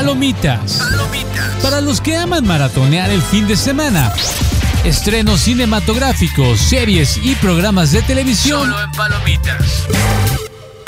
Palomitas. 0.00 0.80
Para 1.62 1.82
los 1.82 2.00
que 2.00 2.16
aman 2.16 2.46
maratonear 2.46 3.10
el 3.10 3.20
fin 3.20 3.46
de 3.46 3.54
semana. 3.54 4.10
Estrenos 4.82 5.40
cinematográficos, 5.40 6.58
series 6.58 7.18
y 7.22 7.34
programas 7.34 7.92
de 7.92 8.00
televisión. 8.00 8.60
Solo 8.62 8.82
en 8.82 8.90
Palomitas. 8.92 9.86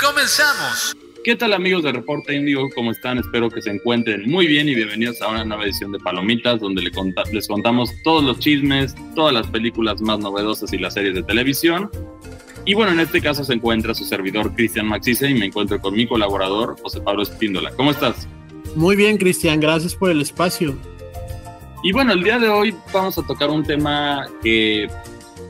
Comenzamos. 0.03 0.97
¿Qué 1.23 1.35
tal 1.35 1.53
amigos 1.53 1.83
de 1.83 1.91
Reporte 1.91 2.35
Índigo? 2.35 2.67
¿Cómo 2.73 2.89
están? 2.89 3.19
Espero 3.19 3.51
que 3.51 3.61
se 3.61 3.69
encuentren 3.69 4.27
muy 4.31 4.47
bien 4.47 4.67
y 4.67 4.73
bienvenidos 4.73 5.21
a 5.21 5.27
una 5.27 5.45
nueva 5.45 5.65
edición 5.65 5.91
de 5.91 5.99
Palomitas 5.99 6.59
donde 6.59 6.81
le 6.81 6.89
conta- 6.91 7.21
les 7.31 7.47
contamos 7.47 7.91
todos 8.03 8.23
los 8.23 8.39
chismes, 8.39 8.95
todas 9.13 9.31
las 9.31 9.45
películas 9.45 10.01
más 10.01 10.17
novedosas 10.17 10.73
y 10.73 10.79
las 10.79 10.95
series 10.95 11.13
de 11.13 11.21
televisión. 11.21 11.91
Y 12.65 12.73
bueno, 12.73 12.93
en 12.93 12.99
este 12.99 13.21
caso 13.21 13.43
se 13.43 13.53
encuentra 13.53 13.93
su 13.93 14.05
servidor 14.05 14.55
Cristian 14.55 14.87
Maxice 14.87 15.29
y 15.29 15.35
me 15.35 15.45
encuentro 15.45 15.79
con 15.79 15.93
mi 15.93 16.07
colaborador 16.07 16.77
José 16.81 16.99
Pablo 17.01 17.21
Espíndola. 17.21 17.69
¿Cómo 17.77 17.91
estás? 17.91 18.27
Muy 18.75 18.95
bien, 18.95 19.17
Cristian, 19.17 19.59
gracias 19.59 19.95
por 19.95 20.09
el 20.09 20.21
espacio. 20.21 20.75
Y 21.83 21.91
bueno, 21.91 22.13
el 22.13 22.23
día 22.23 22.39
de 22.39 22.49
hoy 22.49 22.73
vamos 22.91 23.17
a 23.17 23.27
tocar 23.27 23.49
un 23.49 23.63
tema 23.63 24.27
que, 24.41 24.87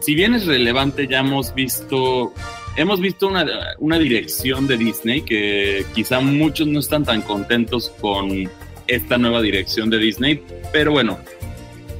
si 0.01 0.15
bien 0.15 0.33
es 0.33 0.45
relevante, 0.45 1.07
ya 1.07 1.19
hemos 1.19 1.53
visto, 1.53 2.33
hemos 2.75 2.99
visto 2.99 3.27
una, 3.27 3.45
una 3.77 3.97
dirección 3.97 4.67
de 4.67 4.77
Disney 4.77 5.21
que 5.21 5.85
quizá 5.93 6.19
muchos 6.19 6.67
no 6.67 6.79
están 6.79 7.05
tan 7.05 7.21
contentos 7.21 7.93
con 8.01 8.49
esta 8.87 9.17
nueva 9.17 9.41
dirección 9.41 9.89
de 9.89 9.99
Disney, 9.99 10.43
pero 10.73 10.91
bueno, 10.91 11.17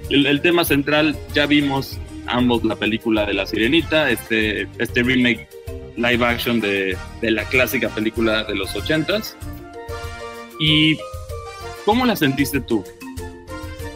el, 0.10 0.42
tema 0.42 0.66
central 0.66 1.16
ya 1.34 1.46
vimos 1.46 1.98
ambos 2.28 2.64
la 2.66 2.76
película 2.76 3.26
de 3.26 3.34
La 3.34 3.46
Sirenita, 3.46 4.10
este, 4.10 4.68
este 4.78 5.04
remake 5.04 5.48
live 5.96 6.26
action 6.26 6.60
de, 6.60 6.98
de 7.22 7.32
la 7.32 7.46
clásica 7.46 7.88
película 7.90 8.44
de 8.44 8.56
los 8.56 8.76
ochentas. 8.76 9.38
¿Y 10.66 10.98
cómo 11.84 12.06
la 12.06 12.16
sentiste 12.16 12.62
tú? 12.62 12.86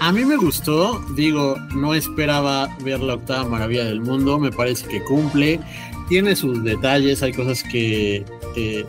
A 0.02 0.12
mí 0.12 0.26
me 0.26 0.36
gustó, 0.36 1.00
digo, 1.16 1.56
no 1.74 1.94
esperaba 1.94 2.76
ver 2.84 3.00
la 3.00 3.14
octava 3.14 3.48
maravilla 3.48 3.86
del 3.86 4.02
mundo, 4.02 4.38
me 4.38 4.52
parece 4.52 4.86
que 4.86 5.02
cumple, 5.02 5.62
tiene 6.10 6.36
sus 6.36 6.62
detalles, 6.66 7.24
hay 7.24 7.32
cosas 7.32 7.64
que, 7.64 8.26
que, 8.54 8.86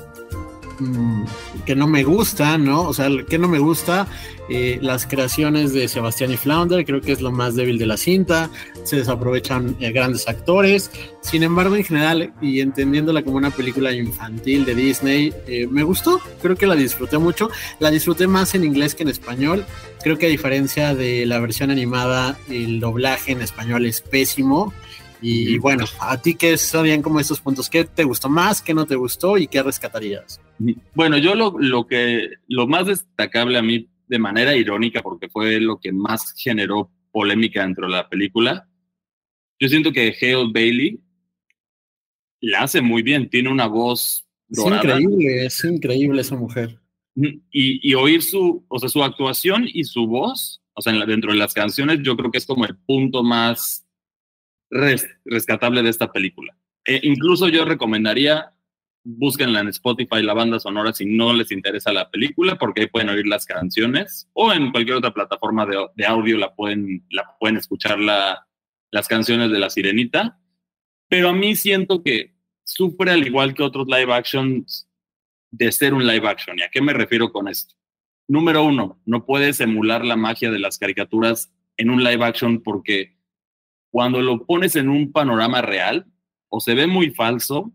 mm, 0.79 1.25
que 1.67 1.77
no 1.77 1.87
me 1.87 2.05
gustan, 2.05 2.65
¿no? 2.65 2.83
O 2.83 2.95
sea, 2.95 3.09
que 3.29 3.39
no 3.39 3.49
me 3.49 3.59
gusta, 3.59 4.07
eh, 4.49 4.79
las 4.81 5.07
creaciones 5.07 5.73
de 5.73 5.89
Sebastián 5.89 6.33
y 6.33 6.37
Flounder, 6.37 6.85
creo 6.85 7.01
que 7.01 7.13
es 7.13 7.21
lo 7.21 7.31
más 7.31 7.55
débil 7.55 7.79
de 7.79 7.87
la 7.87 7.97
cinta, 7.97 8.51
se 8.85 8.97
desaprovechan 8.97 9.77
eh, 9.81 9.93
grandes 9.93 10.27
actores, 10.27 10.91
sin 11.21 11.43
embargo, 11.43 11.77
en 11.77 11.85
general, 11.85 12.33
y 12.41 12.61
entendiéndola 12.61 13.23
como 13.23 13.37
una 13.37 13.51
película 13.51 13.93
infantil 13.93 14.65
de 14.65 14.75
Disney, 14.75 15.35
eh, 15.47 15.67
me 15.67 15.83
gustó, 15.83 16.21
creo 16.41 16.57
que 16.57 16.67
la 16.67 16.77
disfruté 16.77 17.19
mucho, 17.19 17.51
la 17.79 17.91
disfruté 17.91 18.27
más 18.27 18.55
en 18.55 18.65
inglés 18.65 18.95
que 18.95 19.03
en 19.03 19.11
español, 19.11 19.67
creo 20.03 20.17
que 20.17 20.27
a 20.27 20.31
diferencia 20.31 20.95
de 20.95 21.27
la 21.27 21.39
versión 21.41 21.71
animada, 21.71 22.39
el 22.49 22.81
doblaje 22.81 23.33
en 23.33 23.43
español 23.43 23.85
es 23.85 24.01
pésimo. 24.01 24.73
Y, 25.21 25.55
y 25.55 25.59
bueno, 25.59 25.85
a 26.01 26.21
ti 26.21 26.35
qué 26.35 26.57
sabían 26.57 27.03
como 27.03 27.19
estos 27.21 27.41
puntos, 27.41 27.69
¿qué 27.69 27.85
te 27.85 28.05
gustó 28.05 28.29
más, 28.29 28.63
qué 28.63 28.73
no 28.75 28.87
te 28.87 28.95
gustó 28.95 29.37
y 29.37 29.47
qué 29.49 29.63
rescatarías? 29.63 30.41
Bueno, 30.95 31.19
yo 31.19 31.35
lo, 31.35 31.57
lo 31.59 31.87
que 31.87 32.31
lo 32.47 32.67
más 32.67 32.87
destacable 32.87 33.59
a 33.59 33.63
mí 33.63 33.89
de 34.07 34.19
manera 34.19 34.57
irónica, 34.57 35.03
porque 35.03 35.29
fue 35.29 35.61
lo 35.61 35.79
que 35.81 35.93
más 35.93 36.35
generó 36.37 36.91
polémica 37.11 37.63
dentro 37.63 37.87
de 37.87 37.93
la 37.93 38.09
película, 38.09 38.69
yo 39.61 39.69
siento 39.69 39.93
que 39.93 40.15
Hale 40.21 40.51
Bailey 40.53 41.01
la 42.41 42.63
hace 42.63 42.81
muy 42.81 43.03
bien, 43.03 43.29
tiene 43.29 43.51
una 43.51 43.67
voz 43.67 44.25
Es 44.51 44.59
dorada. 44.59 45.01
increíble, 45.01 45.47
es 45.47 45.65
increíble 45.65 46.21
esa 46.21 46.37
mujer. 46.37 46.79
Y, 47.17 47.41
y 47.91 47.95
oír 47.95 48.23
su, 48.23 48.65
o 48.69 48.79
sea, 48.79 48.89
su 48.89 49.03
actuación 49.03 49.67
y 49.67 49.83
su 49.83 50.07
voz, 50.07 50.63
o 50.75 50.81
sea, 50.81 50.93
dentro 51.05 51.33
de 51.33 51.39
las 51.39 51.53
canciones, 51.53 51.99
yo 52.05 52.17
creo 52.17 52.31
que 52.31 52.39
es 52.39 52.47
como 52.47 52.65
el 52.65 52.77
punto 52.77 53.25
más 53.25 53.85
res- 54.71 55.09
rescatable 55.25 55.83
de 55.83 55.91
esta 55.91 56.13
película. 56.13 56.57
E 56.85 57.01
incluso 57.03 57.49
yo 57.49 57.65
recomendaría, 57.65 58.53
búsquenla 59.05 59.61
en 59.61 59.69
Spotify, 59.69 60.23
la 60.23 60.35
banda 60.35 60.59
sonora, 60.59 60.93
si 60.93 61.07
no 61.07 61.33
les 61.33 61.53
interesa 61.53 61.93
la 61.93 62.11
película, 62.11 62.57
porque 62.57 62.83
ahí 62.83 62.87
pueden 62.89 63.11
oír 63.11 63.27
las 63.27 63.47
canciones, 63.47 64.29
o 64.33 64.53
en 64.53 64.71
cualquier 64.71 64.97
otra 64.97 65.13
plataforma 65.15 65.67
de, 65.67 65.77
de 65.95 66.07
audio 66.07 66.37
la 66.39 66.55
pueden, 66.55 67.05
la 67.11 67.37
pueden 67.39 67.57
escuchar 67.57 67.99
la, 67.99 68.47
las 68.91 69.09
canciones 69.09 69.51
de 69.51 69.59
La 69.59 69.71
Sirenita. 69.71 70.39
Pero 71.09 71.31
a 71.31 71.33
mí 71.33 71.57
siento 71.57 72.03
que 72.03 72.35
sufre 72.65 73.11
al 73.13 73.27
igual 73.27 73.55
que 73.55 73.63
otros 73.63 73.87
live 73.87 74.13
actions 74.13 74.91
de 75.51 75.73
ser 75.73 75.95
un 75.95 76.07
live 76.07 76.29
action. 76.29 76.59
¿Y 76.59 76.63
a 76.63 76.69
qué 76.69 76.83
me 76.83 76.93
refiero 76.93 77.33
con 77.33 77.49
esto? 77.49 77.75
Número 78.29 78.63
uno, 78.63 79.01
no 79.07 79.25
puedes 79.25 79.59
emular 79.61 80.05
la 80.05 80.17
magia 80.17 80.51
de 80.51 80.59
las 80.59 80.79
caricaturas 80.79 81.51
en 81.79 81.89
un 81.89 82.05
live 82.05 82.23
action 82.23 82.63
porque 82.63 83.18
cuando 83.91 84.21
lo 84.21 84.45
pones 84.45 84.77
en 84.77 84.89
un 84.89 85.13
panorama 85.13 85.63
real, 85.63 86.07
o 86.49 86.61
se 86.61 86.75
ve 86.75 86.87
muy 86.87 87.11
falso, 87.11 87.73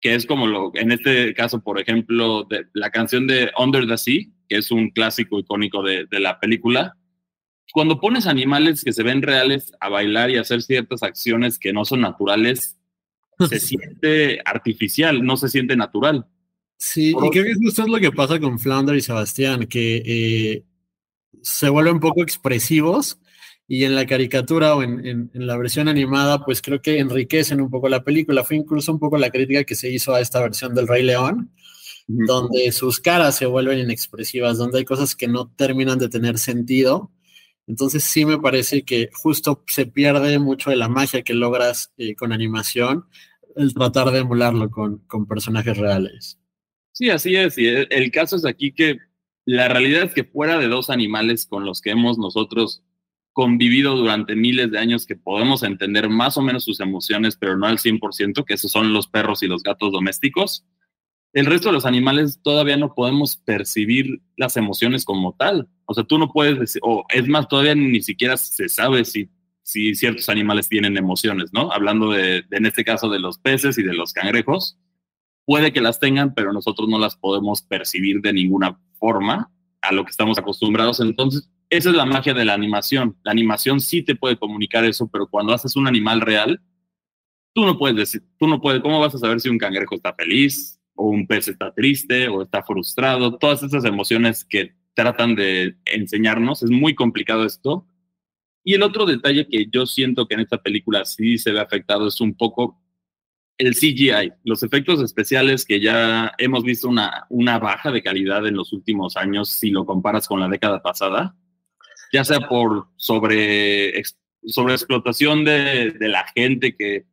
que 0.00 0.14
es 0.14 0.26
como 0.26 0.46
lo, 0.46 0.70
en 0.74 0.92
este 0.92 1.34
caso, 1.34 1.62
por 1.62 1.80
ejemplo, 1.80 2.44
de 2.44 2.66
la 2.72 2.90
canción 2.90 3.26
de 3.26 3.50
Under 3.58 3.86
the 3.86 3.98
Sea, 3.98 4.24
que 4.48 4.58
es 4.58 4.70
un 4.70 4.90
clásico 4.90 5.38
icónico 5.38 5.82
de, 5.82 6.06
de 6.06 6.20
la 6.20 6.38
película. 6.38 6.96
Cuando 7.72 8.00
pones 8.00 8.26
animales 8.26 8.82
que 8.82 8.92
se 8.92 9.02
ven 9.02 9.22
reales 9.22 9.72
a 9.80 9.88
bailar 9.88 10.30
y 10.30 10.38
hacer 10.38 10.62
ciertas 10.62 11.02
acciones 11.02 11.58
que 11.58 11.72
no 11.72 11.84
son 11.84 12.00
naturales, 12.00 12.78
se 13.48 13.60
siente 13.60 14.40
artificial, 14.44 15.22
no 15.22 15.36
se 15.36 15.48
siente 15.48 15.76
natural. 15.76 16.26
Sí, 16.78 17.10
y 17.10 17.30
creo 17.30 17.44
que 17.44 17.54
justo 17.54 17.82
es 17.82 17.88
lo 17.88 17.98
que 17.98 18.12
pasa 18.12 18.38
con 18.38 18.58
Flounder 18.58 18.94
y 18.94 19.00
Sebastián, 19.00 19.66
que 19.66 19.96
eh, 20.06 20.64
se 21.42 21.68
vuelven 21.68 21.98
poco 21.98 22.22
expresivos 22.22 23.18
y 23.68 23.84
en 23.84 23.94
la 23.94 24.06
caricatura 24.06 24.74
o 24.74 24.82
en, 24.82 25.06
en- 25.06 25.30
en 25.34 25.46
la 25.46 25.56
versión 25.58 25.88
animada, 25.88 26.44
pues 26.44 26.62
creo 26.62 26.80
que 26.82 26.98
enriquecen 26.98 27.60
un 27.60 27.70
poco 27.70 27.88
la 27.88 28.02
película. 28.02 28.42
Fue 28.44 28.56
incluso 28.56 28.92
un 28.92 28.98
poco 28.98 29.18
la 29.18 29.30
crítica 29.30 29.64
que 29.64 29.74
se 29.74 29.90
hizo 29.90 30.14
a 30.14 30.20
esta 30.20 30.40
versión 30.40 30.74
del 30.74 30.88
Rey 30.88 31.02
León, 31.02 31.52
donde 32.06 32.72
sus 32.72 33.00
caras 33.00 33.36
se 33.36 33.44
vuelven 33.46 33.78
inexpresivas, 33.80 34.56
donde 34.56 34.78
hay 34.78 34.84
cosas 34.86 35.14
que 35.14 35.28
no 35.28 35.50
terminan 35.54 35.98
de 35.98 36.08
tener 36.08 36.38
sentido. 36.38 37.12
Entonces 37.66 38.02
sí 38.04 38.24
me 38.24 38.38
parece 38.38 38.82
que 38.82 39.10
justo 39.12 39.62
se 39.66 39.84
pierde 39.84 40.38
mucho 40.38 40.70
de 40.70 40.76
la 40.76 40.88
magia 40.88 41.20
que 41.22 41.34
logras 41.34 41.92
eh, 41.98 42.14
con 42.14 42.32
animación, 42.32 43.04
el 43.56 43.74
tratar 43.74 44.10
de 44.10 44.20
emularlo 44.20 44.70
con, 44.70 44.98
con 45.06 45.26
personajes 45.26 45.76
reales. 45.76 46.38
Sí, 46.92 47.10
así 47.10 47.36
es. 47.36 47.58
Y 47.58 47.66
el, 47.66 47.86
el 47.90 48.10
caso 48.10 48.36
es 48.36 48.46
aquí 48.46 48.72
que 48.72 48.96
la 49.44 49.68
realidad 49.68 50.04
es 50.04 50.14
que 50.14 50.24
fuera 50.24 50.56
de 50.58 50.68
dos 50.68 50.88
animales 50.88 51.44
con 51.44 51.66
los 51.66 51.82
que 51.82 51.90
hemos 51.90 52.16
nosotros 52.16 52.82
convivido 53.32 53.96
durante 53.96 54.34
miles 54.34 54.70
de 54.70 54.78
años, 54.78 55.06
que 55.06 55.16
podemos 55.16 55.62
entender 55.62 56.08
más 56.08 56.36
o 56.36 56.42
menos 56.42 56.64
sus 56.64 56.80
emociones, 56.80 57.36
pero 57.36 57.56
no 57.56 57.66
al 57.66 57.78
100%, 57.78 58.44
que 58.44 58.54
esos 58.54 58.70
son 58.70 58.92
los 58.92 59.06
perros 59.06 59.42
y 59.42 59.46
los 59.46 59.62
gatos 59.62 59.92
domésticos, 59.92 60.64
el 61.32 61.46
resto 61.46 61.68
de 61.68 61.74
los 61.74 61.86
animales 61.86 62.40
todavía 62.42 62.76
no 62.76 62.94
podemos 62.94 63.36
percibir 63.36 64.22
las 64.36 64.56
emociones 64.56 65.04
como 65.04 65.34
tal. 65.34 65.68
O 65.84 65.94
sea, 65.94 66.04
tú 66.04 66.18
no 66.18 66.32
puedes 66.32 66.78
o 66.82 67.04
es 67.08 67.28
más, 67.28 67.48
todavía 67.48 67.74
ni 67.74 68.00
siquiera 68.00 68.36
se 68.36 68.68
sabe 68.68 69.04
si, 69.04 69.30
si 69.62 69.94
ciertos 69.94 70.28
animales 70.28 70.68
tienen 70.68 70.96
emociones, 70.96 71.50
¿no? 71.52 71.70
Hablando 71.70 72.10
de, 72.10 72.44
en 72.50 72.66
este 72.66 72.84
caso, 72.84 73.08
de 73.10 73.20
los 73.20 73.38
peces 73.38 73.78
y 73.78 73.82
de 73.82 73.94
los 73.94 74.12
cangrejos 74.12 74.78
puede 75.44 75.72
que 75.72 75.80
las 75.80 75.98
tengan, 75.98 76.34
pero 76.34 76.52
nosotros 76.52 76.88
no 76.88 76.98
las 76.98 77.16
podemos 77.16 77.62
percibir 77.62 78.20
de 78.20 78.32
ninguna 78.34 78.78
forma 78.98 79.50
a 79.80 79.92
lo 79.92 80.04
que 80.04 80.10
estamos 80.10 80.38
acostumbrados. 80.38 81.00
Entonces, 81.00 81.48
esa 81.70 81.90
es 81.90 81.94
la 81.94 82.06
magia 82.06 82.34
de 82.34 82.44
la 82.44 82.54
animación. 82.54 83.16
La 83.22 83.32
animación 83.32 83.80
sí 83.80 84.02
te 84.02 84.16
puede 84.16 84.36
comunicar 84.36 84.84
eso, 84.84 85.08
pero 85.08 85.26
cuando 85.26 85.52
haces 85.52 85.76
un 85.76 85.86
animal 85.86 86.20
real, 86.20 86.60
tú 87.52 87.64
no 87.64 87.78
puedes 87.78 87.96
decir, 87.96 88.22
tú 88.38 88.46
no 88.46 88.60
puedes, 88.60 88.80
¿cómo 88.82 89.00
vas 89.00 89.14
a 89.14 89.18
saber 89.18 89.40
si 89.40 89.48
un 89.48 89.58
cangrejo 89.58 89.94
está 89.94 90.14
feliz 90.14 90.80
o 90.94 91.08
un 91.08 91.26
pez 91.26 91.48
está 91.48 91.72
triste 91.72 92.28
o 92.28 92.42
está 92.42 92.62
frustrado? 92.62 93.36
Todas 93.38 93.62
esas 93.62 93.84
emociones 93.84 94.44
que 94.44 94.74
tratan 94.94 95.34
de 95.34 95.76
enseñarnos, 95.84 96.62
es 96.62 96.70
muy 96.70 96.94
complicado 96.94 97.44
esto. 97.44 97.86
Y 98.64 98.74
el 98.74 98.82
otro 98.82 99.06
detalle 99.06 99.46
que 99.46 99.66
yo 99.70 99.86
siento 99.86 100.26
que 100.26 100.34
en 100.34 100.40
esta 100.40 100.58
película 100.58 101.04
sí 101.04 101.38
se 101.38 101.52
ve 101.52 101.60
afectado 101.60 102.08
es 102.08 102.20
un 102.20 102.34
poco 102.34 102.80
el 103.58 103.74
CGI, 103.74 104.32
los 104.44 104.62
efectos 104.62 105.02
especiales 105.02 105.64
que 105.64 105.80
ya 105.80 106.32
hemos 106.38 106.62
visto 106.62 106.88
una, 106.88 107.26
una 107.28 107.58
baja 107.58 107.90
de 107.90 108.02
calidad 108.02 108.46
en 108.46 108.54
los 108.54 108.72
últimos 108.72 109.16
años 109.16 109.50
si 109.50 109.70
lo 109.70 109.84
comparas 109.84 110.28
con 110.28 110.38
la 110.40 110.48
década 110.48 110.80
pasada, 110.80 111.36
ya 112.12 112.24
sea 112.24 112.40
por 112.48 112.86
sobre, 112.96 114.02
sobre 114.46 114.74
explotación 114.74 115.44
de, 115.44 115.90
de 115.92 116.08
la 116.08 116.24
gente 116.34 116.74
que, 116.76 117.04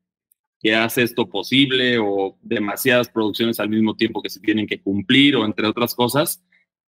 que 0.60 0.76
hace 0.76 1.04
esto 1.04 1.30
posible 1.30 1.98
o 2.00 2.38
demasiadas 2.42 3.10
producciones 3.10 3.60
al 3.60 3.70
mismo 3.70 3.96
tiempo 3.96 4.22
que 4.22 4.30
se 4.30 4.40
tienen 4.40 4.68
que 4.68 4.82
cumplir 4.82 5.36
o 5.36 5.46
entre 5.46 5.68
otras 5.68 5.94
cosas. 5.96 6.42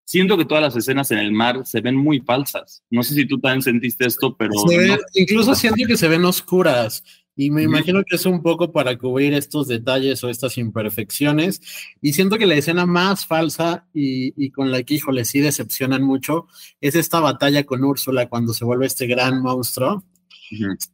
Siento 0.06 0.38
que 0.38 0.46
todas 0.46 0.64
las 0.64 0.76
escenas 0.78 1.12
en 1.12 1.18
el 1.18 1.34
mar 1.34 1.66
se 1.66 1.82
ven 1.82 1.96
muy 1.96 2.22
falsas. 2.22 2.82
No 2.90 3.04
sé 3.04 3.14
si 3.14 3.26
tú 3.28 3.40
también 3.40 3.62
sentiste 3.62 4.08
esto, 4.08 4.38
pero... 4.38 4.54
Se 4.68 4.88
no- 4.88 4.98
incluso 5.16 5.54
siento 5.54 5.86
que 5.86 5.98
se 5.98 6.08
ven 6.08 6.24
oscuras. 6.24 7.04
Y 7.40 7.52
me 7.52 7.62
imagino 7.62 8.04
que 8.04 8.16
es 8.16 8.26
un 8.26 8.42
poco 8.42 8.72
para 8.72 8.98
cubrir 8.98 9.36
estos 9.36 9.68
detalles 9.68 10.24
o 10.24 10.30
estas 10.30 10.58
imperfecciones. 10.58 11.62
Y 12.02 12.14
siento 12.14 12.40
que 12.40 12.48
la 12.48 12.56
escena 12.56 12.88
más 12.88 13.28
falsa 13.28 13.86
y, 13.94 14.50
con 14.50 14.72
la 14.72 14.82
que, 14.82 14.96
híjole, 14.96 15.24
sí 15.24 15.40
decepcionan 15.40 16.02
mucho 16.02 16.48
es 16.82 16.96
esta 16.96 17.20
batalla 17.20 17.64
con 17.64 17.84
Úrsula 17.84 18.28
cuando 18.28 18.54
se 18.54 18.66
vuelve 18.66 18.88
este 18.88 19.06
gran 19.06 19.40
monstruo. 19.44 20.04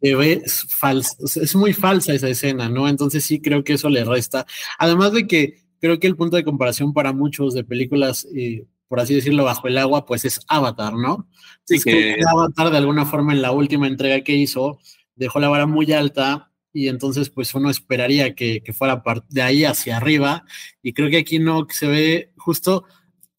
Se 0.01 0.15
ve 0.15 0.43
es 0.43 1.55
muy 1.55 1.73
falsa 1.73 2.13
esa 2.13 2.27
escena, 2.27 2.67
¿no? 2.67 2.89
Entonces 2.89 3.23
sí 3.23 3.39
creo 3.39 3.63
que 3.63 3.73
eso 3.73 3.87
le 3.87 4.03
resta. 4.03 4.45
Además 4.79 5.13
de 5.13 5.27
que 5.27 5.63
creo 5.79 5.97
que 5.97 6.07
el 6.07 6.17
punto 6.17 6.35
de 6.35 6.43
comparación 6.43 6.91
para 6.91 7.13
muchos 7.13 7.53
de 7.53 7.63
películas, 7.63 8.27
eh, 8.35 8.65
por 8.89 8.99
así 8.99 9.15
decirlo, 9.15 9.45
bajo 9.45 9.69
el 9.69 9.77
agua, 9.77 10.05
pues 10.05 10.25
es 10.25 10.41
Avatar, 10.49 10.93
¿no? 10.95 11.29
Sí, 11.63 11.79
que... 11.79 12.17
Avatar 12.29 12.69
de 12.69 12.77
alguna 12.77 13.05
forma 13.05 13.31
en 13.31 13.41
la 13.41 13.51
última 13.51 13.87
entrega 13.87 14.21
que 14.21 14.35
hizo 14.35 14.79
dejó 15.15 15.39
la 15.39 15.49
vara 15.49 15.65
muy 15.65 15.91
alta 15.91 16.51
y 16.73 16.87
entonces 16.87 17.29
pues 17.29 17.53
uno 17.53 17.69
esperaría 17.69 18.33
que, 18.35 18.63
fuera 18.73 19.03
de 19.29 19.41
ahí 19.41 19.63
hacia 19.63 19.97
arriba 19.97 20.43
y 20.81 20.93
creo 20.93 21.09
que 21.09 21.17
aquí 21.17 21.39
no 21.39 21.67
se 21.69 21.87
ve 21.87 22.33
justo, 22.37 22.85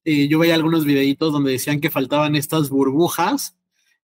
eh, 0.04 0.28
yo 0.28 0.38
veía 0.38 0.54
algunos 0.54 0.84
videitos 0.84 1.32
donde 1.32 1.52
decían 1.52 1.80
que 1.80 1.90
faltaban 1.90 2.36
estas 2.36 2.70
burbujas 2.70 3.56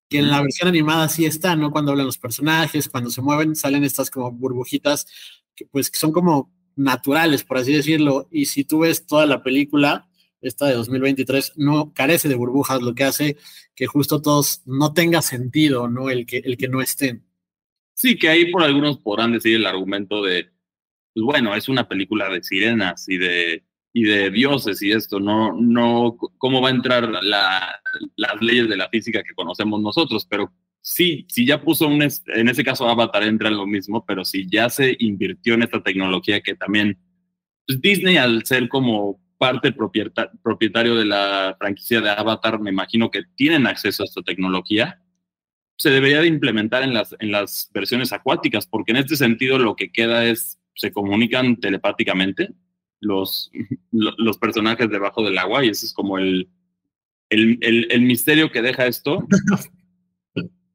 que 0.09 0.19
en 0.19 0.29
la 0.29 0.43
versión 0.43 0.69
animada 0.69 1.09
sí 1.09 1.25
están, 1.25 1.61
¿no? 1.61 1.71
Cuando 1.71 1.93
hablan 1.93 2.07
los 2.07 2.19
personajes, 2.19 2.89
cuando 2.89 3.11
se 3.11 3.23
mueven, 3.23 3.55
salen 3.55 3.85
estas 3.85 4.11
como 4.11 4.33
burbujitas 4.33 5.07
que 5.55 5.67
pues 5.67 5.89
que 5.91 5.99
son 5.99 6.11
como 6.11 6.53
naturales, 6.75 7.45
por 7.45 7.59
así 7.59 7.73
decirlo, 7.73 8.27
y 8.31 8.47
si 8.47 8.65
tú 8.65 8.81
ves 8.81 9.07
toda 9.07 9.27
la 9.27 9.43
película, 9.43 10.09
esta 10.41 10.67
de 10.67 10.75
2023, 10.75 11.53
no 11.57 11.93
carece 11.93 12.29
de 12.29 12.35
burbujas, 12.35 12.83
lo 12.83 12.95
que 12.95 13.05
hace 13.05 13.37
que 13.75 13.87
justo 13.87 14.23
todos 14.23 14.63
no 14.67 14.93
tenga 14.93 15.23
sentido, 15.23 15.89
¿no? 15.89 16.11
El 16.11 16.27
que, 16.27 16.39
el 16.39 16.57
que 16.57 16.69
no 16.69 16.81
estén. 16.81 17.30
Sí, 18.01 18.17
que 18.17 18.31
ahí 18.31 18.51
por 18.51 18.63
algunos 18.63 18.97
podrán 18.97 19.33
decir 19.33 19.57
el 19.57 19.67
argumento 19.67 20.23
de, 20.23 20.49
pues 21.13 21.23
bueno, 21.23 21.55
es 21.55 21.69
una 21.69 21.87
película 21.87 22.31
de 22.31 22.43
sirenas 22.43 23.07
y 23.11 23.19
de, 23.19 23.63
y 23.93 24.05
de 24.05 24.31
dioses 24.31 24.81
y 24.81 24.91
esto, 24.91 25.21
no, 25.21 25.53
no, 25.53 26.17
¿cómo 26.39 26.63
va 26.63 26.69
a 26.69 26.73
entrar 26.73 27.07
la, 27.11 27.79
las 28.17 28.41
leyes 28.41 28.71
de 28.71 28.79
la 28.79 28.89
física 28.89 29.23
que 29.23 29.35
conocemos 29.35 29.83
nosotros? 29.83 30.27
Pero 30.31 30.51
sí, 30.81 31.27
si 31.29 31.45
ya 31.45 31.61
puso 31.61 31.89
un, 31.89 32.01
en 32.03 32.49
ese 32.49 32.65
caso 32.65 32.89
Avatar 32.89 33.23
entra 33.25 33.51
en 33.51 33.59
lo 33.59 33.67
mismo, 33.67 34.03
pero 34.07 34.25
si 34.25 34.49
ya 34.49 34.71
se 34.71 34.97
invirtió 34.99 35.53
en 35.53 35.65
esta 35.65 35.83
tecnología 35.83 36.41
que 36.41 36.55
también, 36.55 36.97
pues 37.67 37.83
Disney 37.83 38.17
al 38.17 38.47
ser 38.47 38.71
como 38.71 39.21
parte 39.37 39.73
propietario 39.73 40.95
de 40.95 41.05
la 41.05 41.55
franquicia 41.59 42.01
de 42.01 42.09
Avatar, 42.09 42.61
me 42.61 42.71
imagino 42.71 43.11
que 43.11 43.25
tienen 43.37 43.67
acceso 43.67 44.05
a 44.05 44.07
esta 44.07 44.23
tecnología 44.23 45.03
se 45.81 45.89
debería 45.89 46.21
de 46.21 46.27
implementar 46.27 46.83
en 46.83 46.93
las, 46.93 47.17
en 47.21 47.33
las 47.33 47.71
versiones 47.73 48.13
acuáticas, 48.13 48.67
porque 48.67 48.93
en 48.93 48.99
este 48.99 49.17
sentido 49.17 49.59
lo 49.59 49.77
que 49.77 49.91
queda 49.91 50.27
es, 50.27 50.61
se 50.75 50.93
comunican 50.93 51.57
telepáticamente 51.57 52.51
los, 53.01 53.51
los 53.91 54.37
personajes 54.37 54.91
debajo 54.91 55.25
del 55.25 55.39
agua 55.39 55.65
y 55.65 55.71
ese 55.71 55.87
es 55.87 55.95
como 55.95 56.19
el, 56.19 56.51
el, 57.31 57.59
el 57.91 58.03
misterio 58.03 58.53
que 58.53 58.61
deja 58.61 58.87
esto. 58.87 59.27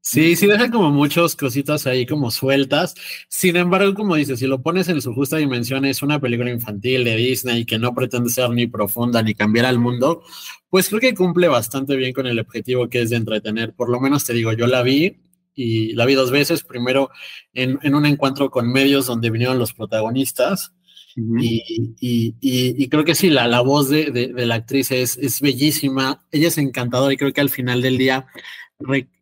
Sí, 0.06 0.36
sí 0.36 0.46
deja 0.46 0.70
como 0.70 0.92
muchas 0.92 1.36
cositas 1.36 1.88
ahí 1.88 2.06
como 2.06 2.30
sueltas. 2.30 2.94
Sin 3.28 3.56
embargo, 3.56 3.96
como 3.96 4.16
dices, 4.16 4.38
si 4.38 4.46
lo 4.46 4.62
pones 4.62 4.88
en 4.88 5.02
su 5.02 5.16
justa 5.16 5.38
dimensión, 5.38 5.84
es 5.84 6.04
una 6.04 6.22
película 6.22 6.52
infantil 6.52 7.04
de 7.04 7.16
Disney 7.16 7.66
que 7.66 7.80
no 7.80 7.96
pretende 7.96 8.30
ser 8.30 8.52
ni 8.52 8.68
profunda 8.68 9.24
ni 9.24 9.34
cambiar 9.34 9.66
al 9.66 9.80
mundo, 9.80 10.22
pues 10.70 10.90
creo 10.90 11.02
que 11.02 11.16
cumple 11.16 11.48
bastante 11.48 11.96
bien 11.96 12.14
con 12.14 12.28
el 12.28 12.38
objetivo 12.38 12.88
que 12.88 13.02
es 13.02 13.10
de 13.10 13.16
entretener. 13.16 13.74
Por 13.74 13.90
lo 13.90 14.00
menos 14.00 14.24
te 14.26 14.34
digo, 14.34 14.54
yo 14.54 14.68
la 14.68 14.84
vi 14.84 15.18
y 15.56 15.94
la 15.94 16.06
vi 16.06 16.14
dos 16.14 16.30
veces. 16.30 16.62
Primero 16.62 17.10
en, 17.54 17.96
un 17.96 18.06
encuentro 18.06 18.52
con 18.52 18.72
medios 18.72 19.08
donde 19.08 19.32
vinieron 19.32 19.58
los 19.58 19.74
protagonistas. 19.74 20.72
y, 21.16 22.88
creo 22.90 23.06
que 23.06 23.16
sí, 23.16 23.32
la, 23.32 23.48
la 23.48 23.62
voz 23.62 23.90
de, 23.90 24.12
de, 24.12 24.46
la 24.46 24.56
actriz 24.56 24.92
es, 24.92 25.18
es 25.18 25.42
bellísima. 25.42 26.28
Ella 26.32 26.50
es 26.50 26.60
encantadora 26.60 27.12
y 27.12 27.18
creo 27.18 27.34
que 27.34 27.42
al 27.42 27.50
final 27.50 27.82
del 27.82 27.98
día 27.98 28.28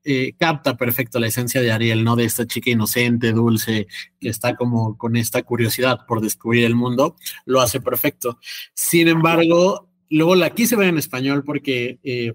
eh, 0.04 0.34
capta 0.38 0.76
perfecto 0.76 1.20
la 1.20 1.28
esencia 1.28 1.62
de 1.62 1.72
Ariel, 1.72 2.04
¿no? 2.04 2.16
De 2.16 2.26
esta 2.26 2.48
chica 2.48 2.72
inocente, 2.72 3.34
dulce, 3.34 3.88
que 4.20 4.30
está 4.30 4.56
como 4.56 4.98
con 4.98 5.16
esta 5.16 5.44
curiosidad 5.44 6.06
por 6.08 6.22
descubrir 6.22 6.66
el 6.66 6.76
mundo, 6.76 7.16
lo 7.46 7.62
hace 7.62 7.80
perfecto. 7.80 8.40
Sin 8.74 9.08
embargo, 9.08 9.90
luego 10.10 10.36
la 10.36 10.50
quise 10.50 10.76
ver 10.76 10.90
en 10.90 10.98
español 10.98 11.44
porque 11.46 12.00
eh, 12.04 12.34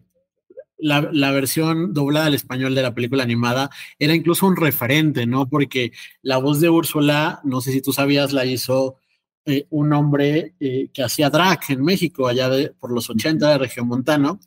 la, 0.79 1.09
la, 1.13 1.33
versión 1.33 1.93
doblada 1.93 2.27
al 2.27 2.35
español 2.35 2.75
de 2.75 2.83
la 2.83 2.95
película 2.95 3.25
animada 3.25 3.69
era 3.99 4.15
incluso 4.15 4.47
un 4.47 4.57
referente, 4.57 5.27
¿no? 5.27 5.49
Porque 5.49 5.91
la 6.23 6.39
voz 6.39 6.61
de 6.61 6.71
Úrsula, 6.71 7.41
no 7.43 7.61
sé 7.61 7.73
si 7.73 7.83
tú 7.83 7.93
sabías, 7.93 8.33
la 8.33 8.47
hizo 8.47 8.97
eh, 9.45 9.67
un 9.71 9.93
hombre 9.93 10.55
que 10.59 11.03
hacía 11.03 11.31
drag 11.31 11.61
en 11.69 11.83
México, 11.83 12.29
allá 12.29 12.49
de, 12.49 12.71
por 12.71 12.93
los 12.93 13.11
80 13.11 13.51
de 13.51 13.59
Región 13.59 13.89
Montano 13.89 14.39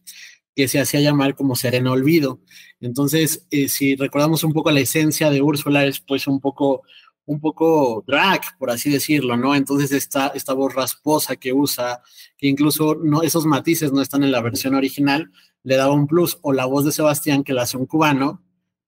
que 0.55 0.67
se 0.67 0.79
hacía 0.79 0.99
llamar 0.99 1.35
como 1.35 1.55
Serena 1.55 1.91
Olvido. 1.91 2.39
Entonces, 2.79 3.47
eh, 3.51 3.69
si 3.69 3.95
recordamos 3.95 4.43
un 4.43 4.53
poco 4.53 4.71
la 4.71 4.81
esencia 4.81 5.29
de 5.29 5.41
Úrsula, 5.41 5.85
es 5.85 5.99
pues 6.01 6.27
un 6.27 6.39
poco, 6.39 6.83
un 7.25 7.39
poco 7.39 8.03
drag, 8.05 8.41
por 8.57 8.69
así 8.71 8.89
decirlo, 8.89 9.37
¿no? 9.37 9.55
Entonces, 9.55 9.91
esta, 9.91 10.27
esta 10.27 10.53
voz 10.53 10.73
rasposa 10.73 11.35
que 11.35 11.53
usa, 11.53 12.01
que 12.37 12.47
incluso 12.47 12.95
no, 12.95 13.21
esos 13.23 13.45
matices 13.45 13.93
no 13.93 14.01
están 14.01 14.23
en 14.23 14.31
la 14.31 14.41
versión 14.41 14.75
original, 14.75 15.31
le 15.63 15.75
daba 15.75 15.93
un 15.93 16.07
plus, 16.07 16.39
o 16.41 16.53
la 16.53 16.65
voz 16.65 16.85
de 16.85 16.91
Sebastián, 16.91 17.43
que 17.43 17.53
la 17.53 17.63
hace 17.63 17.77
un 17.77 17.85
cubano, 17.85 18.43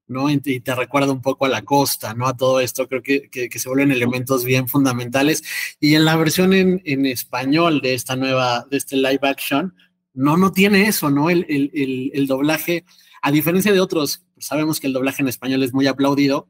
¿no? 0.08 0.30
Y 0.30 0.40
te, 0.40 0.76
recuerda 0.76 1.12
un 1.12 1.22
poco 1.22 1.46
a 1.46 1.50
la 1.50 1.64
costa, 1.64 2.14
¿no? 2.14 2.28
A 2.28 2.36
todo 2.36 2.60
esto, 2.60 2.88
creo 2.88 3.02
que, 3.02 3.30
que, 3.30 3.60
se 3.60 3.70
vuelven 3.70 3.92
elementos 3.92 4.44
bien 4.44 4.68
fundamentales. 4.68 5.44
Y 5.80 5.96
en 5.96 6.06
la 6.06 6.16
versión 6.18 6.54
en, 6.54 6.82
en 6.86 7.06
español 7.06 7.80
de 7.82 7.94
esta 7.94 8.16
nueva, 8.16 8.66
de 8.70 8.78
este 8.78 8.98
live 8.98 9.20
action, 9.22 9.74
no, 10.14 10.38
no 10.38 10.52
tiene 10.52 10.88
eso, 10.88 11.10
¿no? 11.10 11.30
El, 11.30 11.46
el, 11.50 12.28
doblaje, 12.28 12.86
a 13.22 13.32
diferencia 13.32 13.72
de 13.72 13.80
otros, 13.80 14.24
sabemos 14.38 14.80
que 14.80 14.88
el 14.88 14.94
doblaje 14.94 15.22
en 15.22 15.28
español 15.28 15.64
es 15.64 15.74
muy 15.74 15.88
aplaudido. 15.88 16.50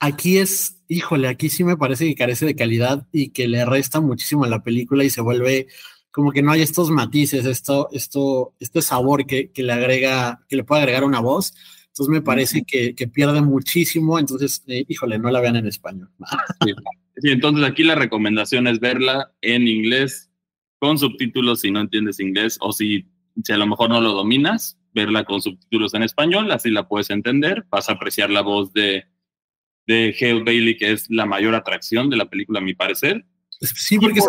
Aquí 0.00 0.38
es, 0.38 0.82
híjole, 0.88 1.28
aquí 1.28 1.48
sí 1.48 1.64
me 1.64 1.76
parece 1.76 2.06
que 2.06 2.14
carece 2.14 2.46
de 2.46 2.56
calidad 2.56 3.06
y 3.12 3.30
que 3.30 3.48
le 3.48 3.64
resta 3.64 4.00
muchísimo 4.00 4.44
a 4.44 4.48
la 4.48 4.62
película 4.62 5.04
y 5.04 5.10
se 5.10 5.20
vuelve 5.20 5.68
como 6.10 6.32
que 6.32 6.40
no 6.40 6.52
hay 6.52 6.62
estos 6.62 6.90
matices, 6.90 7.44
esto, 7.44 7.90
esto, 7.92 8.54
este 8.58 8.80
sabor 8.80 9.26
que, 9.26 9.50
le 9.54 9.72
agrega, 9.72 10.40
que 10.48 10.56
le 10.56 10.64
puede 10.64 10.80
agregar 10.80 11.04
una 11.04 11.20
voz. 11.20 11.54
Entonces 11.88 12.10
me 12.10 12.22
parece 12.22 12.62
que, 12.62 12.94
pierde 13.08 13.42
muchísimo. 13.42 14.18
Entonces, 14.18 14.62
eh, 14.66 14.86
híjole, 14.88 15.18
no 15.18 15.30
la 15.30 15.40
vean 15.40 15.56
en 15.56 15.66
español. 15.66 16.08
sí, 17.16 17.30
entonces 17.30 17.66
aquí 17.66 17.84
la 17.84 17.96
recomendación 17.96 18.66
es 18.66 18.80
verla 18.80 19.32
en 19.42 19.68
inglés 19.68 20.30
con 20.78 20.98
subtítulos 20.98 21.60
si 21.60 21.70
no 21.70 21.80
entiendes 21.80 22.20
inglés 22.20 22.58
o 22.60 22.72
si, 22.72 23.06
si 23.42 23.52
a 23.52 23.56
lo 23.56 23.66
mejor 23.66 23.90
no 23.90 24.00
lo 24.00 24.12
dominas, 24.12 24.78
verla 24.92 25.24
con 25.24 25.42
subtítulos 25.42 25.94
en 25.94 26.02
español, 26.02 26.50
así 26.50 26.70
la 26.70 26.88
puedes 26.88 27.10
entender, 27.10 27.66
vas 27.70 27.88
a 27.88 27.92
apreciar 27.92 28.30
la 28.30 28.42
voz 28.42 28.72
de, 28.72 29.04
de 29.86 30.14
Hale 30.18 30.42
Bailey, 30.42 30.76
que 30.76 30.92
es 30.92 31.06
la 31.10 31.26
mayor 31.26 31.54
atracción 31.54 32.10
de 32.10 32.16
la 32.16 32.28
película, 32.28 32.60
a 32.60 32.62
mi 32.62 32.74
parecer. 32.74 33.24
Sí, 33.60 33.98
porque 33.98 34.20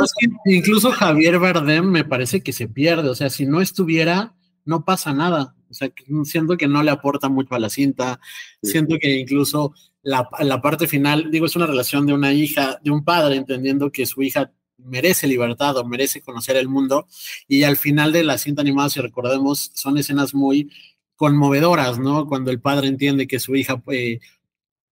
incluso 0.45 0.91
Javier 0.91 1.39
Bardem 1.39 1.85
me 1.85 2.05
parece 2.05 2.41
que 2.41 2.53
se 2.53 2.67
pierde, 2.67 3.09
o 3.09 3.15
sea, 3.15 3.29
si 3.29 3.45
no 3.45 3.61
estuviera, 3.61 4.35
no 4.63 4.85
pasa 4.85 5.13
nada. 5.13 5.55
O 5.69 5.73
sea, 5.73 5.89
siento 6.23 6.55
que 6.55 6.67
no 6.67 6.81
le 6.81 6.91
aporta 6.91 7.27
mucho 7.27 7.53
a 7.55 7.59
la 7.59 7.69
cinta, 7.69 8.21
siento 8.61 8.95
que 9.01 9.19
incluso 9.19 9.73
la, 10.01 10.29
la, 10.39 10.61
parte 10.61 10.87
final, 10.87 11.29
digo, 11.29 11.45
es 11.45 11.57
una 11.57 11.67
relación 11.67 12.05
de 12.05 12.13
una 12.13 12.31
hija, 12.31 12.79
de 12.81 12.91
un 12.91 13.03
padre, 13.03 13.35
entendiendo 13.35 13.91
que 13.91 14.05
su 14.05 14.21
hija 14.23 14.53
merece 14.77 15.27
libertad 15.27 15.77
o 15.77 15.85
merece 15.85 16.21
conocer 16.21 16.55
el 16.57 16.67
mundo. 16.67 17.07
Y 17.47 17.63
al 17.63 17.77
final 17.77 18.11
de 18.11 18.23
la 18.23 18.37
cinta 18.37 18.61
animada, 18.61 18.89
si 18.89 18.99
recordemos, 18.99 19.71
son 19.73 19.97
escenas 19.97 20.33
muy 20.33 20.71
conmovedoras, 21.15 21.99
¿no? 21.99 22.27
Cuando 22.27 22.51
el 22.51 22.61
padre 22.61 22.87
entiende 22.87 23.27
que 23.27 23.39
su 23.39 23.55
hija 23.55 23.81
eh, 23.91 24.19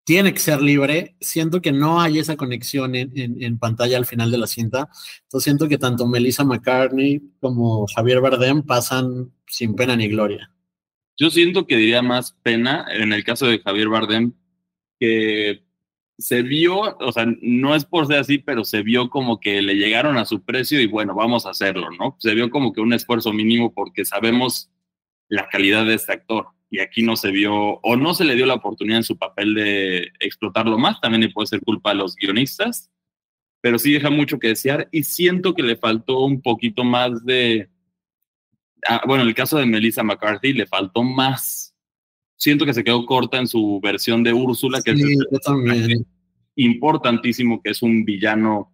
tiene 0.04 0.32
que 0.32 0.40
ser 0.40 0.60
libre, 0.60 1.16
siento 1.20 1.60
que 1.60 1.72
no 1.72 2.00
hay 2.00 2.18
esa 2.18 2.36
conexión 2.36 2.94
en, 2.94 3.58
pantalla 3.58 3.98
al 3.98 4.06
final 4.06 4.30
de 4.30 4.38
la 4.38 4.46
cinta. 4.46 4.88
Entonces 5.22 5.44
siento 5.44 5.68
que 5.68 5.78
tanto 5.78 6.06
Melissa 6.06 6.44
McCartney 6.44 7.20
como 7.40 7.86
Javier 7.86 8.20
Bardem 8.20 8.62
pasan 8.62 9.32
sin 9.46 9.74
pena 9.74 9.96
ni 9.96 10.08
gloria. 10.08 10.50
Yo 11.16 11.30
siento 11.30 11.66
que 11.66 11.76
diría 11.76 12.02
más 12.02 12.32
pena 12.42 12.86
en 12.90 13.12
el 13.12 13.22
caso 13.22 13.46
de 13.46 13.60
Javier 13.60 13.88
Bardem 13.88 14.32
que 14.98 15.62
se 16.18 16.42
vio, 16.42 16.96
o 16.98 17.12
sea, 17.12 17.26
no 17.40 17.74
es 17.74 17.84
por 17.84 18.06
ser 18.06 18.18
así, 18.18 18.38
pero 18.38 18.64
se 18.64 18.82
vio 18.82 19.10
como 19.10 19.40
que 19.40 19.62
le 19.62 19.74
llegaron 19.74 20.18
a 20.18 20.24
su 20.24 20.42
precio 20.42 20.80
y 20.80 20.86
bueno, 20.86 21.14
vamos 21.14 21.46
a 21.46 21.50
hacerlo, 21.50 21.88
¿no? 21.98 22.16
Se 22.18 22.34
vio 22.34 22.50
como 22.50 22.72
que 22.72 22.80
un 22.80 22.92
esfuerzo 22.92 23.32
mínimo 23.32 23.72
porque 23.72 24.04
sabemos 24.04 24.70
la 25.28 25.48
calidad 25.48 25.84
de 25.86 25.94
este 25.94 26.12
actor 26.12 26.48
y 26.70 26.80
aquí 26.80 27.02
no 27.02 27.16
se 27.16 27.30
vio 27.30 27.54
o 27.54 27.96
no 27.96 28.14
se 28.14 28.24
le 28.24 28.34
dio 28.34 28.46
la 28.46 28.54
oportunidad 28.54 28.98
en 28.98 29.04
su 29.04 29.18
papel 29.18 29.54
de 29.54 30.12
explotarlo 30.20 30.78
más, 30.78 31.00
también 31.00 31.32
puede 31.32 31.46
ser 31.46 31.60
culpa 31.60 31.90
a 31.90 31.94
los 31.94 32.16
guionistas, 32.16 32.90
pero 33.60 33.78
sí 33.78 33.92
deja 33.92 34.10
mucho 34.10 34.38
que 34.38 34.48
desear 34.48 34.88
y 34.92 35.04
siento 35.04 35.54
que 35.54 35.62
le 35.62 35.76
faltó 35.76 36.20
un 36.20 36.40
poquito 36.42 36.84
más 36.84 37.24
de, 37.24 37.68
ah, 38.86 39.02
bueno, 39.06 39.22
en 39.22 39.28
el 39.28 39.34
caso 39.34 39.58
de 39.58 39.66
Melissa 39.66 40.02
McCarthy 40.02 40.52
le 40.52 40.66
faltó 40.66 41.02
más 41.02 41.71
siento 42.36 42.64
que 42.64 42.74
se 42.74 42.84
quedó 42.84 43.04
corta 43.06 43.38
en 43.38 43.46
su 43.46 43.80
versión 43.82 44.22
de 44.22 44.32
Úrsula, 44.32 44.80
que 44.82 44.96
sí, 44.96 45.16
también. 45.44 46.06
importantísimo 46.56 47.62
que 47.62 47.70
es 47.70 47.82
un 47.82 48.04
villano. 48.04 48.72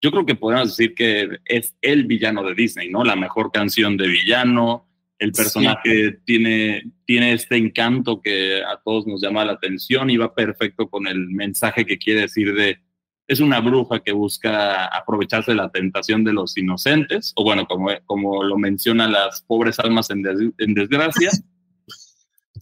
Yo 0.00 0.10
creo 0.10 0.24
que 0.24 0.34
podemos 0.34 0.76
decir 0.76 0.94
que 0.94 1.28
es 1.44 1.74
el 1.82 2.04
villano 2.04 2.42
de 2.42 2.54
Disney, 2.54 2.90
¿no? 2.90 3.04
La 3.04 3.16
mejor 3.16 3.52
canción 3.52 3.96
de 3.96 4.08
villano, 4.08 4.88
el 5.18 5.32
personaje 5.32 6.18
tiene, 6.24 6.82
tiene 7.04 7.34
este 7.34 7.56
encanto 7.56 8.22
que 8.22 8.62
a 8.62 8.80
todos 8.82 9.06
nos 9.06 9.20
llama 9.20 9.44
la 9.44 9.52
atención 9.52 10.08
y 10.08 10.16
va 10.16 10.34
perfecto 10.34 10.88
con 10.88 11.06
el 11.06 11.28
mensaje 11.28 11.84
que 11.84 11.98
quiere 11.98 12.22
decir 12.22 12.54
de 12.54 12.78
es 13.30 13.38
una 13.38 13.60
bruja 13.60 14.00
que 14.00 14.10
busca 14.10 14.86
aprovecharse 14.86 15.52
de 15.52 15.56
la 15.56 15.70
tentación 15.70 16.24
de 16.24 16.32
los 16.32 16.58
inocentes, 16.58 17.32
o 17.36 17.44
bueno, 17.44 17.64
como, 17.66 17.90
como 18.04 18.42
lo 18.42 18.58
menciona 18.58 19.06
las 19.06 19.42
pobres 19.42 19.78
almas 19.78 20.10
en, 20.10 20.24
en 20.58 20.74
desgracia. 20.74 21.30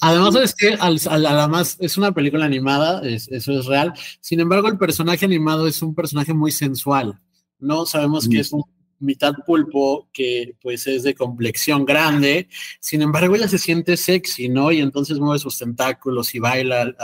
Además 0.00 0.34
es 0.36 0.54
que 0.54 0.76
además 0.80 1.76
es 1.80 1.96
una 1.96 2.12
película 2.12 2.44
animada, 2.44 3.02
eso 3.06 3.52
es 3.52 3.66
real. 3.66 3.92
Sin 4.20 4.40
embargo, 4.40 4.68
el 4.68 4.78
personaje 4.78 5.24
animado 5.24 5.66
es 5.66 5.82
un 5.82 5.94
personaje 5.94 6.34
muy 6.34 6.52
sensual. 6.52 7.20
No 7.58 7.86
sabemos 7.86 8.28
que 8.28 8.40
es 8.40 8.52
un 8.52 8.62
mitad 9.00 9.34
pulpo 9.46 10.08
que 10.12 10.56
pues 10.60 10.86
es 10.86 11.02
de 11.02 11.14
complexión 11.14 11.84
grande, 11.84 12.48
sin 12.80 13.02
embargo 13.02 13.36
ella 13.36 13.48
se 13.48 13.58
siente 13.58 13.96
sexy, 13.96 14.48
¿no? 14.48 14.72
Y 14.72 14.80
entonces 14.80 15.18
mueve 15.18 15.38
sus 15.38 15.58
tentáculos 15.58 16.34
y 16.34 16.38
baila 16.38 16.94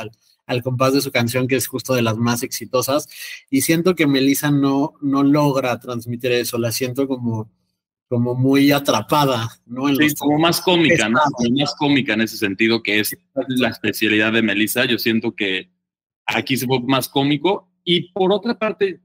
al, 0.47 0.63
compás 0.63 0.93
de 0.95 1.01
su 1.01 1.11
canción 1.11 1.49
que 1.49 1.57
es 1.57 1.67
justo 1.67 1.95
de 1.95 2.03
las 2.03 2.17
más 2.17 2.43
exitosas 2.43 3.09
y 3.49 3.63
siento 3.63 3.95
que 3.95 4.07
Melissa 4.07 4.51
no, 4.51 4.95
no 5.01 5.23
logra 5.23 5.79
transmitir 5.79 6.33
eso, 6.33 6.59
la 6.59 6.73
siento 6.73 7.07
como, 7.09 7.51
como 8.09 8.35
muy 8.35 8.71
atrapada, 8.71 9.49
¿no? 9.67 9.89
sí, 9.89 10.15
como 10.17 10.39
más 10.39 10.61
cómica, 10.61 11.09
¿no? 11.09 11.21
más 11.59 11.75
cómica 11.77 12.13
en 12.15 12.21
ese 12.23 12.37
sentido 12.37 12.83
que 12.83 13.01
es 13.01 13.17
la 13.49 13.69
especialidad 13.69 14.33
de 14.33 14.43
Melissa, 14.43 14.85
yo 14.85 14.99
siento 14.99 15.35
que 15.35 15.71
aquí 16.27 16.57
se 16.57 16.67
fue 16.67 16.81
más 16.81 17.09
cómico. 17.09 17.71
Y 17.83 18.13
por 18.13 18.33
otra 18.33 18.59
parte, 18.59 19.01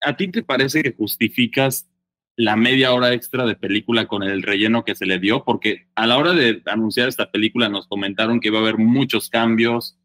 ¿a 0.00 0.16
ti 0.16 0.28
te 0.28 0.42
parece 0.42 0.82
que 0.82 0.92
justificas 0.92 1.88
la 2.36 2.56
media 2.56 2.92
hora 2.92 3.12
extra 3.12 3.46
de 3.46 3.54
película 3.54 4.06
con 4.06 4.22
el 4.22 4.42
relleno 4.42 4.84
que 4.84 4.94
se 4.94 5.06
le 5.06 5.18
dio, 5.18 5.44
porque 5.44 5.88
a 5.94 6.06
la 6.06 6.18
hora 6.18 6.32
de 6.32 6.62
anunciar 6.66 7.08
esta 7.08 7.30
película 7.30 7.68
nos 7.68 7.86
comentaron 7.86 8.40
que 8.40 8.48
iba 8.48 8.58
a 8.58 8.62
haber 8.62 8.78
muchos 8.78 9.28
cambios, 9.28 9.96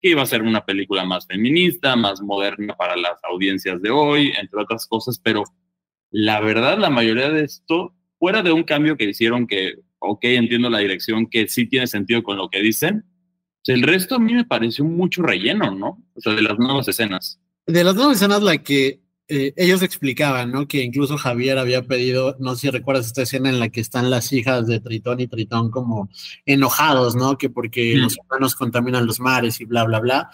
que 0.00 0.10
iba 0.10 0.22
a 0.22 0.26
ser 0.26 0.42
una 0.42 0.64
película 0.64 1.04
más 1.04 1.26
feminista, 1.26 1.96
más 1.96 2.22
moderna 2.22 2.76
para 2.76 2.96
las 2.96 3.22
audiencias 3.24 3.82
de 3.82 3.90
hoy, 3.90 4.32
entre 4.40 4.60
otras 4.60 4.86
cosas, 4.86 5.18
pero 5.18 5.44
la 6.12 6.40
verdad, 6.40 6.78
la 6.78 6.90
mayoría 6.90 7.30
de 7.30 7.44
esto, 7.44 7.94
fuera 8.18 8.42
de 8.42 8.52
un 8.52 8.62
cambio 8.62 8.96
que 8.96 9.08
hicieron 9.08 9.46
que, 9.46 9.74
ok, 9.98 10.24
entiendo 10.24 10.70
la 10.70 10.78
dirección, 10.78 11.26
que 11.26 11.48
sí 11.48 11.66
tiene 11.66 11.86
sentido 11.86 12.22
con 12.22 12.36
lo 12.36 12.48
que 12.48 12.60
dicen, 12.60 13.04
el 13.66 13.82
resto 13.82 14.16
a 14.16 14.18
mí 14.18 14.34
me 14.34 14.44
pareció 14.44 14.84
mucho 14.84 15.22
relleno, 15.22 15.70
¿no? 15.70 16.04
O 16.14 16.20
sea, 16.20 16.34
de 16.34 16.42
las 16.42 16.58
nuevas 16.58 16.86
escenas. 16.88 17.40
De 17.66 17.84
las 17.84 17.94
nuevas 17.94 18.16
escenas, 18.16 18.42
la 18.42 18.58
que 18.58 19.00
eh, 19.28 19.54
ellos 19.56 19.82
explicaban, 19.82 20.50
¿no? 20.50 20.66
Que 20.66 20.82
incluso 20.82 21.16
Javier 21.16 21.56
había 21.58 21.82
pedido, 21.82 22.36
no 22.40 22.54
sé 22.54 22.62
si 22.62 22.70
recuerdas 22.70 23.06
esta 23.06 23.22
escena 23.22 23.48
en 23.48 23.60
la 23.60 23.68
que 23.68 23.80
están 23.80 24.10
las 24.10 24.32
hijas 24.32 24.66
de 24.66 24.80
Tritón 24.80 25.20
y 25.20 25.28
Tritón 25.28 25.70
como 25.70 26.10
enojados, 26.44 27.14
¿no? 27.14 27.38
Que 27.38 27.48
porque 27.48 27.94
los 27.94 28.18
humanos 28.18 28.56
contaminan 28.56 29.06
los 29.06 29.20
mares 29.20 29.60
y 29.60 29.64
bla, 29.64 29.84
bla, 29.84 30.00
bla. 30.00 30.30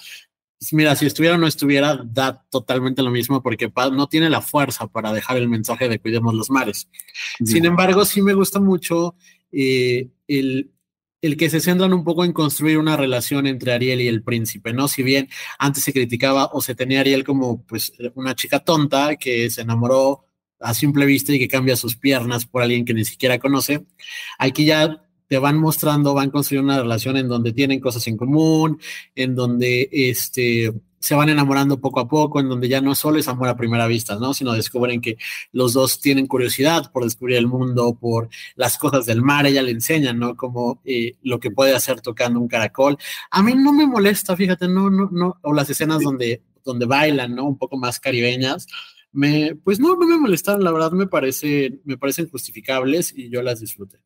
Pues 0.59 0.73
mira, 0.73 0.97
si 0.97 1.07
estuviera 1.07 1.37
o 1.37 1.39
no 1.39 1.47
estuviera, 1.47 2.01
da 2.05 2.45
totalmente 2.51 3.03
lo 3.03 3.11
mismo 3.11 3.43
porque 3.43 3.73
no 3.93 4.09
tiene 4.09 4.29
la 4.29 4.41
fuerza 4.41 4.89
para 4.89 5.13
dejar 5.13 5.37
el 5.37 5.49
mensaje 5.49 5.89
de 5.89 6.01
cuidemos 6.01 6.35
los 6.35 6.51
mares. 6.51 6.89
Sin 7.45 7.65
embargo, 7.65 8.05
sí 8.05 8.23
me 8.23 8.35
gusta 8.35 8.59
mucho 8.59 9.15
eh, 9.53 10.09
el, 10.27 10.73
el 11.23 11.37
que 11.37 11.49
se 11.49 11.61
centran 11.61 11.93
un 11.93 12.03
poco 12.03 12.25
en 12.25 12.33
construir 12.33 12.79
una 12.79 12.97
relación 12.97 13.47
entre 13.47 13.73
Ariel 13.73 14.01
y 14.01 14.09
el 14.09 14.25
príncipe, 14.25 14.73
¿no? 14.73 14.89
Si 14.89 15.05
bien 15.05 15.29
antes 15.61 15.85
se 15.85 15.93
criticaba 15.93 16.47
o 16.53 16.61
se 16.61 16.75
tenía 16.75 16.99
a 16.99 17.01
Ariel 17.03 17.23
como 17.23 17.65
pues 17.65 17.93
una 18.17 18.35
chica 18.35 18.59
tonta 18.59 19.15
que 19.15 19.49
se 19.51 19.63
enamoró 19.63 20.25
a 20.61 20.75
simple 20.75 21.07
vista 21.07 21.33
y 21.33 21.39
que 21.39 21.47
cambia 21.47 21.77
sus 21.77 21.97
piernas 21.97 22.47
por 22.47 22.63
alguien 22.63 22.85
que 22.85 22.95
ni 22.95 23.05
siquiera 23.05 23.39
conoce, 23.39 23.87
aquí 24.39 24.65
ya 24.65 25.05
te 25.29 25.39
van 25.39 25.59
mostrando, 25.59 26.15
van 26.15 26.31
construyendo 26.31 26.73
una 26.73 26.83
relación 26.83 27.17
en 27.17 27.29
donde 27.29 27.53
tienen 27.53 27.81
cosas 27.81 28.07
en 28.09 28.17
común, 28.17 28.81
en 29.15 29.35
donde 29.35 29.89
este 29.93 30.73
se 31.01 31.15
van 31.15 31.29
enamorando 31.29 31.81
poco 31.81 32.01
a 32.01 32.09
poco, 32.09 32.41
en 32.41 32.49
donde 32.49 32.69
ya 32.69 32.81
no 32.81 32.95
solo 32.95 33.19
es 33.19 33.29
amor 33.29 33.49
a 33.49 33.57
primera 33.57 33.87
vista, 33.87 34.17
¿no? 34.17 34.35
Sino 34.35 34.53
descubren 34.53 35.01
que 35.01 35.17
los 35.53 35.73
dos 35.73 36.01
tienen 36.01 36.27
curiosidad 36.27 36.91
por 36.93 37.05
descubrir 37.05 37.37
el 37.37 37.47
mundo, 37.47 37.95
por 37.95 38.29
las 38.57 38.79
cosas 38.79 39.07
del 39.07 39.23
mar, 39.23 39.47
ella 39.47 39.63
le 39.63 39.71
enseña, 39.71 40.13
¿no? 40.13 40.37
Como 40.37 40.81
eh, 40.85 41.17
lo 41.23 41.39
que 41.39 41.51
puede 41.51 41.75
hacer 41.75 42.01
tocando 42.01 42.41
un 42.41 42.49
caracol. 42.49 42.99
A 43.31 43.43
mí 43.43 43.55
no 43.55 43.73
me 43.73 43.87
molesta, 43.87 44.37
fíjate, 44.37 44.69
no, 44.69 44.91
no, 44.91 45.09
no, 45.13 45.39
o 45.43 45.53
las 45.53 45.71
escenas 45.71 46.03
donde, 46.03 46.43
donde 46.65 46.87
bailan, 46.87 47.35
¿no? 47.35 47.45
Un 47.45 47.59
poco 47.59 47.77
más 47.77 48.01
caribeñas. 48.01 48.67
Me, 49.13 49.55
pues 49.55 49.81
no, 49.81 49.97
no 49.97 50.07
me 50.07 50.19
molestaron, 50.19 50.65
la 50.65 50.73
verdad 50.73 50.93
me 50.93 51.07
parece, 51.07 51.81
me 51.85 51.97
parecen 51.97 52.29
justificables 52.29 53.15
y 53.17 53.31
yo 53.31 53.41
las 53.43 53.61
disfruté. 53.61 53.99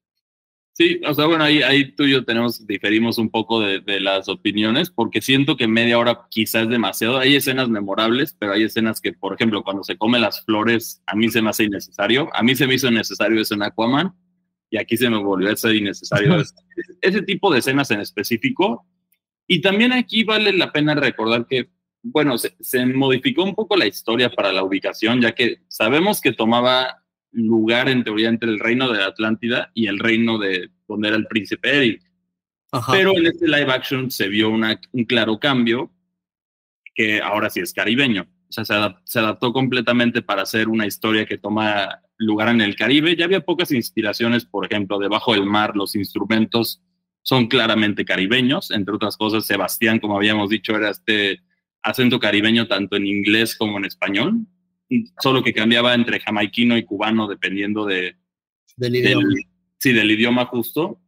Sí, 0.75 1.01
o 1.07 1.13
sea, 1.13 1.27
bueno, 1.27 1.45
ahí, 1.45 1.61
ahí 1.61 1.93
tú 1.93 2.05
y 2.05 2.13
yo 2.13 2.25
tenemos, 2.25 2.67
diferimos 2.67 3.19
un 3.19 3.29
poco 3.29 3.61
de, 3.61 3.81
de, 3.81 4.01
las 4.01 4.29
opiniones, 4.31 4.91
porque 4.91 5.21
siento 5.21 5.55
que 5.57 5.69
media 5.69 5.99
hora 5.99 6.27
quizás 6.31 6.63
es 6.63 6.69
demasiado. 6.71 7.19
Hay 7.19 7.37
escenas 7.37 7.69
memorables, 7.69 8.35
pero 8.39 8.53
hay 8.53 8.63
escenas 8.63 9.03
que, 9.03 9.13
por 9.13 9.35
ejemplo, 9.35 9.63
cuando 9.65 9.85
se 9.85 9.99
come 9.99 10.19
las 10.19 10.43
flores, 10.47 11.03
a 11.07 11.15
mí 11.15 11.29
se 11.29 11.43
me 11.43 11.51
hace 11.51 11.65
innecesario. 11.65 12.31
A 12.35 12.43
mí 12.43 12.57
se 12.57 12.67
me 12.67 12.75
hizo 12.75 12.89
innecesario 12.89 13.41
eso 13.41 13.55
en 13.55 13.65
Aquaman, 13.65 14.15
y 14.71 14.79
aquí 14.79 14.97
se 14.97 15.11
me 15.11 15.19
volvió 15.19 15.53
a 15.53 15.57
ser 15.57 15.77
innecesario 15.77 16.41
ese, 16.41 16.55
ese 17.03 17.21
tipo 17.21 17.53
de 17.53 17.59
escenas 17.59 17.91
en 17.91 18.01
específico. 18.01 18.87
Y 19.47 19.61
también 19.61 19.93
aquí 19.93 20.25
vale 20.25 20.55
la 20.55 20.73
pena 20.73 20.95
recordar 20.95 21.47
que, 21.47 21.69
bueno, 22.03 22.39
se, 22.39 22.57
se 22.61 22.87
modificó 22.87 23.45
un 23.45 23.55
poco 23.55 23.77
la 23.77 23.87
historia 23.87 24.31
para 24.31 24.53
la 24.53 24.65
ubicación, 24.65 25.21
ya 25.21 25.33
que 25.33 25.61
sabemos 25.69 26.23
que 26.23 26.33
tomaba 26.33 27.02
lugar 27.33 27.89
en 27.89 28.05
teoría 28.05 28.29
entre 28.29 28.51
el 28.51 28.59
reino 28.59 28.91
de 28.91 28.99
la 28.99 29.07
Atlántida 29.07 29.71
y 29.75 29.87
el 29.87 29.99
reino 29.99 30.39
de 30.39 30.71
donde 30.87 31.09
era 31.09 31.17
el 31.17 31.27
príncipe 31.27 31.77
Eric. 31.77 32.03
Pero 32.91 33.17
en 33.17 33.27
este 33.27 33.47
live 33.47 33.71
action 33.71 34.11
se 34.11 34.29
vio 34.29 34.49
una, 34.49 34.81
un 34.93 35.05
claro 35.05 35.39
cambio 35.39 35.91
que 36.95 37.21
ahora 37.21 37.51
sí 37.51 37.61
es 37.61 37.73
caribeño. 37.73 38.27
O 38.49 38.53
sea, 38.53 38.65
se, 39.05 39.19
adaptó 39.19 39.53
completamente 39.53 40.23
para 40.23 40.43
hacer 40.43 40.69
una 40.69 40.87
historia 40.87 41.25
que 41.25 41.39
toma 41.39 42.03
lugar 42.19 42.49
en 42.49 42.61
el 42.61 42.77
Caribe. 42.77 43.17
Ya 43.17 43.25
había 43.25 43.41
pocas 43.41 43.73
inspiraciones, 43.73 44.45
por 44.45 44.67
ejemplo, 44.67 44.99
debajo 44.99 45.33
del 45.33 45.47
mar 45.47 45.75
los 45.75 45.95
instrumentos 45.95 46.83
son 47.23 47.47
claramente 47.47 48.05
caribeños. 48.05 48.71
Entre 48.71 48.95
otras 48.95 49.17
cosas, 49.17 49.47
Sebastián, 49.47 49.99
como 50.01 50.17
habíamos 50.17 50.51
dicho, 50.51 50.77
era 50.77 50.91
este 50.91 51.41
acento 51.83 52.21
caribeño 52.21 52.69
tanto 52.69 52.97
en 52.97 53.07
inglés 53.07 53.57
como 53.57 53.79
en 53.79 53.87
español 53.87 54.47
solo 55.21 55.43
que 55.43 55.53
cambiaba 55.53 55.95
entre 55.95 56.21
jamaiquino 56.21 56.77
y 56.77 56.85
cubano 56.85 57.29
dependiendo 57.29 57.85
de, 57.85 58.17
del 58.77 58.97
idioma. 58.97 59.35
sí, 59.79 59.93
del 59.93 60.11
idioma 60.11 60.47
justo. 60.47 60.99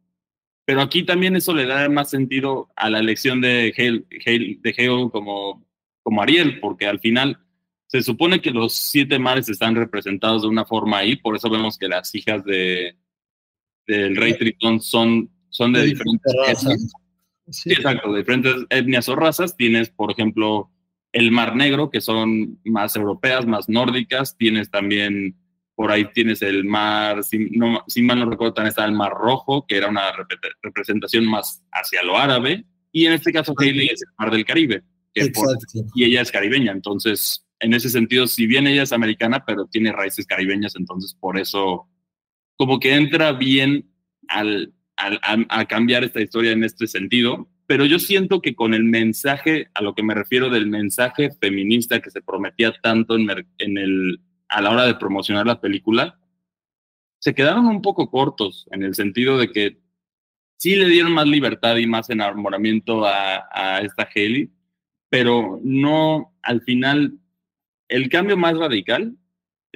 Pero 0.65 0.81
aquí 0.81 1.03
también 1.03 1.35
eso 1.35 1.53
le 1.53 1.65
da 1.65 1.87
más 1.89 2.09
sentido 2.09 2.69
a 2.75 2.89
la 2.89 2.99
elección 2.99 3.39
de 3.39 3.73
Hale, 3.77 4.59
de 4.61 5.09
como, 5.11 5.63
como 6.01 6.21
Ariel, 6.21 6.59
porque 6.59 6.87
al 6.87 6.99
final 6.99 7.39
se 7.85 8.01
supone 8.01 8.41
que 8.41 8.49
los 8.49 8.73
siete 8.73 9.19
mares 9.19 9.47
están 9.47 9.75
representados 9.75 10.41
de 10.41 10.47
una 10.47 10.65
forma 10.65 10.97
ahí, 10.97 11.15
por 11.15 11.35
eso 11.35 11.51
vemos 11.51 11.77
que 11.77 11.87
las 11.87 12.13
hijas 12.15 12.43
de 12.45 12.95
del 13.87 14.15
rey 14.15 14.37
Tritón 14.37 14.81
son, 14.81 15.29
son 15.49 15.73
de, 15.73 15.83
diferentes 15.83 16.33
razas. 16.47 16.93
Sí. 17.49 17.71
exacto, 17.71 18.11
de 18.11 18.19
diferentes 18.19 18.55
etnias 18.69 19.07
o 19.09 19.15
razas. 19.15 19.55
Tienes, 19.55 19.89
por 19.89 20.11
ejemplo, 20.11 20.71
el 21.15 21.31
Mar 21.31 21.55
Negro, 21.55 21.89
que 21.89 22.01
son 22.01 22.59
más 22.65 22.93
europeas, 22.97 23.45
más 23.45 23.69
nórdicas. 23.69 24.35
Tienes 24.35 24.69
también, 24.69 25.33
por 25.73 25.89
ahí 25.89 26.11
tienes 26.13 26.41
el 26.41 26.65
mar, 26.65 27.23
si, 27.23 27.51
no, 27.51 27.85
si 27.87 28.01
mal 28.01 28.19
no 28.19 28.29
recuerdo, 28.29 28.53
también 28.53 28.71
está 28.71 28.83
el 28.83 28.91
Mar 28.91 29.13
Rojo, 29.13 29.65
que 29.65 29.77
era 29.77 29.87
una 29.87 30.11
representación 30.61 31.25
más 31.25 31.63
hacia 31.71 32.03
lo 32.03 32.17
árabe. 32.17 32.65
Y 32.91 33.05
en 33.05 33.13
este 33.13 33.31
caso, 33.31 33.53
Hailey 33.57 33.87
es 33.87 34.01
el 34.01 34.09
Mar 34.19 34.29
del 34.29 34.43
Caribe, 34.43 34.83
que 35.13 35.31
y 35.95 36.03
ella 36.03 36.19
es 36.21 36.33
caribeña. 36.33 36.73
Entonces, 36.73 37.45
en 37.61 37.73
ese 37.73 37.89
sentido, 37.89 38.27
si 38.27 38.45
bien 38.45 38.67
ella 38.67 38.83
es 38.83 38.91
americana, 38.91 39.45
pero 39.45 39.67
tiene 39.67 39.93
raíces 39.93 40.27
caribeñas, 40.27 40.75
entonces 40.75 41.15
por 41.17 41.39
eso, 41.39 41.87
como 42.57 42.77
que 42.77 42.93
entra 42.93 43.31
bien 43.31 43.89
al, 44.27 44.73
al 44.97 45.21
a, 45.23 45.37
a 45.61 45.65
cambiar 45.65 46.03
esta 46.03 46.19
historia 46.19 46.51
en 46.51 46.65
este 46.65 46.87
sentido 46.87 47.47
pero 47.67 47.85
yo 47.85 47.99
siento 47.99 48.41
que 48.41 48.55
con 48.55 48.73
el 48.73 48.83
mensaje, 48.83 49.69
a 49.73 49.81
lo 49.81 49.95
que 49.95 50.03
me 50.03 50.13
refiero 50.13 50.49
del 50.49 50.67
mensaje 50.67 51.31
feminista 51.31 51.99
que 51.99 52.11
se 52.11 52.21
prometía 52.21 52.73
tanto 52.81 53.15
en, 53.15 53.77
el, 53.77 54.21
a 54.47 54.61
la 54.61 54.71
hora 54.71 54.85
de 54.85 54.95
promocionar 54.95 55.47
la 55.47 55.61
película, 55.61 56.19
se 57.19 57.33
quedaron 57.33 57.65
un 57.65 57.81
poco 57.81 58.11
cortos 58.11 58.67
en 58.71 58.83
el 58.83 58.93
sentido 58.93 59.37
de 59.37 59.51
que 59.51 59.79
sí 60.57 60.75
le 60.75 60.87
dieron 60.87 61.11
más 61.11 61.27
libertad 61.27 61.77
y 61.77 61.87
más 61.87 62.09
enamoramiento 62.09 63.05
a, 63.05 63.47
a 63.51 63.81
esta 63.81 64.07
Haley, 64.13 64.51
pero 65.09 65.59
no, 65.63 66.35
al 66.43 66.61
final, 66.61 67.17
el 67.87 68.09
cambio 68.09 68.37
más 68.37 68.57
radical, 68.57 69.17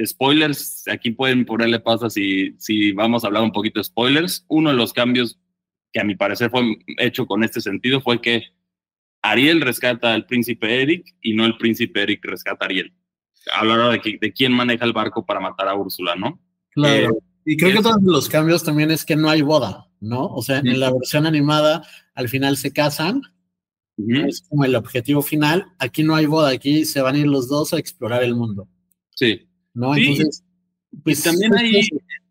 spoilers, 0.05 0.87
aquí 0.87 1.11
pueden 1.11 1.45
ponerle 1.45 1.79
pausa 1.79 2.09
si, 2.09 2.55
si 2.57 2.91
vamos 2.91 3.23
a 3.23 3.27
hablar 3.27 3.43
un 3.43 3.51
poquito 3.51 3.79
de 3.79 3.85
spoilers, 3.85 4.45
uno 4.47 4.69
de 4.69 4.75
los 4.75 4.93
cambios 4.93 5.38
que 5.91 5.99
a 5.99 6.03
mi 6.03 6.15
parecer 6.15 6.49
fue 6.49 6.77
hecho 6.97 7.25
con 7.25 7.43
este 7.43 7.61
sentido 7.61 8.01
fue 8.01 8.21
que 8.21 8.43
Ariel 9.21 9.61
rescata 9.61 10.13
al 10.13 10.25
príncipe 10.25 10.81
Eric 10.81 11.15
y 11.21 11.33
no 11.33 11.45
el 11.45 11.57
príncipe 11.57 12.03
Eric 12.03 12.23
rescata 12.23 12.65
a 12.65 12.67
Ariel. 12.67 12.93
A 13.53 13.65
la 13.65 13.73
hora 13.73 13.89
de, 13.89 14.17
de 14.19 14.33
quién 14.33 14.51
maneja 14.51 14.85
el 14.85 14.93
barco 14.93 15.25
para 15.25 15.39
matar 15.39 15.67
a 15.67 15.75
Úrsula, 15.75 16.15
¿no? 16.15 16.39
Claro. 16.71 17.09
Eh, 17.09 17.29
y 17.45 17.57
creo 17.57 17.77
que 17.77 17.81
todos 17.81 18.03
los 18.03 18.29
cambios 18.29 18.63
también 18.63 18.91
es 18.91 19.05
que 19.05 19.15
no 19.15 19.29
hay 19.29 19.41
boda, 19.41 19.89
¿no? 19.99 20.27
O 20.27 20.41
sea, 20.43 20.59
en 20.59 20.79
la 20.79 20.91
versión 20.91 21.25
animada 21.25 21.81
al 22.13 22.29
final 22.29 22.57
se 22.57 22.71
casan, 22.71 23.21
es 23.97 24.41
como 24.47 24.65
el 24.65 24.75
objetivo 24.75 25.21
final. 25.21 25.65
Aquí 25.79 26.03
no 26.03 26.15
hay 26.15 26.25
boda, 26.25 26.49
aquí 26.49 26.85
se 26.85 27.01
van 27.01 27.15
a 27.15 27.19
ir 27.19 27.27
los 27.27 27.49
dos 27.49 27.73
a 27.73 27.79
explorar 27.79 28.23
el 28.23 28.35
mundo. 28.35 28.69
Sí. 29.15 29.49
¿No? 29.73 29.95
Entonces, 29.95 30.43
pues 31.03 31.23
también 31.23 31.57
hay. 31.57 31.81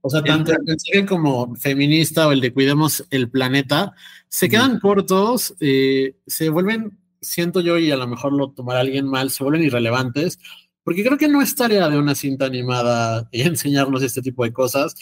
O 0.00 0.10
sea, 0.10 0.22
tanto 0.22 0.52
el 0.52 0.62
mensaje 0.64 1.06
como 1.06 1.54
feminista 1.56 2.28
o 2.28 2.32
el 2.32 2.40
de 2.40 2.52
cuidemos 2.52 3.04
el 3.10 3.30
planeta 3.30 3.92
se 4.28 4.48
quedan 4.48 4.78
cortos, 4.78 5.54
eh, 5.60 6.16
se 6.26 6.48
vuelven, 6.50 6.98
siento 7.20 7.60
yo, 7.60 7.78
y 7.78 7.90
a 7.90 7.96
lo 7.96 8.06
mejor 8.06 8.32
lo 8.32 8.50
tomará 8.50 8.80
alguien 8.80 9.06
mal, 9.06 9.30
se 9.30 9.42
vuelven 9.42 9.64
irrelevantes 9.64 10.38
porque 10.88 11.04
creo 11.04 11.18
que 11.18 11.28
no 11.28 11.42
es 11.42 11.54
tarea 11.54 11.86
de 11.90 11.98
una 11.98 12.14
cinta 12.14 12.46
animada 12.46 13.28
enseñarnos 13.32 14.02
este 14.02 14.22
tipo 14.22 14.42
de 14.42 14.54
cosas. 14.54 14.94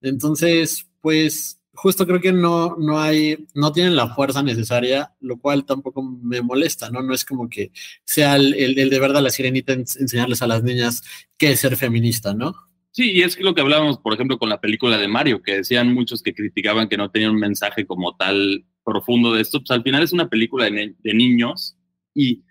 Entonces, 0.00 0.86
pues 1.02 1.60
justo 1.74 2.06
creo 2.06 2.18
que 2.18 2.32
no, 2.32 2.76
no 2.78 2.98
hay, 2.98 3.46
no 3.52 3.70
tienen 3.70 3.94
la 3.94 4.14
fuerza 4.14 4.42
necesaria, 4.42 5.12
lo 5.20 5.38
cual 5.38 5.66
tampoco 5.66 6.02
me 6.02 6.40
molesta, 6.40 6.88
¿no? 6.88 7.02
No 7.02 7.12
es 7.12 7.26
como 7.26 7.50
que 7.50 7.72
sea 8.06 8.36
el, 8.36 8.54
el, 8.54 8.88
de 8.88 8.98
verdad 8.98 9.20
la 9.20 9.28
sirenita 9.28 9.74
enseñarles 9.74 10.40
a 10.40 10.46
las 10.46 10.62
niñas 10.62 11.02
qué 11.36 11.52
es 11.52 11.60
ser 11.60 11.76
feminista, 11.76 12.32
¿no? 12.32 12.54
Sí, 12.94 13.10
y 13.10 13.22
es 13.22 13.40
lo 13.40 13.56
que 13.56 13.60
hablábamos, 13.60 13.98
por 13.98 14.14
ejemplo, 14.14 14.38
con 14.38 14.48
la 14.48 14.60
película 14.60 14.96
de 14.96 15.08
Mario, 15.08 15.42
que 15.42 15.56
decían 15.56 15.92
muchos 15.92 16.22
que 16.22 16.32
criticaban 16.32 16.88
que 16.88 16.96
no 16.96 17.10
tenía 17.10 17.28
un 17.28 17.40
mensaje 17.40 17.86
como 17.86 18.14
tal 18.14 18.64
profundo 18.84 19.34
de 19.34 19.42
esto, 19.42 19.58
pues 19.58 19.72
al 19.72 19.82
final 19.82 20.04
es 20.04 20.12
una 20.12 20.28
película 20.28 20.70
de, 20.70 20.94
niños 21.02 21.76
y 22.14 22.44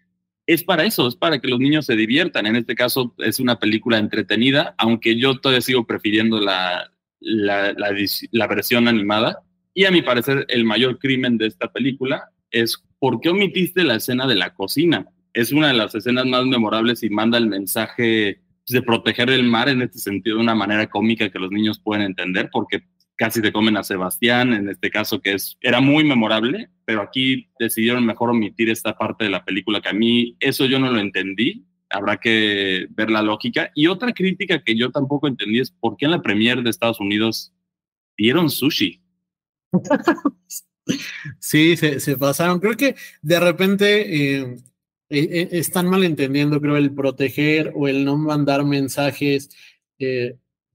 es 0.46 0.66
para 0.66 0.84
eso, 0.84 1.08
es 1.08 1.16
para 1.16 1.40
que 1.40 1.48
los 1.48 1.62
niños 1.62 1.86
se 1.86 1.96
diviertan. 1.96 2.46
En 2.46 2.58
este 2.58 2.76
caso 2.76 3.16
es 3.20 3.40
una 3.40 3.58
película 3.58 3.98
entretenida, 3.98 4.76
aunque 4.78 5.18
yo 5.18 5.40
todavía 5.40 5.62
sigo 5.62 5.88
prefiriendo 5.88 6.42
la, 6.42 6.92
la, 7.22 7.74
la, 7.74 8.48
versión 8.48 8.90
animada. 8.90 9.44
Y 9.74 9.86
a 9.86 9.92
mi 9.92 10.02
parecer 10.02 10.46
el 10.50 10.66
mayor 10.66 11.00
crimen 11.00 11.38
de 11.38 11.48
esta 11.48 11.72
película 11.72 12.32
es 12.52 12.84
por 13.00 13.22
qué 13.22 13.30
omitiste 13.30 13.86
la 13.86 13.96
escena 13.96 14.28
de 14.28 14.36
la 14.36 14.54
cocina. 14.54 15.08
Es 15.32 15.54
una 15.54 15.70
de 15.70 15.76
las 15.76 15.96
escenas 15.96 16.26
más 16.26 16.46
memorables 16.46 17.02
y 17.02 17.10
manda 17.10 17.38
el 17.38 17.48
mensaje 17.48 18.43
de 18.68 18.82
proteger 18.82 19.30
el 19.30 19.44
mar 19.44 19.70
en 19.70 19.82
este 19.82 20.00
sentido 20.00 20.38
de 20.38 20.44
una 20.44 20.56
manera 20.56 20.90
cómica 20.90 21.30
que 21.30 21.40
los 21.40 21.52
niños 21.52 21.80
pueden 21.80 22.04
entender, 22.04 22.50
porque 22.52 22.84
casi 23.16 23.42
te 23.42 23.52
comen 23.52 23.78
a 23.78 23.84
Sebastián, 23.84 24.54
en 24.54 24.70
este 24.70 24.90
caso 24.90 25.22
que 25.22 25.34
es, 25.34 25.58
era 25.62 25.82
muy 25.82 26.04
memorable, 26.04 26.70
pero 26.86 27.02
aquí 27.02 27.50
decidieron 27.60 28.06
mejor 28.06 28.30
omitir 28.30 28.70
esta 28.70 28.98
parte 28.98 29.26
de 29.26 29.30
la 29.30 29.44
película 29.44 29.82
que 29.82 29.90
a 29.90 29.94
mí 29.94 30.36
eso 30.40 30.66
yo 30.66 30.80
no 30.80 30.92
lo 30.92 31.00
entendí, 31.00 31.66
habrá 31.90 32.18
que 32.18 32.88
ver 32.90 33.10
la 33.10 33.22
lógica. 33.22 33.72
Y 33.76 33.88
otra 33.88 34.14
crítica 34.14 34.64
que 34.64 34.76
yo 34.76 34.92
tampoco 34.92 35.28
entendí 35.28 35.60
es 35.60 35.72
por 35.72 35.96
qué 35.96 36.06
en 36.06 36.12
la 36.12 36.22
premier 36.22 36.62
de 36.64 36.70
Estados 36.70 37.00
Unidos 37.00 37.54
dieron 38.18 38.50
sushi. 38.50 39.02
Sí, 41.40 41.78
se, 41.78 42.18
pasaron. 42.18 42.60
Creo 42.60 42.76
que 42.76 42.96
de 43.22 43.40
repente 43.40 44.42
eh, 44.42 44.58
eh, 45.14 45.30
eh, 45.32 45.50
están 45.52 45.88
malentendiendo, 45.88 46.60
creo, 46.60 46.78
el 46.78 46.94
proteger 46.94 47.72
o 47.76 47.88
el 47.88 48.04
no 48.04 48.18
mandar 48.18 48.66
mensajes 48.66 49.50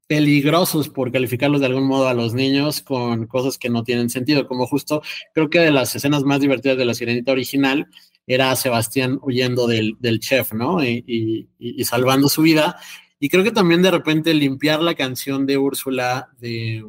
peligrosos 0.06 0.88
por 0.88 1.12
calificarlos 1.12 1.60
de 1.60 1.66
algún 1.66 1.86
modo 1.86 2.08
a 2.08 2.14
los 2.14 2.32
niños 2.32 2.80
con 2.80 3.26
cosas 3.26 3.58
que 3.58 3.68
no 3.68 3.84
tienen 3.84 4.08
sentido, 4.08 4.48
como 4.48 4.66
justo 4.66 5.02
creo 5.34 5.50
que 5.50 5.58
de 5.58 5.70
las 5.70 5.94
escenas 5.94 6.22
más 6.22 6.40
divertidas 6.40 6.78
de 6.78 6.86
la 6.86 6.94
sirenita 6.94 7.32
original 7.32 7.88
era 8.26 8.54
Sebastián 8.56 9.18
huyendo 9.22 9.66
del, 9.66 9.96
chef, 10.20 10.52
¿no? 10.52 10.84
Y, 10.84 11.48
salvando 11.84 12.28
su 12.28 12.42
vida. 12.42 12.76
Y 13.18 13.28
creo 13.28 13.42
que 13.42 13.50
también 13.50 13.82
de 13.82 13.90
repente 13.90 14.32
limpiar 14.34 14.80
la 14.80 14.94
canción 14.94 15.46
de 15.46 15.58
Úrsula 15.58 16.28
de 16.38 16.84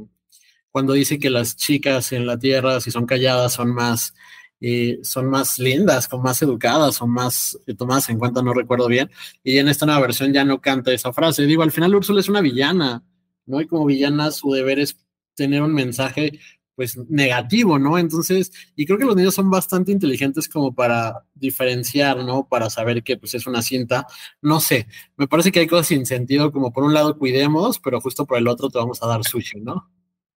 cuando 0.69 0.93
dice 0.93 1.17
que 1.17 1.29
las 1.29 1.55
chicas 1.55 2.11
en 2.11 2.27
la 2.27 2.37
tierra, 2.37 2.79
si 2.79 2.91
son 2.91 3.05
calladas, 3.05 3.53
son 3.53 3.73
más, 3.73 4.13
eh, 4.61 4.99
son 5.03 5.29
más 5.29 5.59
lindas, 5.59 6.07
son 6.09 6.21
más 6.21 6.41
educadas, 6.41 6.95
son 6.95 7.11
más 7.11 7.57
tomadas 7.77 8.09
en 8.09 8.19
cuenta, 8.19 8.41
no 8.41 8.53
recuerdo 8.53 8.87
bien. 8.87 9.09
Y 9.43 9.57
en 9.57 9.67
esta 9.67 9.85
nueva 9.85 10.01
versión 10.01 10.33
ya 10.33 10.43
no 10.43 10.61
canta 10.61 10.93
esa 10.93 11.13
frase. 11.13 11.45
Digo, 11.45 11.63
al 11.63 11.71
final 11.71 11.95
Úrsula 11.95 12.19
es 12.19 12.29
una 12.29 12.41
villana 12.41 13.03
¿no? 13.49 13.59
Y 13.59 13.67
como 13.67 13.85
villana 13.85 14.31
su 14.31 14.51
deber 14.53 14.79
es 14.79 14.97
tener 15.35 15.61
un 15.61 15.73
mensaje 15.73 16.39
pues 16.75 16.97
negativo, 17.09 17.77
¿no? 17.77 17.97
Entonces, 17.97 18.53
y 18.73 18.85
creo 18.85 18.97
que 18.97 19.03
los 19.03 19.15
niños 19.15 19.35
son 19.35 19.49
bastante 19.49 19.91
inteligentes 19.91 20.47
como 20.47 20.73
para 20.73 21.25
diferenciar, 21.33 22.23
¿no? 22.23 22.47
Para 22.47 22.69
saber 22.69 23.03
que 23.03 23.17
pues 23.17 23.33
es 23.33 23.45
una 23.47 23.61
cinta, 23.61 24.07
no 24.41 24.61
sé, 24.61 24.87
me 25.17 25.27
parece 25.27 25.51
que 25.51 25.59
hay 25.59 25.67
cosas 25.67 25.87
sin 25.87 26.05
sentido, 26.05 26.53
como 26.53 26.71
por 26.71 26.85
un 26.85 26.93
lado 26.93 27.17
cuidemos, 27.17 27.79
pero 27.79 27.99
justo 27.99 28.25
por 28.25 28.37
el 28.37 28.47
otro 28.47 28.69
te 28.69 28.77
vamos 28.77 29.03
a 29.03 29.07
dar 29.07 29.25
sushi, 29.25 29.59
¿no? 29.59 29.91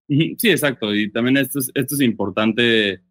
Sí, 0.07 0.36
exacto, 0.49 0.93
y 0.95 1.12
también 1.12 1.38
esto 1.38 1.60
es, 1.60 1.71
esto 1.75 1.95
es 1.95 2.01
importante 2.01 3.01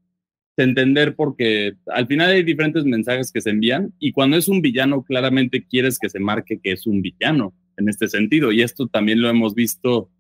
entender 0.57 1.15
porque 1.15 1.75
al 1.87 2.07
final 2.07 2.31
hay 2.31 2.43
diferentes 2.43 2.85
mensajes 2.85 3.33
que 3.33 3.41
se 3.41 3.51
envían 3.51 3.95
y 3.99 4.13
cuando 4.13 4.37
es 4.37 4.49
un 4.49 4.61
villano 4.61 5.03
claramente 5.03 5.65
quieres 5.65 5.99
que 5.99 6.11
se 6.11 6.21
marque 6.21 6.61
que 6.63 6.73
es 6.73 6.87
un 6.87 7.01
villano 7.01 7.55
en 7.77 7.89
este 7.89 8.09
sentido. 8.09 8.53
Y 8.53 8.63
esto 8.63 8.87
también 8.89 9.23
lo 9.23 9.29
hemos 9.29 9.55
visto. 9.55 10.11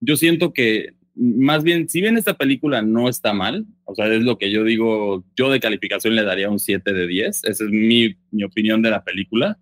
Yo 0.00 0.16
siento 0.16 0.52
que 0.52 0.94
más 1.18 1.64
bien, 1.64 1.88
si 1.88 2.00
bien 2.00 2.16
esta 2.16 2.34
película 2.34 2.80
no 2.80 3.08
está 3.08 3.32
mal, 3.32 3.66
o 3.84 3.94
sea, 3.94 4.06
es 4.06 4.22
lo 4.22 4.38
que 4.38 4.52
yo 4.52 4.62
digo, 4.62 5.24
yo 5.34 5.50
de 5.50 5.58
calificación 5.58 6.14
le 6.14 6.22
daría 6.22 6.48
un 6.48 6.60
7 6.60 6.92
de 6.92 7.06
10, 7.08 7.44
esa 7.44 7.64
es 7.64 7.70
mi, 7.70 8.14
mi 8.30 8.44
opinión 8.44 8.82
de 8.82 8.90
la 8.90 9.02
película. 9.02 9.58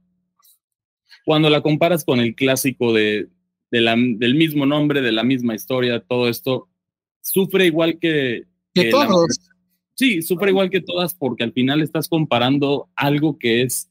Cuando 1.25 1.49
la 1.49 1.63
comparas 1.63 2.05
con 2.05 2.21
el 2.21 2.35
clásico 2.35 2.93
de, 2.93 3.29
de 3.71 3.81
la, 3.81 3.97
del 3.97 4.35
mismo 4.35 4.67
nombre, 4.67 5.01
de 5.01 5.13
la 5.13 5.25
misma 5.25 5.55
historia, 5.55 6.01
todo 6.01 6.29
esto, 6.29 6.69
sufre 7.23 7.67
igual 7.67 7.99
que... 7.99 8.45
Que, 8.75 8.91
todos. 8.91 9.51
Sí, 9.97 10.23
sufre 10.23 10.51
igual 10.51 10.71
que 10.71 10.81
todas 10.81 11.15
porque 11.15 11.43
al 11.43 11.53
final 11.53 11.83
estás 11.83 12.09
comparando 12.09 12.89
algo 12.95 13.39
que 13.39 13.63
es 13.63 13.91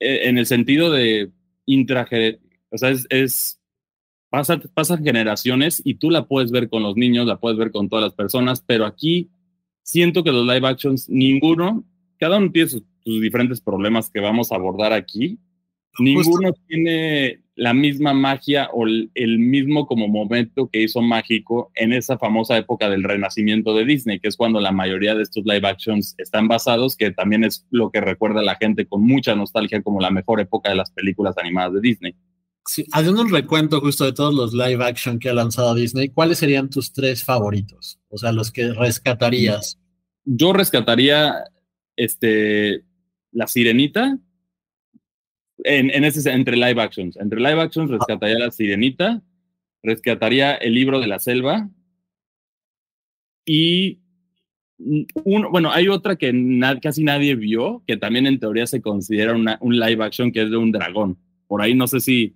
eh, 0.00 0.28
en 0.28 0.38
el 0.38 0.46
sentido 0.46 0.90
de 0.90 1.30
intra, 1.66 2.08
o 2.70 2.78
sea, 2.78 2.90
es, 2.90 3.06
es 3.10 3.60
pasa, 4.28 4.60
pasan 4.74 5.04
generaciones 5.04 5.80
y 5.84 5.94
tú 5.94 6.10
la 6.10 6.26
puedes 6.26 6.50
ver 6.50 6.68
con 6.68 6.82
los 6.82 6.96
niños, 6.96 7.26
la 7.26 7.38
puedes 7.38 7.56
ver 7.56 7.70
con 7.70 7.88
todas 7.88 8.04
las 8.04 8.14
personas, 8.14 8.60
pero 8.66 8.84
aquí 8.84 9.30
siento 9.82 10.24
que 10.24 10.32
los 10.32 10.44
live 10.46 10.66
actions, 10.66 11.08
ninguno, 11.08 11.84
cada 12.18 12.38
uno 12.38 12.50
tiene 12.50 12.68
sus, 12.68 12.82
diferentes 13.04 13.60
problemas 13.60 14.10
que 14.10 14.18
vamos 14.18 14.50
a 14.50 14.54
abordar 14.54 14.94
aquí. 14.94 15.38
Ninguno 15.98 16.54
tiene 16.66 17.43
la 17.56 17.72
misma 17.72 18.12
magia 18.14 18.68
o 18.72 18.84
el, 18.86 19.38
mismo 19.38 19.86
como 19.86 20.08
momento 20.08 20.68
que 20.68 20.82
hizo 20.82 21.00
mágico 21.00 21.70
en 21.74 21.92
esa 21.92 22.18
famosa 22.18 22.56
época 22.56 22.88
del 22.88 23.04
renacimiento 23.04 23.74
de 23.74 23.84
Disney, 23.84 24.18
que 24.18 24.28
es 24.28 24.36
cuando 24.36 24.60
la 24.60 24.72
mayoría 24.72 25.14
de 25.14 25.22
estos 25.22 25.44
live 25.44 25.66
actions 25.66 26.14
están 26.18 26.48
basados, 26.48 26.96
que 26.96 27.12
también 27.12 27.44
es 27.44 27.64
lo 27.70 27.90
que 27.90 28.00
recuerda 28.00 28.40
a 28.40 28.44
la 28.44 28.56
gente 28.56 28.86
con 28.86 29.02
mucha 29.02 29.36
nostalgia 29.36 29.82
como 29.82 30.00
la 30.00 30.10
mejor 30.10 30.40
época 30.40 30.70
de 30.70 30.76
las 30.76 30.90
películas 30.90 31.38
animadas 31.38 31.74
de 31.74 31.80
Disney. 31.80 32.14
Sí, 32.66 32.86
haciendo 32.92 33.20
un 33.20 33.30
recuento 33.30 33.80
justo 33.80 34.04
de 34.04 34.14
todos 34.14 34.34
los 34.34 34.54
live 34.54 34.82
action 34.82 35.18
que 35.18 35.28
ha 35.28 35.34
lanzado 35.34 35.74
Disney, 35.74 36.08
¿cuáles 36.08 36.38
serían 36.38 36.70
tus 36.70 36.92
tres 36.92 37.22
favoritos? 37.22 38.00
O 38.08 38.18
sea, 38.18 38.32
los 38.32 38.50
que 38.50 38.72
rescatarías. 38.72 39.78
Yo 40.24 40.52
rescataría 40.54 41.44
este, 41.94 42.84
La 43.32 43.46
Sirenita. 43.46 44.18
En, 45.58 45.90
en 45.90 46.04
ese, 46.04 46.28
entre 46.30 46.56
live 46.56 46.80
actions. 46.80 47.16
Entre 47.16 47.38
live 47.38 47.60
actions 47.60 47.90
rescataría 47.90 48.38
La 48.38 48.50
Sirenita. 48.50 49.22
Rescataría 49.82 50.54
El 50.54 50.74
libro 50.74 51.00
de 51.00 51.06
la 51.06 51.18
selva. 51.18 51.68
Y 53.46 54.00
uno, 55.24 55.50
bueno, 55.50 55.70
hay 55.70 55.88
otra 55.88 56.16
que 56.16 56.32
casi 56.82 57.04
nadie 57.04 57.36
vio, 57.36 57.82
que 57.86 57.96
también 57.96 58.26
en 58.26 58.40
teoría 58.40 58.66
se 58.66 58.82
considera 58.82 59.34
una, 59.34 59.58
un 59.60 59.78
live 59.78 60.02
action, 60.02 60.32
que 60.32 60.42
es 60.42 60.50
de 60.50 60.56
un 60.56 60.72
dragón. 60.72 61.18
Por 61.46 61.62
ahí 61.62 61.74
no 61.74 61.86
sé 61.86 62.00
si 62.00 62.34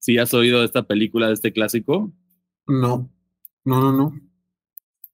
¿Sí 0.00 0.16
has 0.16 0.32
oído 0.32 0.60
de 0.60 0.66
esta 0.66 0.82
película, 0.82 1.28
de 1.28 1.34
este 1.34 1.52
clásico? 1.52 2.10
No, 2.66 3.10
no, 3.64 3.80
no, 3.80 3.92
no. 3.92 4.20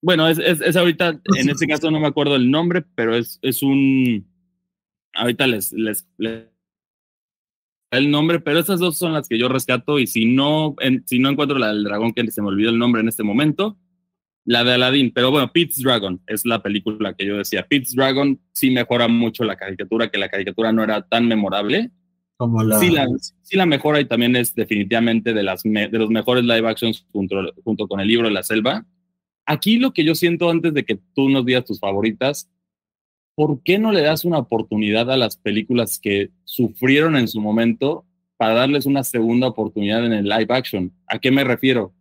Bueno, 0.00 0.28
es, 0.28 0.38
es, 0.38 0.76
ahorita, 0.76 1.20
en 1.36 1.50
este 1.50 1.66
caso 1.66 1.90
no 1.90 1.98
me 1.98 2.06
acuerdo 2.06 2.36
el 2.36 2.50
nombre, 2.50 2.84
pero 2.94 3.14
es, 3.14 3.40
es 3.42 3.62
un. 3.62 4.24
Ahorita 5.12 5.48
les, 5.48 5.72
les, 5.72 6.06
el 7.90 8.10
nombre, 8.10 8.40
pero 8.40 8.58
esas 8.58 8.80
dos 8.80 8.98
son 8.98 9.12
las 9.12 9.28
que 9.28 9.38
yo 9.38 9.48
rescato. 9.48 9.98
Y 9.98 10.06
si 10.06 10.26
no, 10.26 10.74
si 11.06 11.18
no 11.18 11.30
encuentro 11.30 11.58
la 11.58 11.68
del 11.68 11.84
dragón, 11.84 12.12
que 12.12 12.30
se 12.30 12.42
me 12.42 12.48
olvidó 12.48 12.70
el 12.70 12.78
nombre 12.78 13.00
en 13.02 13.08
este 13.08 13.22
momento, 13.22 13.76
la 14.44 14.64
de 14.64 14.74
Aladdin. 14.74 15.12
Pero 15.12 15.30
bueno, 15.30 15.52
Pete's 15.52 15.82
Dragon 15.82 16.20
es 16.26 16.44
la 16.44 16.62
película 16.62 17.14
que 17.14 17.26
yo 17.26 17.36
decía. 17.36 17.66
Pete's 17.66 17.94
Dragon 17.94 18.40
sí 18.52 18.70
mejora 18.70 19.08
mucho 19.08 19.44
la 19.44 19.56
caricatura, 19.56 20.08
que 20.10 20.18
la 20.18 20.28
caricatura 20.28 20.72
no 20.72 20.82
era 20.82 21.02
tan 21.02 21.26
memorable 21.26 21.90
Sí, 22.80 22.90
la, 22.90 23.06
sí, 23.42 23.56
la 23.56 23.64
mejora 23.64 23.98
y 23.98 24.04
también 24.04 24.36
es 24.36 24.54
definitivamente 24.54 25.32
de, 25.32 25.42
las 25.42 25.62
de 25.62 25.88
los 25.92 26.10
mejores 26.10 26.44
live 26.44 26.68
actions 26.68 27.06
junto, 27.10 27.36
junto 27.64 27.88
con 27.88 27.98
el 27.98 28.08
libro 28.08 28.28
de 28.28 28.34
la 28.34 28.42
selva. 28.42 28.84
Aquí 29.46 29.78
lo 29.78 29.92
que 29.92 30.04
yo 30.04 30.14
siento 30.14 30.50
antes 30.50 30.74
de 30.74 30.84
que 30.84 31.00
tú 31.14 31.30
nos 31.30 31.46
digas 31.46 31.64
tus 31.64 31.80
favoritas, 31.80 32.50
¿por 33.36 33.62
qué 33.62 33.78
no 33.78 33.92
le 33.92 34.00
das 34.00 34.24
una 34.24 34.38
oportunidad 34.38 35.12
a 35.12 35.16
las 35.16 35.36
películas 35.36 36.00
que 36.00 36.30
sufrieron 36.44 37.16
en 37.16 37.28
su 37.28 37.40
momento 37.40 38.04
para 38.38 38.54
darles 38.54 38.86
una 38.86 39.04
segunda 39.04 39.46
oportunidad 39.46 40.04
en 40.04 40.14
el 40.14 40.24
live 40.24 40.46
action? 40.48 40.92
¿A 41.06 41.18
qué 41.18 41.30
me 41.30 41.44
refiero? 41.44 41.94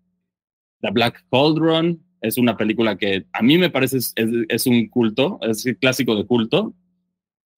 The 0.82 0.92
Black 0.92 1.26
Cauldron 1.30 2.02
es 2.22 2.38
una 2.38 2.58
película 2.58 2.98
que 2.98 3.26
a 3.34 3.44
mí 3.44 3.58
me 3.58 3.70
parece 3.70 3.98
es, 3.98 4.66
un 4.66 4.88
culto, 4.88 5.38
es 5.42 5.66
el 5.66 5.78
clásico 5.78 6.16
de 6.16 6.26
culto, 6.26 6.74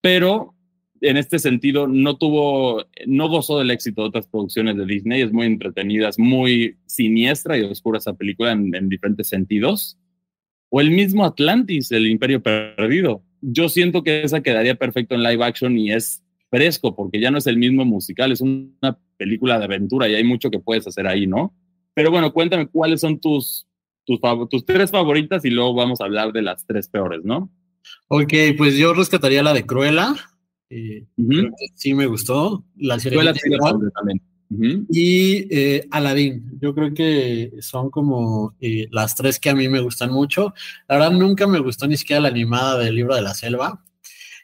pero 0.01 0.55
en 0.99 1.17
este 1.17 1.37
sentido 1.37 1.87
no 1.87 2.17
tuvo, 2.17 2.83
no 3.05 3.29
gozó 3.29 3.59
del 3.59 3.69
éxito 3.69 4.01
de 4.01 4.07
otras 4.07 4.27
producciones 4.27 4.75
de 4.75 4.87
Disney, 4.87 5.21
es 5.21 5.31
muy 5.31 5.45
entretenida, 5.45 6.09
es 6.09 6.17
muy 6.17 6.77
siniestra 6.87 7.57
y 7.57 7.61
oscura 7.61 7.99
esa 7.99 8.15
película 8.15 8.51
en 8.53 8.89
diferentes 8.89 9.29
sentidos. 9.29 9.99
O 10.69 10.81
el 10.81 10.89
mismo 10.89 11.23
Atlantis, 11.23 11.91
el 11.91 12.07
Imperio 12.07 12.41
Perdido. 12.41 13.23
Yo 13.41 13.69
siento 13.69 14.03
que 14.03 14.23
esa 14.23 14.41
quedaría 14.41 14.75
perfecto 14.75 15.15
en 15.15 15.23
live 15.23 15.43
action 15.43 15.77
y 15.77 15.91
es 15.91 16.23
fresco 16.49 16.95
porque 16.95 17.19
ya 17.19 17.31
no 17.31 17.37
es 17.37 17.47
el 17.47 17.57
mismo 17.57 17.85
musical, 17.85 18.31
es 18.31 18.41
una 18.41 18.97
película 19.17 19.59
de 19.59 19.65
aventura 19.65 20.07
y 20.07 20.15
hay 20.15 20.23
mucho 20.23 20.49
que 20.49 20.59
puedes 20.59 20.87
hacer 20.87 21.07
ahí, 21.07 21.27
¿no? 21.27 21.53
Pero 21.93 22.11
bueno, 22.11 22.31
cuéntame 22.31 22.67
cuáles 22.67 23.01
son 23.01 23.19
tus, 23.19 23.67
tus, 24.05 24.19
tus 24.49 24.65
tres 24.65 24.91
favoritas 24.91 25.43
y 25.45 25.49
luego 25.49 25.73
vamos 25.73 25.99
a 26.01 26.05
hablar 26.05 26.31
de 26.31 26.41
las 26.41 26.65
tres 26.65 26.87
peores, 26.87 27.21
¿no? 27.23 27.51
Ok, 28.07 28.33
pues 28.57 28.77
yo 28.77 28.93
rescataría 28.93 29.43
la 29.43 29.53
de 29.53 29.65
Cruella, 29.65 30.15
eh, 30.69 31.05
sí 31.75 31.93
me 31.93 32.05
gustó. 32.05 32.65
La 32.75 32.99
serie 32.99 33.19
también. 33.95 34.21
Y 34.49 35.47
eh, 35.55 35.87
Aladdin, 35.91 36.57
yo 36.61 36.73
creo 36.73 36.93
que 36.93 37.51
son 37.59 37.89
como 37.89 38.55
eh, 38.59 38.87
las 38.91 39.15
tres 39.15 39.39
que 39.39 39.49
a 39.49 39.55
mí 39.55 39.67
me 39.67 39.81
gustan 39.81 40.11
mucho. 40.11 40.53
La 40.87 40.97
verdad, 40.97 41.11
nunca 41.11 41.47
me 41.47 41.59
gustó 41.59 41.87
ni 41.87 41.97
siquiera 41.97 42.21
la 42.21 42.29
animada 42.29 42.77
del 42.79 42.95
libro 42.95 43.15
de 43.15 43.21
la 43.21 43.33
selva. 43.33 43.83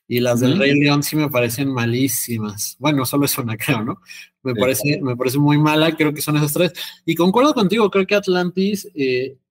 Y 0.06 0.20
las 0.20 0.42
del 0.42 0.60
Rey 0.60 0.78
León 0.78 1.02
sí 1.02 1.16
me 1.16 1.30
parecen 1.30 1.72
malísimas. 1.72 2.76
Bueno, 2.78 3.06
solo 3.06 3.26
es 3.26 3.38
una, 3.38 3.56
creo, 3.58 3.84
¿no? 3.84 4.02
Me, 4.44 4.54
parece, 4.54 5.00
me 5.02 5.16
parece 5.16 5.40
muy 5.40 5.58
mala, 5.58 5.96
creo 5.96 6.14
que 6.14 6.22
son 6.22 6.36
esas 6.36 6.54
tres. 6.54 6.74
Y 7.06 7.16
concuerdo 7.16 7.54
contigo, 7.54 7.90
creo 7.90 8.06
que 8.06 8.16
Atlantis, 8.16 8.88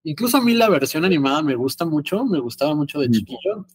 incluso 0.05 0.37
a 0.37 0.43
mí 0.43 0.53
la 0.53 0.69
versión 0.69 1.05
animada 1.07 1.43
me 1.43 1.55
gusta 1.55 1.87
mucho, 1.87 2.27
me 2.27 2.39
gustaba 2.39 2.75
mucho 2.75 3.01
de 3.01 3.11
chiquillo 3.11 3.67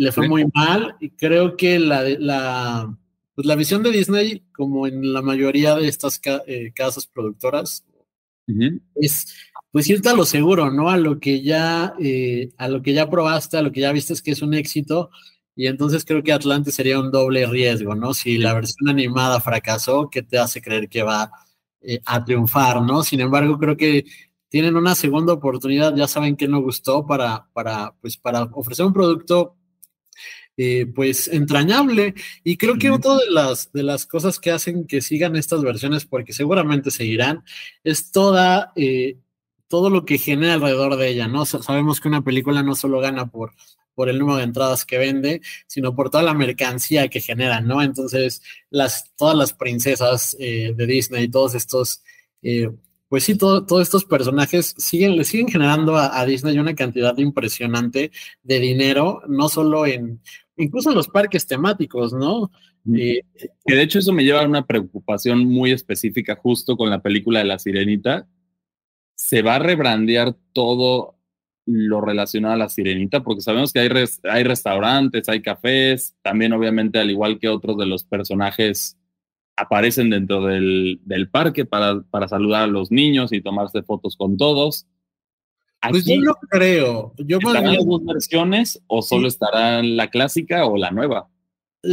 le 0.00 0.12
fue 0.12 0.28
muy 0.28 0.46
mal 0.54 0.96
y 0.98 1.10
creo 1.10 1.58
que 1.58 1.78
la, 1.78 2.02
la, 2.18 2.96
pues 3.40 3.46
la 3.46 3.56
visión 3.56 3.82
de 3.82 3.90
Disney, 3.90 4.44
como 4.52 4.86
en 4.86 5.14
la 5.14 5.22
mayoría 5.22 5.74
de 5.74 5.88
estas 5.88 6.20
eh, 6.46 6.72
casas 6.74 7.06
productoras, 7.06 7.86
es 8.96 9.34
pues 9.72 9.88
irte 9.88 10.10
a 10.10 10.14
lo 10.14 10.26
seguro, 10.26 10.70
¿no? 10.70 10.90
A 10.90 10.98
lo 10.98 11.18
que 11.18 11.40
ya, 11.40 11.94
eh, 11.98 12.50
a 12.58 12.68
lo 12.68 12.82
que 12.82 12.92
ya 12.92 13.08
probaste, 13.08 13.56
a 13.56 13.62
lo 13.62 13.72
que 13.72 13.80
ya 13.80 13.92
viste 13.92 14.12
que 14.22 14.32
es 14.32 14.42
un 14.42 14.52
éxito. 14.52 15.08
Y 15.56 15.68
entonces 15.68 16.04
creo 16.04 16.22
que 16.22 16.34
Atlante 16.34 16.70
sería 16.70 17.00
un 17.00 17.10
doble 17.10 17.46
riesgo, 17.46 17.94
¿no? 17.94 18.12
Si 18.12 18.36
la 18.36 18.52
versión 18.52 18.90
animada 18.90 19.40
fracasó, 19.40 20.10
¿qué 20.10 20.20
te 20.20 20.36
hace 20.36 20.60
creer 20.60 20.90
que 20.90 21.02
va 21.02 21.32
eh, 21.80 22.02
a 22.04 22.22
triunfar, 22.22 22.82
¿no? 22.82 23.02
Sin 23.02 23.20
embargo, 23.22 23.58
creo 23.58 23.78
que 23.78 24.04
tienen 24.50 24.76
una 24.76 24.94
segunda 24.94 25.32
oportunidad, 25.32 25.96
ya 25.96 26.06
saben 26.06 26.36
que 26.36 26.46
no 26.46 26.60
gustó 26.60 27.06
para, 27.06 27.48
para, 27.54 27.94
pues, 28.02 28.18
para 28.18 28.42
ofrecer 28.52 28.84
un 28.84 28.92
producto 28.92 29.56
eh, 30.62 30.84
pues 30.94 31.26
entrañable. 31.28 32.12
Y 32.44 32.58
creo 32.58 32.76
que 32.76 32.90
otra 32.90 33.14
de 33.16 33.30
las, 33.30 33.72
de 33.72 33.82
las 33.82 34.04
cosas 34.04 34.38
que 34.38 34.50
hacen 34.50 34.86
que 34.86 35.00
sigan 35.00 35.34
estas 35.34 35.62
versiones, 35.62 36.04
porque 36.04 36.34
seguramente 36.34 36.90
seguirán, 36.90 37.44
es 37.82 38.12
toda, 38.12 38.70
eh, 38.76 39.16
todo 39.68 39.88
lo 39.88 40.04
que 40.04 40.18
genera 40.18 40.52
alrededor 40.52 40.96
de 40.96 41.08
ella, 41.08 41.28
¿no? 41.28 41.46
sabemos 41.46 41.98
que 41.98 42.08
una 42.08 42.20
película 42.22 42.62
no 42.62 42.74
solo 42.74 43.00
gana 43.00 43.30
por, 43.30 43.54
por 43.94 44.10
el 44.10 44.18
número 44.18 44.36
de 44.36 44.44
entradas 44.44 44.84
que 44.84 44.98
vende, 44.98 45.40
sino 45.66 45.94
por 45.94 46.10
toda 46.10 46.24
la 46.24 46.34
mercancía 46.34 47.08
que 47.08 47.22
genera, 47.22 47.62
¿no? 47.62 47.80
Entonces, 47.80 48.42
las, 48.68 49.14
todas 49.16 49.38
las 49.38 49.54
princesas 49.54 50.36
eh, 50.38 50.74
de 50.76 50.86
Disney, 50.86 51.28
todos 51.30 51.54
estos 51.54 52.02
pues 53.10 53.24
sí, 53.24 53.36
todos 53.36 53.82
estos 53.82 54.04
personajes 54.04 54.72
siguen, 54.78 55.16
le 55.16 55.24
siguen 55.24 55.48
generando 55.48 55.96
a, 55.96 56.24
Disney 56.24 56.56
una 56.60 56.76
cantidad 56.76 57.18
impresionante 57.18 58.12
de 58.44 58.60
dinero, 58.60 59.22
no 59.26 59.48
solo 59.48 59.84
en, 59.84 60.20
incluso 60.56 60.90
en 60.90 60.96
los 60.96 61.08
parques 61.08 61.44
temáticos, 61.44 62.12
¿no? 62.12 62.52
Eh, 62.94 63.22
que 63.66 63.74
de 63.74 63.82
hecho 63.82 63.98
eso 63.98 64.12
me 64.12 64.22
lleva 64.22 64.42
a 64.42 64.46
una 64.46 64.64
preocupación 64.64 65.44
muy 65.44 65.72
específica 65.72 66.36
justo 66.36 66.76
con 66.76 66.88
la 66.88 67.02
película 67.02 67.40
de 67.40 67.46
La 67.46 67.58
Sirenita. 67.58 68.28
Se 69.16 69.42
va 69.42 69.56
a 69.56 69.58
rebrandear 69.58 70.36
todo 70.52 71.16
lo 71.66 72.00
relacionado 72.00 72.54
a 72.54 72.58
La 72.58 72.68
Sirenita, 72.68 73.24
porque 73.24 73.42
sabemos 73.42 73.72
que 73.72 73.80
hay, 73.80 73.88
hay 74.22 74.44
restaurantes, 74.44 75.28
hay 75.28 75.42
cafés, 75.42 76.14
también 76.22 76.52
obviamente 76.52 77.00
al 77.00 77.10
igual 77.10 77.40
que 77.40 77.48
otros 77.48 77.76
de 77.76 77.86
los 77.86 78.04
personajes 78.04 78.99
aparecen 79.60 80.10
dentro 80.10 80.44
del, 80.44 81.00
del 81.04 81.28
parque 81.28 81.64
para, 81.64 82.02
para, 82.02 82.28
saludar 82.28 82.62
a 82.62 82.66
los 82.66 82.90
niños 82.90 83.32
y 83.32 83.42
tomarse 83.42 83.82
fotos 83.82 84.16
con 84.16 84.36
todos. 84.36 84.86
pues 85.90 86.04
yo 86.04 86.20
no 86.20 86.34
creo. 86.48 87.12
Yo 87.18 87.38
¿Estarán 87.38 87.74
las 87.74 87.86
dos 87.86 88.04
versiones 88.04 88.82
o 88.86 89.02
solo 89.02 89.28
estará 89.28 89.82
la 89.82 90.08
clásica 90.08 90.66
o 90.66 90.76
la 90.76 90.90
nueva? 90.90 91.28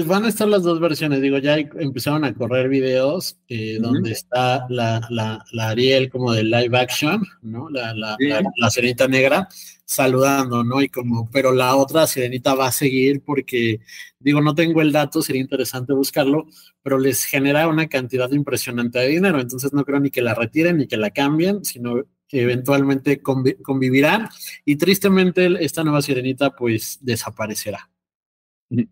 Van 0.05 0.25
a 0.25 0.27
estar 0.27 0.49
las 0.49 0.63
dos 0.63 0.81
versiones, 0.81 1.21
digo, 1.21 1.37
ya 1.37 1.57
empezaron 1.57 2.25
a 2.25 2.33
correr 2.33 2.67
videos 2.67 3.37
eh, 3.47 3.77
donde 3.79 4.11
está 4.11 4.65
la, 4.69 5.07
la, 5.09 5.45
la, 5.53 5.69
Ariel 5.69 6.09
como 6.09 6.33
de 6.33 6.43
live 6.43 6.77
action, 6.77 7.23
¿no? 7.41 7.69
La, 7.69 7.93
la, 7.93 8.17
la, 8.19 8.69
sirenita 8.69 9.07
negra 9.07 9.47
saludando, 9.87 10.65
¿no? 10.65 10.81
Y 10.81 10.89
como, 10.89 11.29
pero 11.31 11.53
la 11.53 11.75
otra 11.77 12.05
sirenita 12.07 12.55
va 12.55 12.67
a 12.67 12.71
seguir 12.73 13.23
porque, 13.23 13.79
digo, 14.19 14.41
no 14.41 14.53
tengo 14.53 14.81
el 14.81 14.91
dato, 14.91 15.21
sería 15.21 15.41
interesante 15.41 15.93
buscarlo, 15.93 16.45
pero 16.83 16.99
les 16.99 17.23
genera 17.23 17.69
una 17.69 17.87
cantidad 17.87 18.29
impresionante 18.31 18.99
de 18.99 19.07
dinero, 19.07 19.39
entonces 19.39 19.71
no 19.71 19.85
creo 19.85 20.01
ni 20.01 20.11
que 20.11 20.21
la 20.21 20.35
retiren 20.35 20.77
ni 20.77 20.87
que 20.87 20.97
la 20.97 21.11
cambien, 21.11 21.63
sino 21.63 22.03
que 22.27 22.41
eventualmente 22.41 23.21
convivirán 23.21 24.27
y 24.65 24.75
tristemente 24.75 25.47
esta 25.63 25.85
nueva 25.85 26.01
sirenita 26.01 26.53
pues 26.53 26.99
desaparecerá. 27.01 27.89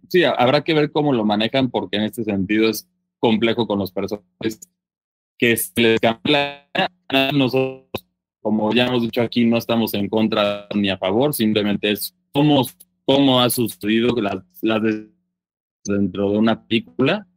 Sí, 0.07 0.23
habrá 0.23 0.63
que 0.63 0.73
ver 0.73 0.93
cómo 0.93 1.11
lo 1.11 1.25
manejan 1.25 1.69
porque 1.69 1.97
en 1.97 2.03
este 2.03 2.23
sentido 2.23 2.69
es 2.69 2.87
complejo 3.19 3.67
con 3.67 3.79
los 3.79 3.91
personajes 3.91 4.61
que 5.37 5.57
se 5.57 5.73
les 5.75 5.99
cambia 5.99 6.69
nosotros, 7.33 8.04
como 8.45 8.71
ya 8.71 8.85
hemos 8.85 9.01
dicho 9.01 9.23
aquí, 9.23 9.43
no 9.43 9.57
estamos 9.57 9.95
en 9.95 10.07
contra 10.07 10.67
ni 10.75 10.91
a 10.91 10.99
favor, 10.99 11.33
simplemente 11.33 11.89
es 11.89 12.15
cómo, 12.31 12.63
cómo 13.03 13.41
ha 13.41 13.49
sucedido 13.49 14.15
las, 14.21 14.35
las 14.61 14.83
dentro 15.83 16.29
de 16.29 16.37
una 16.37 16.63
película. 16.63 17.27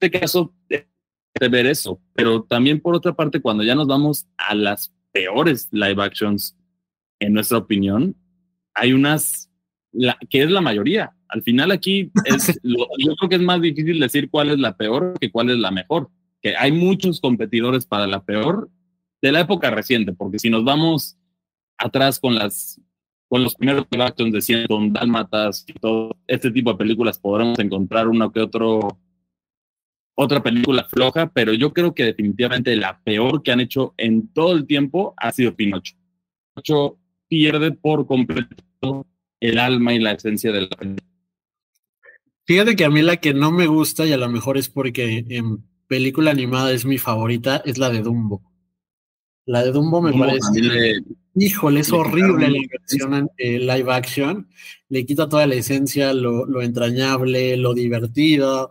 En 0.00 0.08
este 0.08 0.18
caso, 0.18 0.52
de 0.68 1.48
ver 1.48 1.66
eso, 1.66 2.00
pero 2.12 2.42
también 2.42 2.80
por 2.80 2.96
otra 2.96 3.12
parte, 3.12 3.40
cuando 3.40 3.62
ya 3.62 3.76
nos 3.76 3.86
vamos 3.86 4.26
a 4.36 4.56
las 4.56 4.92
peores 5.12 5.68
live 5.70 6.02
actions, 6.02 6.56
en 7.20 7.34
nuestra 7.34 7.58
opinión, 7.58 8.16
hay 8.74 8.94
unas, 8.94 9.48
la, 9.92 10.18
que 10.28 10.42
es 10.42 10.50
la 10.50 10.60
mayoría, 10.60 11.14
al 11.28 11.44
final 11.44 11.70
aquí 11.70 12.10
es, 12.24 12.60
yo 12.64 13.14
creo 13.14 13.28
que 13.28 13.36
es 13.36 13.42
más 13.42 13.60
difícil 13.60 14.00
decir 14.00 14.28
cuál 14.28 14.50
es 14.50 14.58
la 14.58 14.76
peor 14.76 15.14
que 15.20 15.30
cuál 15.30 15.50
es 15.50 15.58
la 15.58 15.70
mejor. 15.70 16.10
Que 16.40 16.56
hay 16.56 16.72
muchos 16.72 17.20
competidores 17.20 17.86
para 17.86 18.08
la 18.08 18.24
peor 18.24 18.68
de 19.22 19.32
la 19.32 19.40
época 19.40 19.70
reciente, 19.70 20.12
porque 20.12 20.38
si 20.38 20.50
nos 20.50 20.64
vamos 20.64 21.16
atrás 21.78 22.18
con 22.20 22.34
las 22.34 22.80
con 23.28 23.42
los 23.42 23.54
primeros 23.54 23.86
actions 23.90 24.30
de 24.30 24.42
Cienton, 24.42 24.92
Dálmatas 24.92 25.64
y 25.66 25.72
todo 25.72 26.18
este 26.26 26.50
tipo 26.50 26.72
de 26.72 26.76
películas 26.76 27.18
podremos 27.18 27.58
encontrar 27.60 28.06
uno 28.08 28.30
que 28.30 28.40
otro 28.40 28.98
otra 30.14 30.42
película 30.42 30.84
floja, 30.84 31.32
pero 31.32 31.54
yo 31.54 31.72
creo 31.72 31.94
que 31.94 32.04
definitivamente 32.04 32.76
la 32.76 33.00
peor 33.02 33.42
que 33.42 33.52
han 33.52 33.60
hecho 33.60 33.94
en 33.96 34.28
todo 34.28 34.52
el 34.52 34.66
tiempo 34.66 35.14
ha 35.16 35.32
sido 35.32 35.56
Pinocho. 35.56 35.96
Pinocho 36.54 36.98
pierde 37.28 37.72
por 37.72 38.06
completo 38.06 39.06
el 39.40 39.58
alma 39.58 39.94
y 39.94 40.00
la 40.00 40.12
esencia 40.12 40.52
de 40.52 40.60
la 40.62 40.68
película. 40.68 41.08
Fíjate 42.44 42.76
que 42.76 42.84
a 42.84 42.90
mí 42.90 43.00
la 43.00 43.16
que 43.16 43.32
no 43.32 43.50
me 43.50 43.66
gusta, 43.66 44.04
y 44.04 44.12
a 44.12 44.18
lo 44.18 44.28
mejor 44.28 44.58
es 44.58 44.68
porque 44.68 45.24
en 45.28 45.64
película 45.86 46.32
animada 46.32 46.72
es 46.72 46.84
mi 46.84 46.98
favorita, 46.98 47.62
es 47.64 47.78
la 47.78 47.88
de 47.88 48.02
Dumbo. 48.02 48.51
La 49.46 49.64
de 49.64 49.72
Dumbo 49.72 50.00
me 50.00 50.12
parece. 50.12 51.02
híjole, 51.34 51.80
es 51.80 51.92
horrible 51.92 52.48
la 52.48 52.60
versión 52.70 53.30
eh, 53.36 53.58
live 53.58 53.92
action. 53.92 54.48
Le 54.88 55.04
quita 55.04 55.28
toda 55.28 55.46
la 55.46 55.54
esencia, 55.54 56.12
lo, 56.12 56.62
entrañable, 56.62 57.56
lo 57.56 57.74
divertido. 57.74 58.70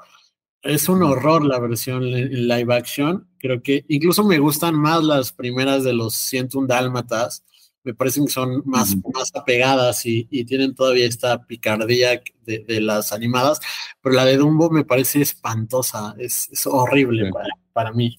Es 0.61 0.87
un 0.89 1.03
horror 1.03 1.43
la 1.45 1.59
versión 1.59 2.03
en 2.03 2.47
live 2.47 2.73
action. 2.73 3.27
Creo 3.37 3.61
que 3.61 3.85
incluso 3.89 4.23
me 4.23 4.39
gustan 4.39 4.75
más 4.75 5.03
las 5.03 5.31
primeras 5.31 5.83
de 5.83 5.93
los 5.93 6.13
101 6.13 6.67
Dálmatas 6.67 7.43
me 7.83 7.93
parecen 7.93 8.25
que 8.25 8.31
son 8.31 8.61
más, 8.65 8.95
más 9.13 9.31
apegadas 9.33 10.05
y, 10.05 10.25
tienen 10.45 10.75
todavía 10.75 11.05
esta 11.05 11.45
picardía 11.45 12.21
de, 12.45 12.81
las 12.81 13.11
animadas, 13.11 13.59
pero 14.01 14.15
la 14.15 14.25
de 14.25 14.37
Dumbo 14.37 14.69
me 14.69 14.83
parece 14.83 15.21
espantosa, 15.21 16.15
es, 16.17 16.49
horrible 16.65 17.31
para, 17.73 17.91
mí. 17.91 18.17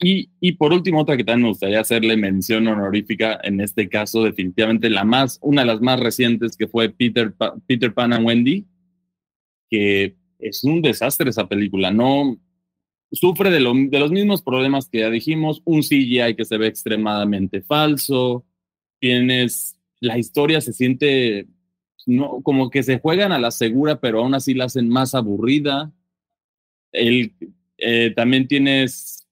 Y, 0.00 0.30
y, 0.40 0.52
por 0.52 0.72
último, 0.72 1.00
otra 1.00 1.16
que 1.16 1.24
también 1.24 1.44
me 1.44 1.48
gustaría 1.50 1.80
hacerle 1.80 2.16
mención 2.16 2.66
honorífica, 2.66 3.38
en 3.42 3.60
este 3.60 3.88
caso 3.88 4.24
definitivamente 4.24 4.90
la 4.90 5.04
más, 5.04 5.38
una 5.40 5.62
de 5.62 5.68
las 5.68 5.80
más 5.80 6.00
recientes 6.00 6.56
que 6.56 6.66
fue 6.66 6.90
Peter, 6.90 7.32
Peter 7.66 7.94
Pan 7.94 8.12
and 8.12 8.26
Wendy, 8.26 8.66
que 9.70 10.16
es 10.38 10.64
un 10.64 10.82
desastre 10.82 11.30
esa 11.30 11.48
película. 11.48 11.90
No 11.90 12.38
sufre 13.12 13.50
de, 13.50 13.58
de 13.58 13.98
los 14.00 14.10
mismos 14.10 14.42
problemas 14.42 14.88
que 14.88 15.00
ya 15.00 15.10
dijimos, 15.10 15.62
un 15.64 15.82
CGI 15.82 16.34
que 16.36 16.44
se 16.44 16.58
ve 16.58 16.66
extremadamente 16.66 17.62
falso, 17.62 18.44
tienes, 18.98 19.78
la 20.00 20.18
historia 20.18 20.60
se 20.60 20.72
siente 20.72 21.46
no, 22.06 22.40
como 22.42 22.70
que 22.70 22.82
se 22.82 22.98
juegan 22.98 23.32
a 23.32 23.38
la 23.38 23.50
segura, 23.50 24.00
pero 24.00 24.20
aún 24.20 24.34
así 24.34 24.54
la 24.54 24.64
hacen 24.64 24.88
más 24.88 25.14
aburrida. 25.14 25.92
El, 26.92 27.34
eh, 27.78 28.12
también 28.14 28.46
tienes, 28.46 29.23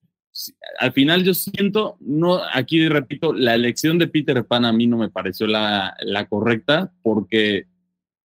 al 0.78 0.92
final 0.92 1.24
yo 1.24 1.34
siento, 1.34 1.96
no, 2.00 2.40
aquí 2.52 2.88
repito, 2.88 3.32
la 3.32 3.54
elección 3.54 3.98
de 3.98 4.08
Peter 4.08 4.44
Pan 4.44 4.64
a 4.64 4.72
mí 4.72 4.86
no 4.86 4.96
me 4.96 5.10
pareció 5.10 5.46
la, 5.46 5.94
la 6.00 6.26
correcta 6.26 6.92
porque 7.02 7.66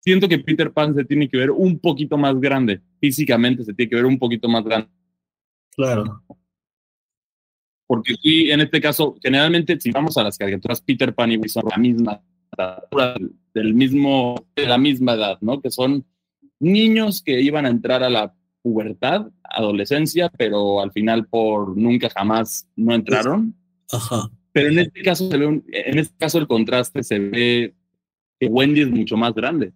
siento 0.01 0.29
que 0.29 0.39
Peter 0.39 0.73
Pan 0.73 0.95
se 0.95 1.05
tiene 1.05 1.29
que 1.29 1.39
ver 1.39 1.51
un 1.51 1.79
poquito 1.79 2.17
más 2.19 2.39
grande, 2.41 2.81
físicamente 3.01 3.65
se 3.65 3.75
tiene 3.75 3.91
que 3.91 3.97
ver 3.97 4.07
un 4.07 4.19
poquito 4.19 4.49
más 4.49 4.65
grande. 4.65 4.89
Claro. 5.75 6.23
Porque 7.87 8.15
sí, 8.15 8.51
en 8.51 8.61
este 8.61 8.81
caso, 8.81 9.17
generalmente 9.23 9.79
si 9.81 9.91
vamos 9.91 10.17
a 10.17 10.23
las 10.23 10.39
caricaturas, 10.39 10.81
Peter 10.81 11.15
Pan 11.15 11.33
y 11.33 11.37
Willy 11.37 11.49
son 11.49 11.65
la 11.71 11.77
misma 11.77 12.23
del 13.53 13.75
mismo, 13.75 14.47
de 14.55 14.67
la 14.67 14.79
misma 14.79 15.15
edad, 15.15 15.39
¿no? 15.41 15.61
Que 15.61 15.71
son 15.71 16.05
niños 16.61 17.23
que 17.23 17.41
iban 17.41 17.67
a 17.67 17.71
entrar 17.71 18.03
a 18.03 18.11
la 18.11 18.35
pubertad, 18.65 19.27
adolescencia, 19.43 20.31
pero 20.31 20.81
al 20.81 20.91
final 20.91 21.27
por 21.27 21.77
nunca 21.77 22.09
jamás 22.09 22.67
no 22.75 22.95
entraron. 22.95 23.55
Ajá. 23.93 24.31
Pero 24.53 24.69
en 24.71 24.79
este 24.79 25.03
caso 25.03 25.31
se 25.31 25.37
ve 25.37 25.63
en 25.69 25.99
este 25.99 26.17
caso 26.17 26.39
el 26.39 26.47
contraste 26.47 27.03
se 27.03 27.19
ve 27.19 27.75
que 28.41 28.47
Wendy 28.47 28.81
es 28.81 28.91
mucho 28.91 29.19
más 29.19 29.35
grande. 29.35 29.75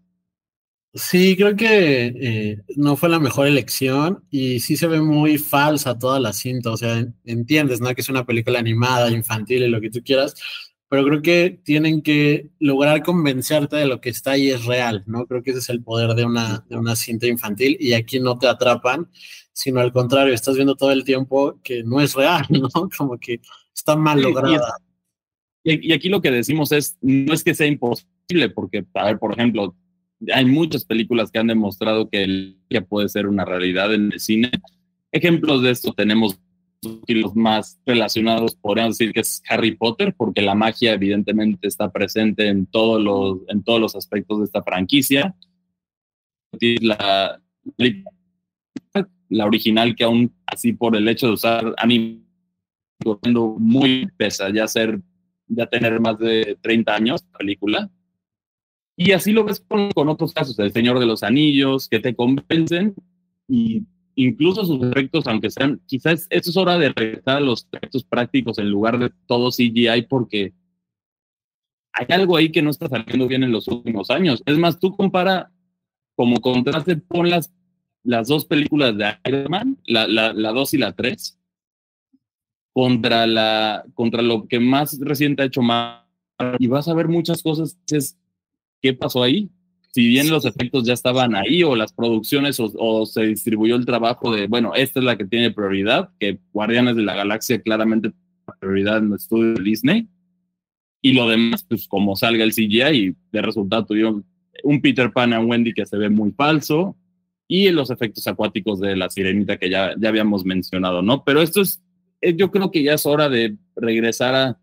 Sí, 0.94 1.36
creo 1.36 1.54
que 1.54 2.06
eh, 2.06 2.62
no 2.76 2.96
fue 2.96 3.10
la 3.10 3.20
mejor 3.20 3.46
elección 3.46 4.24
y 4.30 4.60
sí 4.60 4.74
se 4.76 4.86
ve 4.86 5.02
muy 5.02 5.36
falsa 5.36 5.98
toda 5.98 6.18
la 6.18 6.32
cinta, 6.32 6.70
o 6.70 6.78
sea, 6.78 7.06
entiendes, 7.24 7.82
¿no? 7.82 7.94
Que 7.94 8.00
es 8.00 8.08
una 8.08 8.24
película 8.24 8.58
animada, 8.58 9.10
infantil 9.10 9.64
y 9.64 9.68
lo 9.68 9.82
que 9.82 9.90
tú 9.90 10.00
quieras, 10.02 10.34
pero 10.88 11.04
creo 11.04 11.22
que 11.22 11.60
tienen 11.64 12.00
que 12.02 12.50
lograr 12.58 13.02
convencerte 13.02 13.76
de 13.76 13.86
lo 13.86 14.00
que 14.00 14.08
está 14.08 14.32
ahí 14.32 14.48
es 14.48 14.64
real, 14.64 15.04
¿no? 15.06 15.26
Creo 15.26 15.42
que 15.42 15.50
ese 15.50 15.60
es 15.60 15.68
el 15.68 15.82
poder 15.82 16.14
de 16.14 16.24
una, 16.24 16.64
de 16.68 16.76
una 16.76 16.96
cinta 16.96 17.26
infantil 17.26 17.76
y 17.78 17.92
aquí 17.92 18.20
no 18.20 18.38
te 18.38 18.48
atrapan, 18.48 19.08
sino 19.52 19.80
al 19.80 19.92
contrario, 19.92 20.32
estás 20.32 20.54
viendo 20.54 20.76
todo 20.76 20.90
el 20.92 21.04
tiempo 21.04 21.60
que 21.62 21.82
no 21.82 22.00
es 22.00 22.14
real, 22.14 22.46
¿no? 22.50 22.68
Como 22.96 23.18
que 23.18 23.40
está 23.74 23.96
mal 23.96 24.22
lograda. 24.22 24.74
Y, 25.62 25.92
aquí 25.92 26.08
lo 26.08 26.22
que 26.22 26.30
decimos 26.30 26.72
es, 26.72 26.96
no 27.02 27.34
es 27.34 27.44
que 27.44 27.54
sea 27.54 27.66
imposible, 27.66 28.48
porque, 28.54 28.86
a 28.94 29.04
ver, 29.04 29.18
por 29.18 29.32
ejemplo, 29.32 29.76
hay 30.32 30.46
muchas 30.46 30.84
películas 30.84 31.30
que 31.30 31.38
han 31.38 31.48
demostrado 31.48 32.08
que 32.08 32.22
el 32.22 32.58
que 32.70 32.80
puede 32.80 33.08
ser 33.10 33.26
una 33.26 33.44
realidad 33.44 33.92
en 33.92 34.12
el 34.12 34.20
cine. 34.20 34.50
Ejemplos 35.12 35.62
de 35.62 35.70
esto 35.70 35.92
tenemos 35.92 36.40
y 36.80 37.14
los 37.14 37.34
más 37.34 37.80
relacionados, 37.84 38.54
podríamos 38.54 38.98
decir 38.98 39.12
que 39.12 39.20
es 39.20 39.42
Harry 39.48 39.74
Potter, 39.74 40.14
porque 40.16 40.42
la 40.42 40.54
magia 40.54 40.92
evidentemente 40.92 41.66
está 41.66 41.90
presente 41.90 42.48
en 42.48 42.66
todos 42.66 43.02
los, 43.02 43.38
en 43.48 43.62
todos 43.62 43.80
los 43.80 43.96
aspectos 43.96 44.38
de 44.38 44.44
esta 44.44 44.62
franquicia. 44.62 45.34
La, 46.60 47.40
la 49.28 49.46
original 49.46 49.94
que 49.94 50.04
aún 50.04 50.34
así 50.46 50.72
por 50.72 50.96
el 50.96 51.08
hecho 51.08 51.26
de 51.26 51.32
usar 51.32 51.74
anime 51.76 52.22
muy 53.58 54.08
pesa, 54.16 54.50
ya 54.50 54.66
ser, 54.66 55.00
ya 55.46 55.66
tener 55.66 56.00
más 56.00 56.18
de 56.18 56.58
30 56.60 56.94
años, 56.94 57.22
película. 57.38 57.90
Y 58.96 59.12
así 59.12 59.32
lo 59.32 59.44
ves 59.44 59.60
con, 59.60 59.90
con 59.92 60.08
otros 60.08 60.32
casos, 60.32 60.58
El 60.58 60.72
Señor 60.72 60.98
de 60.98 61.06
los 61.06 61.22
Anillos, 61.22 61.88
que 61.88 62.00
te 62.00 62.16
convencen 62.16 62.94
y 63.46 63.84
incluso 64.18 64.64
sus 64.64 64.82
efectos, 64.82 65.26
aunque 65.28 65.48
sean, 65.48 65.80
quizás 65.86 66.26
eso 66.30 66.50
es 66.50 66.56
hora 66.56 66.76
de 66.76 66.88
regresar 66.88 67.36
a 67.36 67.40
los 67.40 67.68
efectos 67.70 68.02
prácticos 68.02 68.58
en 68.58 68.68
lugar 68.68 68.98
de 68.98 69.12
todo 69.26 69.50
CGI 69.50 70.02
porque 70.08 70.52
hay 71.92 72.06
algo 72.08 72.36
ahí 72.36 72.50
que 72.50 72.60
no 72.60 72.70
está 72.70 72.88
saliendo 72.88 73.28
bien 73.28 73.44
en 73.44 73.52
los 73.52 73.68
últimos 73.68 74.10
años. 74.10 74.42
Es 74.44 74.58
más, 74.58 74.80
tú 74.80 74.96
compara 74.96 75.52
como 76.16 76.40
contraste, 76.40 76.96
pon 76.96 77.30
las, 77.30 77.54
las 78.02 78.26
dos 78.26 78.44
películas 78.44 78.96
de 78.98 79.16
Iron 79.24 79.46
Man, 79.50 79.78
la, 79.86 80.08
la, 80.08 80.32
la 80.32 80.50
2 80.50 80.74
y 80.74 80.78
la 80.78 80.92
3, 80.92 81.38
contra, 82.72 83.24
la, 83.24 83.84
contra 83.94 84.20
lo 84.20 84.48
que 84.48 84.58
más 84.58 84.98
reciente 84.98 85.42
ha 85.42 85.46
hecho 85.46 85.62
más 85.62 86.02
y 86.58 86.66
vas 86.66 86.88
a 86.88 86.94
ver 86.94 87.06
muchas 87.06 87.40
cosas. 87.40 87.78
¿Qué 88.82 88.94
pasó 88.94 89.22
ahí? 89.22 89.48
Si 89.98 90.06
bien 90.06 90.30
los 90.30 90.44
efectos 90.44 90.84
ya 90.84 90.92
estaban 90.92 91.34
ahí 91.34 91.64
o 91.64 91.74
las 91.74 91.92
producciones 91.92 92.60
o, 92.60 93.04
se 93.04 93.22
distribuyó 93.22 93.74
el 93.74 93.84
trabajo 93.84 94.32
de, 94.32 94.46
bueno, 94.46 94.72
esta 94.76 95.00
es 95.00 95.04
la 95.04 95.18
que 95.18 95.24
tiene 95.24 95.50
prioridad, 95.50 96.10
que 96.20 96.38
Guardianes 96.52 96.94
de 96.94 97.02
la 97.02 97.16
Galaxia 97.16 97.60
claramente 97.60 98.12
la 98.46 98.54
prioridad 98.60 98.98
en 98.98 99.08
el 99.08 99.14
estudio 99.14 99.54
de 99.54 99.62
Disney. 99.64 100.08
Y 101.02 101.14
lo 101.14 101.28
demás, 101.28 101.64
pues 101.68 101.88
como 101.88 102.14
salga 102.14 102.44
el 102.44 102.52
CGI 102.52 103.08
y 103.08 103.16
de 103.32 103.42
resultado 103.42 103.86
tuvieron 103.86 104.24
un 104.62 104.80
Peter 104.80 105.12
Pan 105.12 105.32
a 105.32 105.40
Wendy 105.40 105.74
que 105.74 105.84
se 105.84 105.96
ve 105.96 106.08
muy 106.08 106.30
falso 106.30 106.96
y 107.48 107.68
los 107.70 107.90
efectos 107.90 108.24
acuáticos 108.28 108.78
de 108.78 108.94
la 108.94 109.10
sirenita 109.10 109.56
que 109.56 109.68
ya, 109.68 109.96
ya 109.98 110.10
habíamos 110.10 110.44
mencionado, 110.44 111.02
¿no? 111.02 111.24
Pero 111.24 111.42
esto 111.42 111.60
es, 111.60 111.82
eh, 112.20 112.36
yo 112.36 112.52
creo 112.52 112.70
que 112.70 112.84
ya 112.84 112.94
es 112.94 113.04
hora 113.04 113.28
de 113.28 113.56
regresar 113.74 114.36
a, 114.36 114.60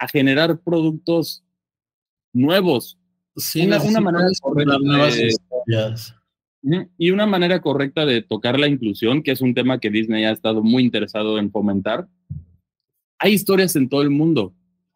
a 0.00 0.08
generar 0.08 0.58
productos 0.58 1.44
nuevos, 2.32 2.97
Sí, 3.38 3.66
una, 3.66 4.00
manera 4.00 4.28
correcta 4.40 4.78
de, 4.78 5.30
y 6.98 7.10
una 7.10 7.26
manera 7.26 7.60
correcta 7.60 8.04
de 8.04 8.22
tocar 8.22 8.58
la 8.58 8.66
inclusión, 8.66 9.22
que 9.22 9.30
es 9.30 9.40
un 9.40 9.54
tema 9.54 9.78
que 9.78 9.90
Disney 9.90 10.24
ha 10.24 10.32
estado 10.32 10.62
muy 10.62 10.82
interesado 10.82 11.38
en 11.38 11.50
fomentar. 11.50 12.08
Hay 13.18 13.32
historias 13.32 13.76
en 13.76 13.88
todo 13.88 14.02
el 14.02 14.10
mundo. 14.10 14.54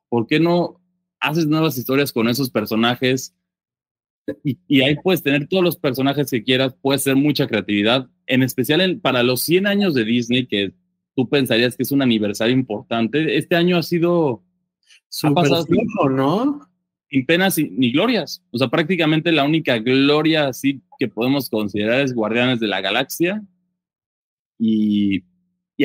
¿Por 0.09 0.27
qué 0.27 0.41
no 0.41 0.81
haces 1.21 1.47
nuevas 1.47 1.79
historias 1.79 2.13
con 2.13 2.29
esos 2.29 2.51
personajes? 2.51 3.35
Y, 4.45 4.83
ahí 4.83 4.97
puedes 5.03 5.23
tener 5.23 5.49
todos 5.49 5.65
los 5.65 5.77
personajes 5.77 6.31
que 6.31 6.45
quieras, 6.45 6.75
puedes 6.81 7.03
ser 7.03 7.17
mucha 7.17 7.47
creatividad, 7.47 8.09
en 8.27 8.43
especial 8.43 9.01
para 9.01 9.23
los 9.23 9.41
100 9.43 9.67
años 9.67 9.95
de 9.95 10.05
Disney, 10.05 10.47
que 10.47 10.73
tú 11.17 11.29
pensarías 11.29 11.77
que 11.77 11.83
es 11.83 11.93
un 11.93 12.03
aniversario 12.03 12.55
importante. 12.55 13.37
Este 13.37 13.57
año 13.57 13.79
ha 13.79 13.83
sido... 13.83 14.43
Super 15.09 15.47
ha 15.47 15.49
pasado, 15.49 15.67
¿no? 16.11 16.72
Sin 17.13 17.27
penas 17.27 17.59
ni 17.59 17.93
glorias. 17.93 18.43
O 18.53 18.59
sea, 18.59 18.69
prácticamente 18.69 19.33
la 19.33 19.45
única 19.45 19.79
gloria 19.79 20.49
así 20.49 20.81
que 20.99 21.09
podemos 21.09 21.51
considerar 21.51 22.01
es 22.01 22.15
Guardianes 22.15 22.59
de 22.59 22.69
la 22.69 22.81
Galaxia. 22.81 23.43
Y, 24.59 25.23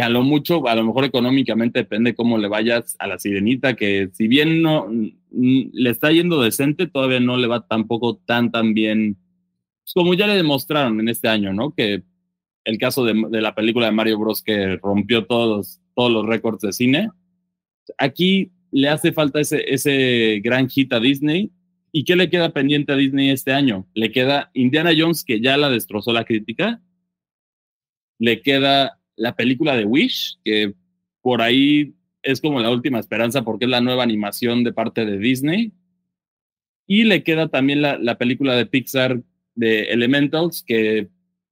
a 0.01 0.09
lo 0.09 0.21
mucho, 0.21 0.67
a 0.67 0.75
lo 0.75 0.85
mejor 0.85 1.03
económicamente 1.03 1.79
depende 1.79 2.15
cómo 2.15 2.37
le 2.37 2.47
vayas 2.47 2.95
a 2.99 3.07
la 3.07 3.17
sirenita, 3.17 3.75
que 3.75 4.09
si 4.13 4.27
bien 4.27 4.61
no 4.61 4.87
le 5.31 5.89
está 5.89 6.11
yendo 6.11 6.41
decente, 6.41 6.87
todavía 6.87 7.19
no 7.19 7.35
le 7.35 7.47
va 7.47 7.67
tampoco 7.67 8.17
tan, 8.17 8.51
tan 8.51 8.73
bien. 8.73 9.17
Pues 9.83 9.93
como 9.93 10.13
ya 10.13 10.27
le 10.27 10.35
demostraron 10.35 10.99
en 10.99 11.09
este 11.09 11.27
año, 11.27 11.51
¿no? 11.51 11.73
Que 11.73 12.03
el 12.63 12.77
caso 12.77 13.03
de, 13.03 13.21
de 13.29 13.41
la 13.41 13.55
película 13.55 13.87
de 13.87 13.91
Mario 13.91 14.19
Bros. 14.19 14.43
que 14.43 14.77
rompió 14.77 15.25
todos, 15.25 15.81
todos 15.95 16.11
los 16.11 16.25
récords 16.25 16.61
de 16.61 16.71
cine. 16.71 17.09
Aquí 17.97 18.51
le 18.77 18.89
hace 18.89 19.11
falta 19.11 19.39
ese, 19.39 19.73
ese 19.73 20.39
gran 20.43 20.69
hit 20.69 20.93
a 20.93 20.99
Disney. 20.99 21.49
¿Y 21.91 22.03
qué 22.03 22.15
le 22.15 22.29
queda 22.29 22.53
pendiente 22.53 22.93
a 22.93 22.95
Disney 22.95 23.31
este 23.31 23.51
año? 23.51 23.87
Le 23.95 24.11
queda 24.11 24.51
Indiana 24.53 24.91
Jones, 24.95 25.23
que 25.23 25.41
ya 25.41 25.57
la 25.57 25.71
destrozó 25.71 26.13
la 26.13 26.25
crítica. 26.25 26.79
Le 28.19 28.39
queda 28.43 28.99
la 29.15 29.35
película 29.35 29.75
de 29.75 29.85
Wish, 29.85 30.37
que 30.45 30.75
por 31.23 31.41
ahí 31.41 31.95
es 32.21 32.39
como 32.39 32.59
la 32.59 32.69
última 32.69 32.99
esperanza 32.99 33.43
porque 33.43 33.65
es 33.65 33.71
la 33.71 33.81
nueva 33.81 34.03
animación 34.03 34.63
de 34.63 34.73
parte 34.73 35.07
de 35.07 35.17
Disney. 35.17 35.73
Y 36.85 37.05
le 37.05 37.23
queda 37.23 37.47
también 37.47 37.81
la, 37.81 37.97
la 37.97 38.19
película 38.19 38.55
de 38.55 38.67
Pixar 38.67 39.23
de 39.55 39.85
Elementals, 39.85 40.61
que 40.61 41.09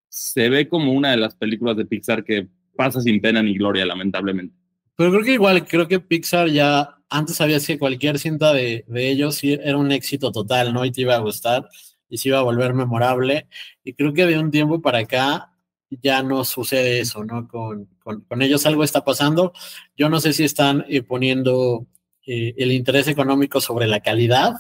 se 0.10 0.50
ve 0.50 0.70
como 0.70 0.94
una 0.94 1.10
de 1.10 1.18
las 1.18 1.34
películas 1.34 1.76
de 1.76 1.86
Pixar 1.86 2.24
que 2.24 2.50
pasa 2.76 3.02
sin 3.02 3.20
pena 3.20 3.42
ni 3.42 3.58
gloria, 3.58 3.84
lamentablemente. 3.84 4.54
Pero 4.96 5.10
creo 5.10 5.24
que 5.24 5.34
igual, 5.34 5.68
creo 5.68 5.88
que 5.88 6.00
Pixar 6.00 6.50
ya 6.50 6.95
antes 7.10 7.38
sabías 7.38 7.66
que 7.66 7.80
cualquier 7.80 8.20
cinta 8.20 8.54
de, 8.54 8.86
de 8.88 9.10
ellos 9.10 9.44
era 9.44 9.78
un 9.78 9.92
éxito 9.92 10.32
total, 10.32 10.74
¿no? 10.74 10.86
Y 10.86 10.92
te 10.92 11.02
iba 11.02 11.16
a 11.16 11.20
gustar 11.20 11.70
y 12.10 12.18
se 12.18 12.30
iba 12.30 12.40
a 12.40 12.44
volver 12.44 12.74
memorable. 12.74 13.48
Y 13.84 13.94
creo 13.94 14.14
que 14.14 14.26
de 14.26 14.40
un 14.40 14.52
tiempo 14.52 14.82
para 14.82 15.00
acá 15.00 15.52
ya 15.90 16.24
no 16.24 16.44
sucede 16.44 17.00
eso, 17.00 17.24
¿no? 17.24 17.48
Con, 17.48 17.90
con, 18.04 18.42
ellos 18.42 18.66
algo 18.66 18.84
está 18.84 19.04
pasando. 19.04 19.54
Yo 19.96 20.10
no 20.10 20.20
sé 20.20 20.34
si 20.34 20.44
están 20.44 20.86
eh, 20.90 21.02
poniendo 21.02 21.88
eh, 22.26 22.54
el 22.58 22.72
interés 22.72 23.08
económico 23.08 23.62
sobre 23.62 23.88
la 23.88 24.00
calidad 24.00 24.54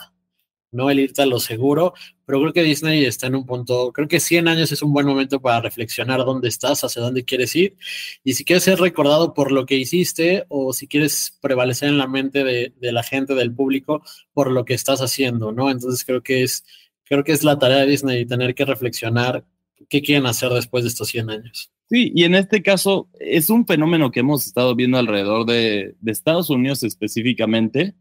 no 0.75 0.89
el 0.89 0.99
irte 0.99 1.21
a 1.21 1.25
lo 1.25 1.39
seguro, 1.39 1.93
pero 2.25 2.39
creo 2.41 2.53
que 2.53 2.63
Disney 2.63 3.05
está 3.05 3.27
en 3.27 3.35
un 3.35 3.45
punto, 3.45 3.91
creo 3.93 4.07
que 4.07 4.19
100 4.19 4.47
años 4.47 4.71
es 4.71 4.81
un 4.81 4.93
buen 4.93 5.05
momento 5.05 5.41
para 5.41 5.61
reflexionar 5.61 6.25
dónde 6.25 6.47
estás, 6.49 6.83
hacia 6.83 7.01
dónde 7.01 7.23
quieres 7.23 7.55
ir, 7.55 7.77
y 8.23 8.33
si 8.33 8.43
quieres 8.43 8.63
ser 8.63 8.79
recordado 8.79 9.33
por 9.33 9.51
lo 9.51 9.65
que 9.65 9.75
hiciste 9.75 10.45
o 10.49 10.73
si 10.73 10.87
quieres 10.87 11.37
prevalecer 11.41 11.89
en 11.89 11.97
la 11.97 12.07
mente 12.07 12.43
de, 12.43 12.73
la 12.79 13.03
gente, 13.03 13.35
del 13.35 13.53
público, 13.53 14.03
por 14.33 14.51
lo 14.51 14.65
que 14.65 14.73
estás 14.73 15.01
haciendo, 15.01 15.51
¿no? 15.51 15.69
Entonces 15.71 16.03
creo 16.03 16.21
que 16.21 16.43
es, 16.43 16.65
creo 17.03 17.23
que 17.23 17.31
es 17.31 17.43
la 17.43 17.57
tarea 17.59 17.79
de 17.79 17.87
Disney 17.87 18.25
tener 18.25 18.55
que 18.55 18.65
reflexionar 18.65 19.45
qué 19.89 20.01
quieren 20.01 20.25
hacer 20.25 20.49
después 20.49 20.83
de 20.83 20.89
estos 20.89 21.09
100 21.09 21.29
años. 21.29 21.71
Sí, 21.89 22.11
y 22.15 22.23
en 22.23 22.33
este 22.33 22.63
caso 22.63 23.09
es 23.19 23.49
un 23.51 23.67
fenómeno 23.67 24.09
que 24.09 24.21
hemos 24.21 24.47
estado 24.47 24.75
viendo 24.75 24.97
alrededor 24.97 25.45
de, 25.45 25.95
de 25.99 26.11
Estados 26.11 26.49
Unidos 26.49 26.81
específicamente. 26.81 27.93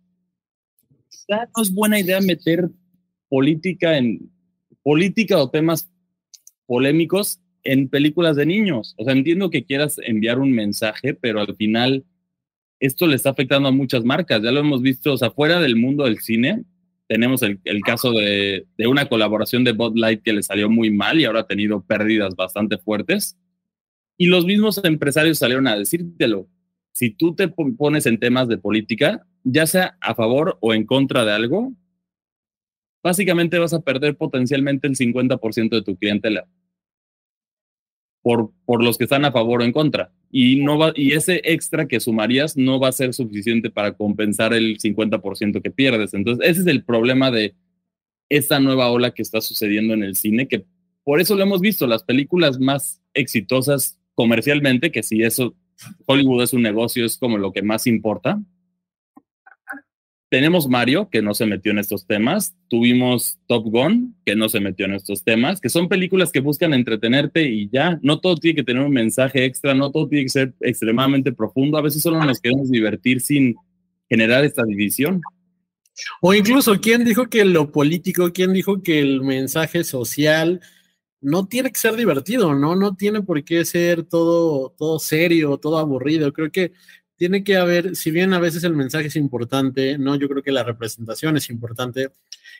No 1.29 1.63
es 1.63 1.73
buena 1.73 1.99
idea 1.99 2.21
meter 2.21 2.69
política 3.29 3.97
en 3.97 4.31
política 4.83 5.39
o 5.39 5.51
temas 5.51 5.91
polémicos 6.67 7.41
en 7.63 7.89
películas 7.89 8.37
de 8.37 8.47
niños. 8.47 8.95
O 8.99 9.05
sea, 9.05 9.15
entiendo 9.15 9.51
que 9.51 9.65
quieras 9.65 9.97
enviar 10.05 10.39
un 10.39 10.53
mensaje, 10.53 11.15
pero 11.15 11.41
al 11.41 11.57
final 11.57 12.05
esto 12.79 13.07
le 13.07 13.17
está 13.17 13.31
afectando 13.31 13.69
a 13.69 13.73
muchas 13.73 14.05
marcas. 14.05 14.43
Ya 14.43 14.53
lo 14.53 14.61
hemos 14.61 14.83
visto, 14.83 15.15
o 15.15 15.17
sea, 15.17 15.31
fuera 15.31 15.61
del 15.61 15.77
mundo 15.77 16.05
del 16.05 16.19
cine, 16.19 16.65
tenemos 17.09 17.43
el, 17.43 17.61
el 17.65 17.81
caso 17.81 18.13
de, 18.13 18.67
de, 18.77 18.87
una 18.87 19.09
colaboración 19.09 19.65
de 19.65 19.73
Bud 19.73 19.97
Light 19.97 20.23
que 20.23 20.33
le 20.33 20.43
salió 20.43 20.71
muy 20.71 20.91
mal 20.91 21.21
y 21.21 21.25
ahora 21.25 21.41
ha 21.41 21.47
tenido 21.47 21.83
pérdidas 21.83 22.35
bastante 22.35 22.79
fuertes. 22.79 23.39
Y 24.17 24.27
los 24.27 24.45
mismos 24.45 24.81
empresarios 24.85 25.39
salieron 25.39 25.67
a 25.67 25.77
decírtelo. 25.77 26.49
Si 26.93 27.11
tú 27.11 27.35
te 27.35 27.49
pones 27.49 28.07
en 28.07 28.19
temas 28.19 28.49
de 28.49 28.59
política, 28.59 29.27
ya 29.45 29.67
sea 29.67 29.97
a 30.01 30.15
favor 30.15 30.59
o 30.61 30.75
en 30.75 30.85
contra 30.85 31.25
de 31.25 31.33
algo, 31.33 31.73
básicamente 33.03 33.59
vas 33.59 33.75
a 33.75 33.83
perder 33.83 34.17
potencialmente 34.17 34.89
el 34.89 34.97
50% 34.97 35.69
de 35.69 35.83
tu 35.83 35.97
clientela 35.97 36.49
por, 38.23 38.51
por 38.65 38.83
los 38.83 38.97
que 38.97 39.05
están 39.05 39.27
a 39.27 39.33
favor 39.33 39.61
o 39.61 39.65
en 39.65 39.73
contra. 39.73 40.11
Y, 40.31 40.57
no 40.57 40.79
va, 40.79 40.93
y 40.97 41.13
ese 41.13 41.43
extra 41.45 41.87
que 41.87 42.01
sumarías 42.01 42.57
no 42.57 42.81
va 42.81 42.89
a 42.89 42.93
ser 42.93 43.13
suficiente 43.13 43.71
para 43.71 43.93
compensar 43.93 44.55
el 44.55 44.79
50% 44.79 45.63
que 45.63 45.71
pierdes. 45.71 46.15
Entonces, 46.15 46.49
ese 46.49 46.63
es 46.63 46.67
el 46.67 46.83
problema 46.83 47.31
de 47.31 47.55
esta 48.31 48.59
nueva 48.59 48.91
ola 48.91 49.13
que 49.13 49.21
está 49.21 49.43
sucediendo 49.43 49.93
en 49.93 50.03
el 50.03 50.17
cine, 50.17 50.49
que 50.49 50.65
por 51.05 51.21
eso 51.21 51.37
lo 51.37 51.43
hemos 51.43 51.61
visto, 51.61 51.87
las 51.87 52.03
películas 52.03 52.59
más 52.59 53.03
exitosas 53.13 53.99
comercialmente, 54.15 54.91
que 54.91 55.03
si 55.03 55.23
eso, 55.23 55.55
Hollywood 56.07 56.45
es 56.45 56.55
un 56.55 56.63
negocio, 56.63 57.05
es 57.05 57.19
como 57.19 57.37
lo 57.37 57.53
que 57.53 57.63
más 57.63 57.87
importa, 57.87 58.41
tenemos 60.35 60.67
Mario, 60.67 61.09
que 61.13 61.23
no 61.23 61.33
se 61.33 61.47
metió 61.47 61.71
en 61.71 61.79
estos 61.79 62.09
temas. 62.09 62.57
Tuvimos 62.67 63.39
Top 63.47 63.67
Gun, 63.67 64.17
que 64.27 64.35
no 64.35 64.49
se 64.49 64.59
metió 64.59 64.85
en 64.85 64.95
estos 64.95 65.23
temas, 65.23 65.61
que 65.61 65.69
son 65.69 65.89
películas 65.89 66.33
que 66.33 66.41
buscan 66.41 66.75
entretenerte 66.75 67.49
y 67.49 67.69
ya. 67.71 68.01
No 68.03 68.19
todo 68.19 68.35
tiene 68.35 68.57
que 68.57 68.65
tener 68.65 68.83
un 68.83 68.91
mensaje 68.91 69.45
extra, 69.45 69.75
no 69.75 69.93
todo 69.93 70.09
tiene 70.09 70.25
que 70.25 70.31
ser 70.31 70.55
extremadamente 70.59 71.33
profundo. 71.33 71.79
A 71.79 71.83
veces 71.83 72.03
solo 72.03 72.19
nos 72.25 72.41
queremos 72.41 72.69
divertir 72.69 73.21
sin 73.21 73.55
generar 74.11 74.45
esta 74.45 74.65
división. 74.65 75.21
O 76.21 76.35
incluso, 76.35 76.81
¿quién 76.81 77.05
dijo 77.05 77.29
que 77.29 77.45
lo 77.45 77.71
político, 77.71 78.33
quién 78.33 78.53
dijo 78.55 78.83
que 78.83 78.99
el 78.99 79.23
mensaje 79.23 79.85
social 79.85 80.61
no 81.21 81.47
tiene 81.47 81.71
que 81.71 81.79
ser 81.79 81.95
divertido, 81.95 82.57
¿no? 82.57 82.75
No 82.75 82.97
tiene 82.97 83.23
por 83.23 83.45
qué 83.45 83.65
ser 83.65 84.03
todo, 84.03 84.75
todo 84.77 84.99
serio, 84.99 85.59
todo 85.59 85.79
aburrido. 85.79 86.33
Creo 86.33 86.51
que 86.51 86.73
tiene 87.17 87.45
que 87.45 87.57
haber, 87.57 87.97
si 87.97 88.11
bien 88.11 88.33
a 88.35 88.41
veces 88.41 88.65
el 88.65 88.75
mensaje 88.75 89.07
es 89.07 89.17
importante, 89.17 89.99
no, 89.99 90.17
yo 90.17 90.29
creo 90.29 90.43
que 90.43 90.53
la 90.53 90.65
representación 90.65 91.37
es 91.37 91.51
importante, 91.51 92.11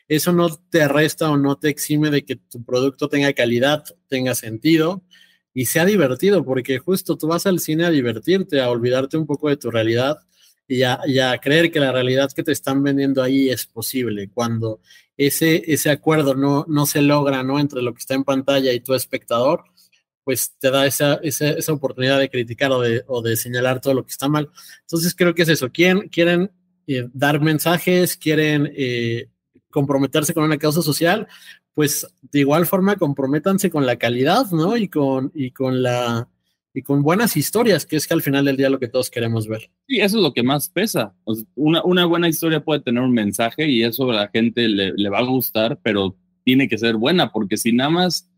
eso 0.07 0.31
no 0.31 0.49
te 0.69 0.87
resta 0.87 1.29
o 1.31 1.37
no 1.37 1.57
te 1.57 1.69
exime 1.69 2.09
de 2.09 2.23
que 2.23 2.35
tu 2.35 2.63
producto 2.63 3.09
tenga 3.09 3.33
calidad, 3.33 3.83
tenga 4.07 4.35
sentido 4.35 5.03
y 5.53 5.65
sea 5.65 5.85
divertido, 5.85 6.43
porque 6.45 6.79
justo 6.79 7.17
tú 7.17 7.27
vas 7.27 7.45
al 7.45 7.59
cine 7.59 7.85
a 7.85 7.89
divertirte, 7.89 8.61
a 8.61 8.69
olvidarte 8.69 9.17
un 9.17 9.25
poco 9.25 9.49
de 9.49 9.57
tu 9.57 9.71
realidad 9.71 10.19
y 10.67 10.81
a, 10.83 11.37
creer 11.41 11.71
que 11.71 11.79
la 11.79 11.91
realidad 11.91 12.31
que 12.35 12.43
te 12.43 12.51
están 12.51 12.81
vendiendo 12.83 13.21
ahí 13.21 13.49
es 13.49 13.67
posible. 13.67 14.29
Cuando 14.33 14.79
ese, 15.15 15.63
ese 15.71 15.91
acuerdo 15.91 16.33
no, 16.35 16.65
no 16.67 16.85
se 16.85 17.01
logra, 17.01 17.43
¿no? 17.43 17.59
Entre 17.59 17.81
lo 17.81 17.93
que 17.93 17.99
está 17.99 18.15
en 18.15 18.23
pantalla 18.23 18.73
y 18.73 18.79
tu 18.79 18.93
espectador, 18.93 19.65
pues 20.25 20.55
te 20.59 20.71
da 20.71 20.87
esa, 20.87 21.19
esa, 21.21 21.49
esa 21.49 21.71
oportunidad 21.71 22.19
de 22.19 22.29
criticar 22.29 22.71
o 22.71 22.81
de, 22.81 23.03
o 23.07 23.21
de, 23.21 23.37
señalar 23.37 23.79
todo 23.79 23.93
lo 23.93 24.03
que 24.03 24.11
está 24.11 24.27
mal. 24.27 24.49
Entonces 24.81 25.15
creo 25.15 25.35
que 25.35 25.43
es 25.43 25.49
eso, 25.49 25.71
quieren, 25.71 26.09
quieren 26.09 26.51
eh, 26.87 27.07
dar 27.13 27.39
mensajes, 27.39 28.17
quieren 28.17 28.71
eh, 28.75 29.29
comprometerse 29.69 30.33
con 30.33 30.43
una 30.43 30.57
causa 30.57 30.81
social, 30.81 31.27
pues 31.75 32.07
de 32.23 32.39
igual 32.39 32.65
forma 32.65 32.95
comprométanse 32.95 33.69
con 33.69 33.85
la 33.85 33.97
calidad, 33.97 34.49
¿no? 34.51 34.75
Y 34.75 34.89
con, 34.89 35.31
y 35.35 35.51
con 35.51 35.83
la 35.83 36.27
y 36.73 36.81
con 36.81 37.03
buenas 37.03 37.37
historias, 37.37 37.85
que 37.85 37.95
es 37.95 38.05
que 38.05 38.15
al 38.15 38.21
final 38.21 38.43
del 38.43 38.57
día 38.57 38.69
lo 38.69 38.79
que 38.79 38.89
todos 38.89 39.09
queremos 39.09 39.47
ver. 39.47 39.69
Sí, 39.87 40.01
eso 40.01 40.17
es 40.17 40.23
lo 40.23 40.33
que 40.33 40.43
más 40.43 40.67
pesa. 40.67 41.15
una, 41.55 41.81
una, 41.85 42.05
buena 42.05 42.27
historia 42.27 42.59
puede 42.59 42.81
tener 42.81 43.01
un 43.01 43.13
mensaje 43.13 43.69
y 43.69 43.81
eso 43.81 44.11
a 44.11 44.15
la 44.15 44.27
gente 44.27 44.67
le, 44.67 44.91
le 44.93 45.09
va 45.09 45.19
a 45.19 45.23
gustar, 45.23 45.79
pero 45.81 46.17
tiene 46.43 46.67
que 46.67 46.77
ser 46.77 46.97
buena, 46.97 47.31
porque 47.31 47.55
si 47.55 47.71
nada 47.71 47.89
más 47.89 48.29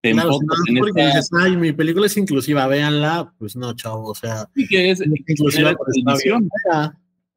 Claro, 0.00 0.30
no 0.30 0.80
porque 0.80 1.06
dices, 1.06 1.28
ay, 1.38 1.56
mi 1.56 1.72
película 1.72 2.06
es 2.06 2.16
inclusiva, 2.16 2.66
véanla, 2.68 3.32
pues 3.38 3.56
no, 3.56 3.74
chavo, 3.74 4.10
o 4.10 4.14
sea. 4.14 4.48
Sí, 4.54 4.66
que 4.68 4.90
es 4.90 5.02
inclusiva. 5.26 5.76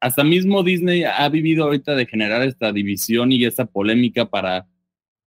Hasta 0.00 0.24
mismo 0.24 0.62
Disney 0.62 1.04
ha 1.04 1.28
vivido 1.28 1.64
ahorita 1.64 1.94
de 1.94 2.06
generar 2.06 2.42
esta 2.42 2.72
división 2.72 3.30
y 3.30 3.44
esta 3.44 3.66
polémica 3.66 4.26
para 4.26 4.66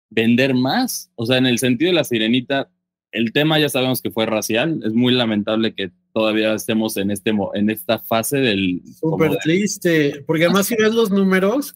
vender 0.09 0.53
más. 0.53 1.11
O 1.15 1.25
sea, 1.25 1.37
en 1.37 1.45
el 1.45 1.59
sentido 1.59 1.89
de 1.89 1.95
la 1.95 2.03
sirenita, 2.03 2.69
el 3.11 3.31
tema 3.31 3.59
ya 3.59 3.69
sabemos 3.69 4.01
que 4.01 4.11
fue 4.11 4.25
racial. 4.25 4.81
Es 4.83 4.93
muy 4.93 5.13
lamentable 5.13 5.73
que 5.73 5.91
todavía 6.13 6.53
estemos 6.53 6.97
en, 6.97 7.11
este, 7.11 7.33
en 7.53 7.69
esta 7.69 7.99
fase 7.99 8.37
del. 8.37 8.81
Súper 8.99 9.37
triste, 9.37 10.23
porque 10.27 10.45
además 10.45 10.67
si 10.67 10.75
ves 10.75 10.93
los 10.93 11.09
números, 11.09 11.75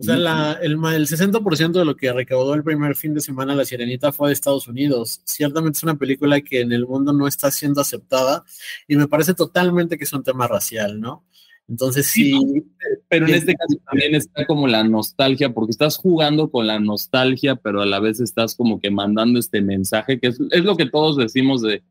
o 0.00 0.02
sea, 0.02 0.16
la, 0.16 0.58
el, 0.62 0.72
el 0.72 1.06
60% 1.06 1.72
de 1.72 1.84
lo 1.84 1.94
que 1.94 2.10
recaudó 2.10 2.54
el 2.54 2.64
primer 2.64 2.96
fin 2.96 3.12
de 3.12 3.20
semana 3.20 3.54
La 3.54 3.66
Sirenita 3.66 4.12
fue 4.12 4.28
de 4.28 4.32
Estados 4.32 4.66
Unidos. 4.66 5.20
Ciertamente 5.24 5.76
es 5.76 5.82
una 5.82 5.98
película 5.98 6.40
que 6.40 6.62
en 6.62 6.72
el 6.72 6.86
mundo 6.86 7.12
no 7.12 7.26
está 7.26 7.50
siendo 7.50 7.82
aceptada 7.82 8.42
y 8.88 8.96
me 8.96 9.08
parece 9.08 9.34
totalmente 9.34 9.98
que 9.98 10.04
es 10.04 10.12
un 10.14 10.22
tema 10.22 10.48
racial, 10.48 10.98
¿no? 10.98 11.26
Entonces 11.68 12.06
sí. 12.06 12.32
pero 13.08 13.26
en 13.26 13.34
este 13.34 13.54
caso 13.54 13.78
también 13.84 14.14
está 14.14 14.46
como 14.46 14.66
la 14.66 14.82
nostalgia, 14.84 15.52
porque 15.52 15.72
estás 15.72 15.98
jugando 15.98 16.50
con 16.50 16.66
la 16.66 16.80
nostalgia, 16.80 17.56
pero 17.56 17.82
a 17.82 17.86
la 17.86 18.00
vez 18.00 18.20
estás 18.20 18.54
como 18.54 18.80
que 18.80 18.90
mandando 18.90 19.38
este 19.38 19.60
mensaje, 19.60 20.18
que 20.18 20.28
es, 20.28 20.40
es 20.50 20.64
lo 20.64 20.78
que 20.78 20.86
todos 20.86 21.18
decimos 21.18 21.60
de, 21.60 21.82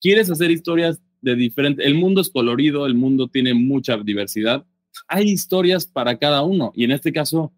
quieres 0.00 0.30
hacer 0.30 0.52
historias 0.52 1.02
de 1.20 1.34
diferente, 1.34 1.84
el 1.84 1.96
mundo 1.96 2.20
es 2.20 2.30
colorido, 2.30 2.86
el 2.86 2.94
mundo 2.94 3.26
tiene 3.26 3.52
mucha 3.52 3.96
diversidad, 3.96 4.64
hay 5.08 5.30
historias 5.30 5.86
para 5.86 6.18
cada 6.18 6.42
uno. 6.42 6.72
Y 6.74 6.84
en 6.84 6.92
este 6.92 7.12
caso, 7.12 7.52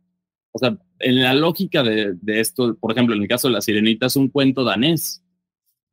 o 0.53 0.59
sea, 0.59 0.77
en 0.99 1.23
la 1.23 1.35
lógica 1.35 1.83
de, 1.83 2.17
esto, 2.27 2.77
por 2.79 2.93
ejemplo, 2.93 3.15
en 3.15 3.23
el 3.23 3.29
caso 3.29 3.49
de 3.49 3.55
la 3.55 3.61
sirenita 3.61 4.07
es 4.07 4.17
un 4.17 4.29
cuento 4.29 4.65
danés. 4.65 5.23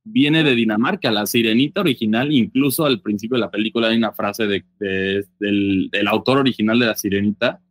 Viene 0.04 0.44
de 0.44 0.56
Dinamarca. 0.56 1.12
La 1.12 1.26
sirenita 1.26 1.82
original, 1.82 2.32
incluso 2.32 2.86
al 2.86 3.02
principio 3.02 3.36
de 3.36 3.42
la 3.42 3.52
película 3.52 3.90
hay 3.90 3.98
una 3.98 4.14
frase 4.14 4.48
de, 4.48 4.66
del, 5.40 5.90
del 5.92 6.08
autor 6.08 6.40
original 6.40 6.80
de 6.80 6.86
la 6.86 6.96
sirenita. 6.96 7.62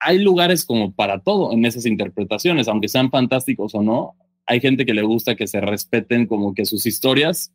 Hay 0.00 0.18
lugares 0.20 0.64
como 0.64 0.94
para 0.94 1.20
todo 1.20 1.52
en 1.52 1.64
esas 1.64 1.86
interpretaciones, 1.86 2.68
aunque 2.68 2.88
sean 2.88 3.10
fantásticos 3.10 3.74
o 3.74 3.82
no. 3.82 4.16
Hay 4.46 4.60
gente 4.60 4.86
que 4.86 4.94
le 4.94 5.02
gusta 5.02 5.34
que 5.34 5.46
se 5.46 5.60
respeten 5.60 6.26
como 6.26 6.54
que 6.54 6.64
sus 6.64 6.86
historias 6.86 7.52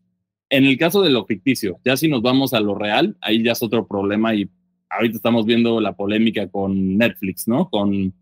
en 0.54 0.66
el 0.66 0.78
caso 0.78 1.02
de 1.02 1.10
lo 1.10 1.26
ficticio, 1.26 1.80
ya 1.84 1.98
si 1.98 2.08
nos 2.08 2.22
vamos 2.22 2.54
a 2.54 2.60
lo 2.60 2.76
real, 2.76 3.18
ahí 3.22 3.44
ya 3.44 3.54
es 3.54 3.64
otro 3.64 3.88
problema 3.88 4.36
y 4.36 4.52
ahorita 4.96 5.18
estamos 5.18 5.46
viendo 5.46 5.80
la 5.80 5.96
polémica 5.96 6.48
con 6.48 6.98
Netflix, 6.98 7.48
¿no? 7.48 7.70
Con, 7.70 8.14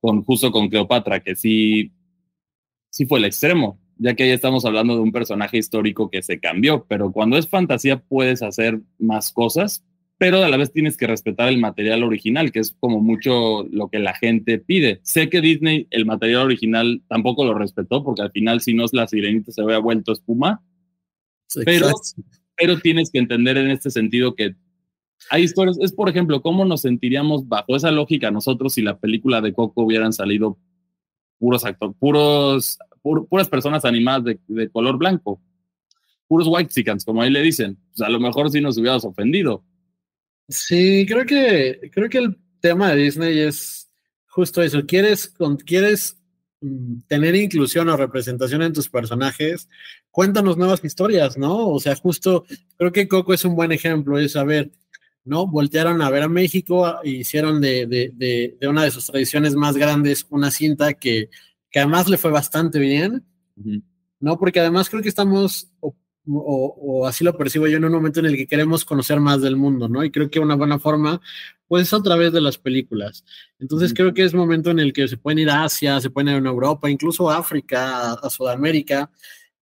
con 0.00 0.22
justo 0.24 0.50
con 0.50 0.68
Cleopatra, 0.68 1.20
que 1.20 1.36
sí, 1.36 1.92
sí 2.90 3.06
fue 3.06 3.18
el 3.18 3.24
extremo, 3.26 3.80
ya 3.98 4.14
que 4.14 4.24
ahí 4.24 4.30
estamos 4.30 4.64
hablando 4.64 4.94
de 4.94 5.00
un 5.00 5.12
personaje 5.12 5.58
histórico 5.58 6.10
que 6.10 6.22
se 6.22 6.38
cambió, 6.38 6.84
pero 6.88 7.12
cuando 7.12 7.36
es 7.36 7.48
fantasía 7.48 7.98
puedes 7.98 8.42
hacer 8.42 8.80
más 8.98 9.32
cosas, 9.32 9.84
pero 10.18 10.42
a 10.42 10.48
la 10.48 10.56
vez 10.56 10.72
tienes 10.72 10.96
que 10.96 11.06
respetar 11.06 11.48
el 11.48 11.58
material 11.58 12.02
original, 12.02 12.50
que 12.50 12.60
es 12.60 12.74
como 12.78 13.00
mucho 13.00 13.66
lo 13.70 13.88
que 13.88 13.98
la 13.98 14.14
gente 14.14 14.58
pide. 14.58 15.00
Sé 15.02 15.28
que 15.28 15.42
Disney 15.42 15.88
el 15.90 16.06
material 16.06 16.42
original 16.42 17.02
tampoco 17.08 17.44
lo 17.44 17.54
respetó, 17.54 18.02
porque 18.02 18.22
al 18.22 18.32
final 18.32 18.60
si 18.60 18.72
no 18.72 18.84
es 18.84 18.94
la 18.94 19.06
sirenita 19.06 19.52
se 19.52 19.62
había 19.62 19.78
vuelto 19.78 20.12
espuma, 20.12 20.62
pero, 21.64 21.90
pero 22.56 22.78
tienes 22.80 23.10
que 23.10 23.18
entender 23.18 23.56
en 23.58 23.70
este 23.70 23.90
sentido 23.90 24.34
que 24.34 24.54
hay 25.30 25.42
historias, 25.42 25.78
es 25.80 25.92
por 25.92 26.08
ejemplo, 26.08 26.42
cómo 26.42 26.64
nos 26.64 26.82
sentiríamos 26.82 27.48
bajo 27.48 27.76
esa 27.76 27.90
lógica 27.90 28.30
nosotros 28.30 28.74
si 28.74 28.82
la 28.82 28.98
película 28.98 29.40
de 29.40 29.52
Coco 29.52 29.82
hubieran 29.82 30.12
salido 30.12 30.58
puros 31.38 31.64
actores, 31.64 31.96
puros, 31.98 32.78
puras 33.28 33.48
personas 33.48 33.84
animadas 33.84 34.36
de, 34.46 34.70
color 34.70 34.98
blanco, 34.98 35.40
puros 36.28 36.48
white 36.48 36.72
chickens, 36.72 37.04
como 37.04 37.22
ahí 37.22 37.30
le 37.30 37.42
dicen. 37.42 37.78
Pues 37.90 38.06
a 38.06 38.10
lo 38.10 38.20
mejor 38.20 38.50
sí 38.50 38.60
nos 38.60 38.76
hubiéramos 38.78 39.04
ofendido. 39.04 39.64
Sí, 40.48 41.06
creo 41.08 41.24
que, 41.26 41.90
creo 41.92 42.08
que 42.08 42.18
el 42.18 42.36
tema 42.60 42.90
de 42.90 43.02
Disney 43.02 43.38
es 43.40 43.90
justo 44.26 44.62
eso. 44.62 44.84
¿Quieres, 44.86 45.34
quieres 45.64 46.18
mm, 46.60 47.00
tener 47.08 47.34
inclusión 47.34 47.88
o 47.88 47.96
representación 47.96 48.62
en 48.62 48.72
tus 48.72 48.88
personajes? 48.88 49.68
Cuéntanos 50.10 50.56
nuevas 50.56 50.84
historias, 50.84 51.36
¿no? 51.36 51.68
O 51.68 51.80
sea, 51.80 51.96
justo 51.96 52.44
creo 52.76 52.92
que 52.92 53.08
Coco 53.08 53.34
es 53.34 53.44
un 53.44 53.56
buen 53.56 53.72
ejemplo, 53.72 54.18
es 54.18 54.32
saber 54.32 54.70
¿no? 55.26 55.46
Voltearon 55.46 56.00
a 56.00 56.08
ver 56.08 56.22
a 56.22 56.28
México 56.28 57.02
e 57.02 57.10
hicieron 57.10 57.60
de, 57.60 58.56
una 58.62 58.84
de 58.84 58.90
sus 58.90 59.04
tradiciones 59.06 59.54
más 59.54 59.76
grandes 59.76 60.26
una 60.30 60.50
cinta 60.50 60.94
que, 60.94 61.28
que 61.70 61.80
además 61.80 62.08
le 62.08 62.16
fue 62.16 62.30
bastante 62.30 62.78
bien 62.78 63.22
¿no? 64.20 64.38
Porque 64.38 64.60
además 64.60 64.88
creo 64.88 65.02
que 65.02 65.08
estamos, 65.08 65.70
o, 65.80 67.06
así 67.06 67.24
lo 67.24 67.36
percibo 67.36 67.66
yo, 67.66 67.76
en 67.76 67.84
un 67.84 67.92
momento 67.92 68.20
en 68.20 68.26
el 68.26 68.36
que 68.36 68.46
queremos 68.46 68.84
conocer 68.84 69.20
más 69.20 69.40
del 69.40 69.56
mundo, 69.56 69.88
¿no? 69.88 70.04
Y 70.04 70.10
creo 70.10 70.30
que 70.30 70.40
una 70.40 70.54
buena 70.54 70.78
forma, 70.78 71.20
pues, 71.68 71.92
a 71.92 72.02
través 72.02 72.32
de 72.32 72.40
las 72.40 72.58
películas. 72.58 73.24
Entonces 73.58 73.92
creo 73.94 74.14
que 74.14 74.24
es 74.24 74.34
momento 74.34 74.70
en 74.70 74.78
el 74.78 74.92
que 74.92 75.08
se 75.08 75.16
pueden 75.16 75.40
ir 75.40 75.50
a 75.50 75.64
Asia, 75.64 76.00
se 76.00 76.10
pueden 76.10 76.36
ir 76.36 76.46
a 76.46 76.50
Europa, 76.50 76.90
incluso 76.90 77.30
a 77.30 77.38
África, 77.38 78.12
a, 78.14 78.30
Sudamérica. 78.30 79.10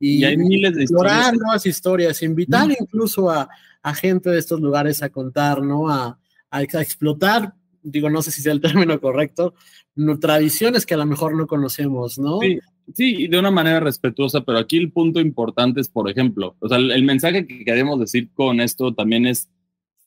Y, 0.05 0.25
hay 0.25 0.37
miles 0.37 0.75
de 0.75 0.83
explorar 0.83 1.35
nuevas 1.37 1.65
historias, 1.67 2.23
invitar 2.23 2.69
incluso 2.79 3.31
a, 3.31 3.49
gente 3.95 4.31
de 4.31 4.39
estos 4.39 4.61
lugares 4.61 5.03
a 5.03 5.11
contar, 5.11 5.63
¿no? 5.63 5.89
A, 5.89 6.19
a, 6.51 6.63
explotar, 6.63 7.55
digo, 7.83 8.09
no 8.11 8.23
sé 8.23 8.31
si 8.31 8.43
sea 8.43 8.53
el 8.53 8.61
término 8.61 9.01
correcto, 9.01 9.55
no, 9.95 10.19
tradiciones 10.19 10.87
que 10.87 10.95
a 10.95 10.99
lo 10.99 11.07
mejor 11.07 11.37
no 11.37 11.47
conocemos, 11.47 12.19
¿no? 12.19 12.41
Sí, 12.41 12.59
Sí, 12.93 13.29
de 13.29 13.39
una 13.39 13.51
manera 13.51 13.81
respetuosa, 13.81 14.43
pero 14.43 14.59
aquí 14.59 14.77
el 14.77 14.93
punto 14.93 15.21
importante 15.21 15.81
es, 15.81 15.89
por 15.89 16.11
ejemplo, 16.11 16.55
o 16.59 16.69
sea, 16.69 16.77
el, 16.77 17.03
mensaje 17.03 17.47
que 17.47 17.65
queremos 17.65 17.99
decir 17.99 18.31
con 18.35 18.61
esto 18.61 18.93
también 18.93 19.27
es, 19.27 19.49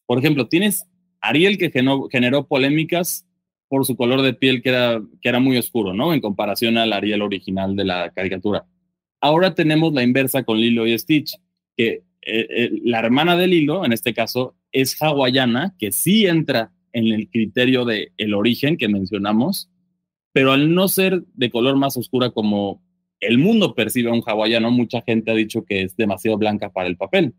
por 0.05 0.19
ejemplo, 0.19 0.47
tienes 0.47 0.85
Ariel 1.19 1.57
que 1.57 1.71
generó, 1.71 2.45
polémicas 2.47 3.25
por 3.67 3.85
su 3.85 3.95
color 3.97 4.21
de 4.21 4.33
piel 4.33 4.61
que 4.61 4.69
era, 4.69 5.01
que 5.21 5.29
era 5.29 5.39
muy 5.39 5.57
oscuro, 5.57 5.93
¿no? 5.93 6.13
En 6.13 6.21
comparación 6.21 6.77
al 6.77 6.93
Ariel 6.93 7.23
original 7.23 7.75
de 7.75 7.85
la 7.85 8.11
caricatura. 8.11 8.65
Ahora 9.21 9.55
tenemos 9.55 9.93
la 9.93 10.03
inversa 10.03 10.43
con 10.43 10.59
Lilo 10.59 10.85
y 10.85 10.97
Stitch, 10.97 11.35
que 11.75 12.03
eh, 12.21 12.47
eh, 12.49 12.71
la 12.83 12.99
hermana 12.99 13.37
de 13.37 13.47
Lilo, 13.47 13.85
en 13.85 13.93
este 13.93 14.13
caso, 14.13 14.55
es 14.71 15.01
hawaiana, 15.01 15.75
que 15.79 15.91
sí 15.91 16.25
entra 16.27 16.71
en 16.93 17.07
el 17.07 17.29
criterio 17.29 17.85
de 17.85 18.11
el 18.17 18.33
origen 18.33 18.77
que 18.77 18.87
mencionamos, 18.87 19.69
pero 20.33 20.51
al 20.51 20.73
no 20.73 20.87
ser 20.87 21.23
de 21.33 21.49
color 21.49 21.77
más 21.77 21.97
oscura 21.97 22.31
como 22.31 22.83
el 23.19 23.37
mundo 23.37 23.73
percibe 23.73 24.09
a 24.09 24.13
un 24.13 24.23
hawaiano, 24.25 24.71
mucha 24.71 25.01
gente 25.01 25.31
ha 25.31 25.35
dicho 25.35 25.65
que 25.65 25.83
es 25.83 25.95
demasiado 25.95 26.37
blanca 26.37 26.69
para 26.69 26.87
el 26.87 26.97
papel. 26.97 27.33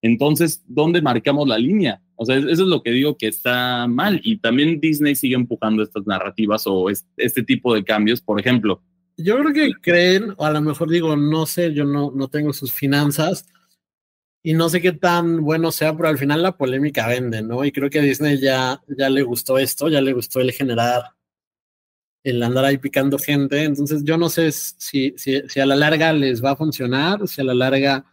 Entonces, 0.00 0.64
¿dónde 0.66 1.02
marcamos 1.02 1.48
la 1.48 1.58
línea? 1.58 2.00
O 2.14 2.24
sea, 2.24 2.36
eso 2.36 2.48
es 2.48 2.58
lo 2.58 2.82
que 2.82 2.92
digo 2.92 3.16
que 3.16 3.26
está 3.26 3.86
mal. 3.88 4.20
Y 4.22 4.38
también 4.38 4.80
Disney 4.80 5.14
sigue 5.14 5.34
empujando 5.34 5.82
estas 5.82 6.06
narrativas 6.06 6.64
o 6.66 6.88
este 6.88 7.42
tipo 7.42 7.74
de 7.74 7.84
cambios. 7.84 8.20
Por 8.20 8.40
ejemplo, 8.40 8.82
yo 9.18 9.38
creo 9.38 9.52
que 9.52 9.72
creen, 9.80 10.34
o 10.36 10.46
a 10.46 10.50
lo 10.52 10.60
mejor 10.62 10.88
digo, 10.88 11.16
no 11.16 11.44
sé, 11.44 11.74
yo 11.74 11.84
no, 11.84 12.10
no 12.14 12.28
tengo 12.28 12.52
sus 12.52 12.72
finanzas 12.72 13.46
y 14.42 14.54
no 14.54 14.68
sé 14.68 14.80
qué 14.80 14.92
tan 14.92 15.42
bueno 15.42 15.72
sea, 15.72 15.96
pero 15.96 16.08
al 16.08 16.18
final 16.18 16.42
la 16.42 16.56
polémica 16.56 17.06
vende, 17.08 17.42
¿no? 17.42 17.64
Y 17.64 17.72
creo 17.72 17.90
que 17.90 17.98
a 17.98 18.02
Disney 18.02 18.40
ya, 18.40 18.80
ya 18.96 19.10
le 19.10 19.22
gustó 19.22 19.58
esto, 19.58 19.88
ya 19.88 20.00
le 20.00 20.12
gustó 20.12 20.40
el 20.40 20.52
generar 20.52 21.02
el 22.24 22.42
andar 22.42 22.64
ahí 22.64 22.78
picando 22.78 23.18
gente. 23.18 23.64
Entonces 23.64 24.04
yo 24.04 24.16
no 24.16 24.28
sé 24.28 24.52
si, 24.52 25.14
si, 25.16 25.60
a 25.60 25.66
la 25.66 25.76
larga 25.76 26.12
les 26.12 26.44
va 26.44 26.52
a 26.52 26.56
funcionar, 26.56 27.26
si 27.28 27.40
a 27.40 27.44
la 27.44 27.54
larga 27.54 28.04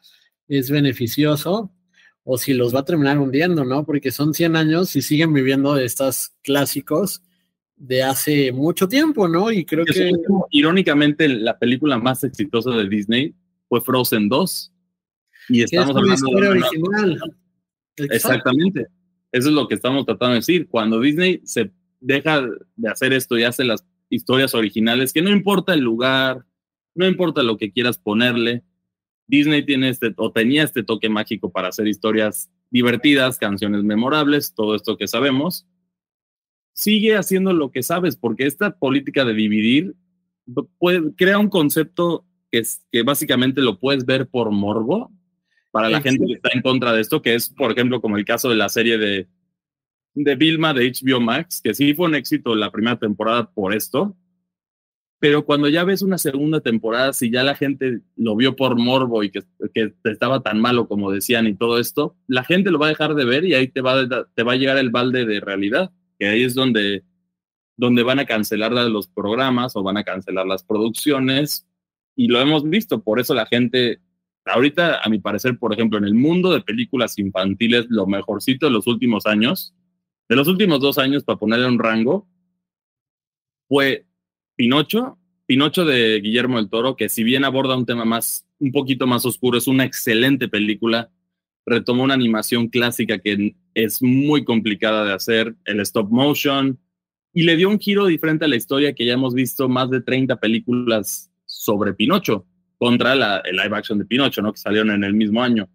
es 0.47 0.69
beneficioso 0.69 1.71
o 2.23 2.37
si 2.37 2.53
los 2.53 2.73
va 2.73 2.79
a 2.79 2.85
terminar 2.85 3.19
hundiendo, 3.19 3.65
¿no? 3.65 3.85
Porque 3.85 4.11
son 4.11 4.33
100 4.33 4.55
años 4.55 4.95
y 4.95 5.01
siguen 5.01 5.33
viviendo 5.33 5.75
de 5.75 5.85
estos 5.85 6.33
clásicos 6.41 7.21
de 7.75 8.03
hace 8.03 8.51
mucho 8.51 8.87
tiempo, 8.87 9.27
¿no? 9.27 9.51
Y 9.51 9.65
creo 9.65 9.85
que... 9.85 10.11
Irónicamente, 10.51 11.27
la 11.27 11.57
película 11.57 11.97
más 11.97 12.23
exitosa 12.23 12.71
de 12.71 12.87
Disney 12.87 13.33
fue 13.67 13.81
Frozen 13.81 14.29
2. 14.29 14.73
Y 15.49 15.63
estamos 15.63 15.95
hablando 15.95 16.31
de... 16.39 16.47
original. 16.47 17.19
Exactamente. 17.97 18.87
Eso 19.31 19.49
es 19.49 19.53
lo 19.53 19.67
que 19.67 19.75
estamos 19.75 20.05
tratando 20.05 20.33
de 20.33 20.39
decir. 20.39 20.67
Cuando 20.67 20.99
Disney 20.99 21.41
se 21.43 21.71
deja 21.99 22.41
de 22.75 22.89
hacer 22.89 23.13
esto 23.13 23.37
y 23.37 23.43
hace 23.43 23.65
las 23.65 23.85
historias 24.09 24.53
originales, 24.53 25.11
que 25.11 25.21
no 25.21 25.29
importa 25.29 25.73
el 25.73 25.81
lugar, 25.81 26.45
no 26.93 27.05
importa 27.05 27.43
lo 27.43 27.57
que 27.57 27.71
quieras 27.71 27.97
ponerle, 27.97 28.63
Disney 29.27 29.65
tiene 29.65 29.89
este 29.89 30.13
o 30.17 30.31
tenía 30.31 30.63
este 30.63 30.83
toque 30.83 31.09
mágico 31.09 31.51
para 31.51 31.69
hacer 31.69 31.87
historias 31.87 32.49
divertidas, 32.69 33.37
canciones 33.37 33.83
memorables, 33.83 34.53
todo 34.53 34.75
esto 34.75 34.97
que 34.97 35.07
sabemos. 35.07 35.65
Sigue 36.75 37.15
haciendo 37.15 37.53
lo 37.53 37.71
que 37.71 37.81
sabes, 37.81 38.15
porque 38.15 38.45
esta 38.45 38.77
política 38.77 39.25
de 39.25 39.33
dividir 39.33 39.95
puede, 40.77 41.15
crea 41.15 41.39
un 41.39 41.49
concepto 41.49 42.25
que, 42.51 42.59
es, 42.59 42.85
que 42.91 43.01
básicamente 43.01 43.61
lo 43.61 43.79
puedes 43.79 44.05
ver 44.05 44.27
por 44.27 44.51
morbo 44.51 45.11
para 45.71 45.89
la 45.89 46.01
gente 46.01 46.25
que 46.27 46.33
está 46.33 46.49
en 46.53 46.61
contra 46.61 46.93
de 46.93 47.01
esto, 47.01 47.21
que 47.21 47.33
es, 47.35 47.49
por 47.49 47.71
ejemplo, 47.71 47.99
como 47.99 48.17
el 48.17 48.25
caso 48.25 48.49
de 48.49 48.55
la 48.55 48.69
serie 48.69 48.97
de 48.97 49.27
de 50.15 50.35
Vilma 50.35 50.73
de 50.73 50.91
HBO 50.91 51.19
Max, 51.19 51.61
que 51.61 51.73
sí 51.73 51.93
fue 51.93 52.07
un 52.07 52.15
éxito 52.15 52.55
la 52.55 52.71
primera 52.71 52.97
temporada 52.97 53.51
por 53.51 53.75
esto, 53.75 54.15
pero 55.19 55.45
cuando 55.45 55.67
ya 55.67 55.83
ves 55.83 56.01
una 56.01 56.17
segunda 56.17 56.61
temporada, 56.61 57.13
si 57.13 57.29
ya 57.29 57.43
la 57.43 57.55
gente 57.55 58.01
lo 58.15 58.35
vio 58.35 58.55
por 58.55 58.77
morbo 58.77 59.23
y 59.23 59.31
que, 59.31 59.43
que 59.73 59.93
estaba 60.05 60.41
tan 60.41 60.59
malo 60.59 60.87
como 60.87 61.11
decían 61.11 61.47
y 61.47 61.55
todo 61.55 61.79
esto, 61.79 62.15
la 62.27 62.43
gente 62.43 62.71
lo 62.71 62.79
va 62.79 62.87
a 62.87 62.89
dejar 62.89 63.15
de 63.15 63.25
ver 63.25 63.45
y 63.45 63.53
ahí 63.53 63.67
te 63.67 63.81
va, 63.81 64.07
te 64.33 64.43
va 64.43 64.53
a 64.53 64.57
llegar 64.57 64.77
el 64.77 64.89
balde 64.89 65.25
de 65.25 65.39
realidad, 65.39 65.91
que 66.17 66.27
ahí 66.27 66.43
es 66.43 66.55
donde, 66.55 67.03
donde 67.77 68.03
van 68.03 68.19
a 68.19 68.25
cancelar 68.25 68.71
los 68.71 69.07
programas 69.07 69.75
o 69.75 69.83
van 69.83 69.97
a 69.97 70.03
cancelar 70.03 70.45
las 70.45 70.63
producciones 70.63 71.67
y 72.15 72.27
lo 72.27 72.39
hemos 72.39 72.63
visto, 72.69 73.01
por 73.01 73.19
eso 73.19 73.33
la 73.33 73.45
gente 73.45 73.99
ahorita, 74.45 75.01
a 75.03 75.09
mi 75.09 75.19
parecer, 75.19 75.57
por 75.57 75.73
ejemplo, 75.73 75.97
en 75.97 76.05
el 76.05 76.13
mundo 76.13 76.51
de 76.51 76.61
películas 76.61 77.17
infantiles, 77.17 77.87
lo 77.89 78.05
mejorcito 78.05 78.67
de 78.67 78.71
los 78.71 78.87
últimos 78.87 79.25
años 79.25 79.73
de 80.27 80.35
los 80.35 80.47
últimos 80.47 80.79
dos 80.79 80.97
años, 80.97 81.23
para 81.23 81.37
ponerle 81.37 81.67
un 81.67 81.79
rango, 81.79 82.27
fue 83.67 84.05
Pinocho, 84.55 85.19
Pinocho 85.45 85.85
de 85.85 86.19
Guillermo 86.19 86.57
del 86.57 86.69
Toro, 86.69 86.95
que 86.95 87.09
si 87.09 87.23
bien 87.23 87.45
aborda 87.45 87.77
un 87.77 87.85
tema 87.85 88.05
más, 88.05 88.47
un 88.59 88.71
poquito 88.71 89.05
más 89.05 89.25
oscuro, 89.25 89.57
es 89.57 89.67
una 89.67 89.83
excelente 89.83 90.47
película. 90.47 91.11
Retomó 91.65 92.03
una 92.03 92.13
animación 92.13 92.67
clásica 92.67 93.19
que 93.19 93.55
es 93.73 94.01
muy 94.01 94.43
complicada 94.43 95.05
de 95.05 95.13
hacer, 95.13 95.55
el 95.65 95.79
stop 95.81 96.09
motion, 96.11 96.79
y 97.33 97.43
le 97.43 97.57
dio 97.57 97.69
un 97.69 97.79
giro 97.79 98.05
diferente 98.05 98.45
a 98.45 98.47
la 98.47 98.55
historia 98.55 98.93
que 98.93 99.05
ya 99.05 99.13
hemos 99.13 99.33
visto 99.33 99.67
más 99.67 99.89
de 99.89 100.01
30 100.01 100.37
películas 100.39 101.31
sobre 101.45 101.93
Pinocho, 101.93 102.45
contra 102.77 103.15
la, 103.15 103.39
el 103.39 103.57
live 103.57 103.75
action 103.75 103.97
de 103.97 104.05
Pinocho, 104.05 104.41
¿no? 104.41 104.53
que 104.53 104.59
salieron 104.59 104.91
en 104.91 105.03
el 105.03 105.13
mismo 105.13 105.41
año. 105.41 105.69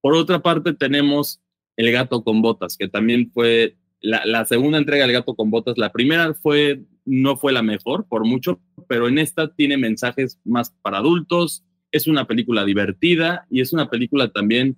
Por 0.00 0.14
otra 0.14 0.40
parte, 0.40 0.74
tenemos 0.74 1.40
El 1.76 1.92
gato 1.92 2.24
con 2.24 2.42
botas, 2.42 2.76
que 2.76 2.88
también 2.88 3.30
fue 3.32 3.76
la, 4.00 4.44
segunda 4.44 4.78
entrega 4.78 5.04
del 5.04 5.12
gato 5.12 5.34
con 5.34 5.50
botas, 5.50 5.78
la 5.78 5.92
primera 5.92 6.34
fue, 6.34 6.82
no 7.04 7.36
fue 7.36 7.52
la 7.52 7.62
mejor 7.62 8.06
por 8.08 8.24
mucho, 8.24 8.60
pero 8.88 9.08
en 9.08 9.18
esta 9.18 9.54
tiene 9.54 9.76
mensajes 9.76 10.40
más 10.44 10.70
para 10.82 10.98
adultos, 10.98 11.64
es 11.90 12.06
una 12.06 12.26
película 12.26 12.64
divertida 12.64 13.46
y 13.50 13.60
es 13.60 13.72
una 13.72 13.88
película 13.88 14.28
también 14.28 14.76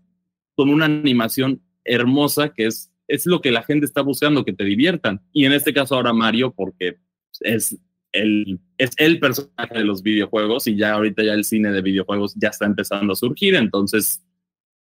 con 0.61 0.69
una 0.69 0.85
animación 0.85 1.63
hermosa 1.87 2.53
que 2.53 2.67
es, 2.67 2.93
es 3.09 3.25
lo 3.25 3.41
que 3.41 3.51
la 3.51 3.63
gente 3.63 3.87
está 3.87 4.03
buscando, 4.03 4.45
que 4.45 4.53
te 4.53 4.63
diviertan. 4.63 5.23
Y 5.33 5.47
en 5.47 5.53
este 5.53 5.73
caso 5.73 5.95
ahora 5.95 6.13
Mario, 6.13 6.53
porque 6.53 6.99
es 7.41 7.79
el, 8.13 8.61
es 8.77 8.91
el 8.99 9.19
personaje 9.19 9.79
de 9.79 9.85
los 9.85 10.03
videojuegos 10.03 10.67
y 10.67 10.77
ya 10.77 10.93
ahorita 10.93 11.23
ya 11.23 11.33
el 11.33 11.45
cine 11.45 11.73
de 11.73 11.81
videojuegos 11.81 12.35
ya 12.37 12.49
está 12.49 12.67
empezando 12.67 13.15
a 13.15 13.17
surgir, 13.17 13.55
entonces 13.55 14.21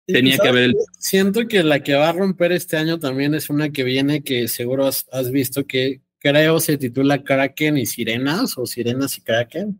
tenía 0.05 0.37
que 0.37 0.51
ver. 0.51 0.73
Siento 0.99 1.47
que 1.47 1.63
la 1.63 1.79
que 1.79 1.93
va 1.93 2.09
a 2.09 2.13
romper 2.13 2.51
este 2.51 2.75
año 2.75 2.99
también 2.99 3.33
es 3.33 3.49
una 3.49 3.69
que 3.69 3.85
viene 3.85 4.23
que 4.23 4.49
seguro 4.49 4.87
has, 4.87 5.31
visto 5.31 5.65
que 5.65 6.01
creo 6.19 6.59
se 6.59 6.77
titula 6.77 7.23
Kraken 7.23 7.77
y 7.77 7.85
Sirenas 7.85 8.57
o 8.57 8.65
Sirenas 8.65 9.17
y 9.17 9.21
Kraken. 9.21 9.79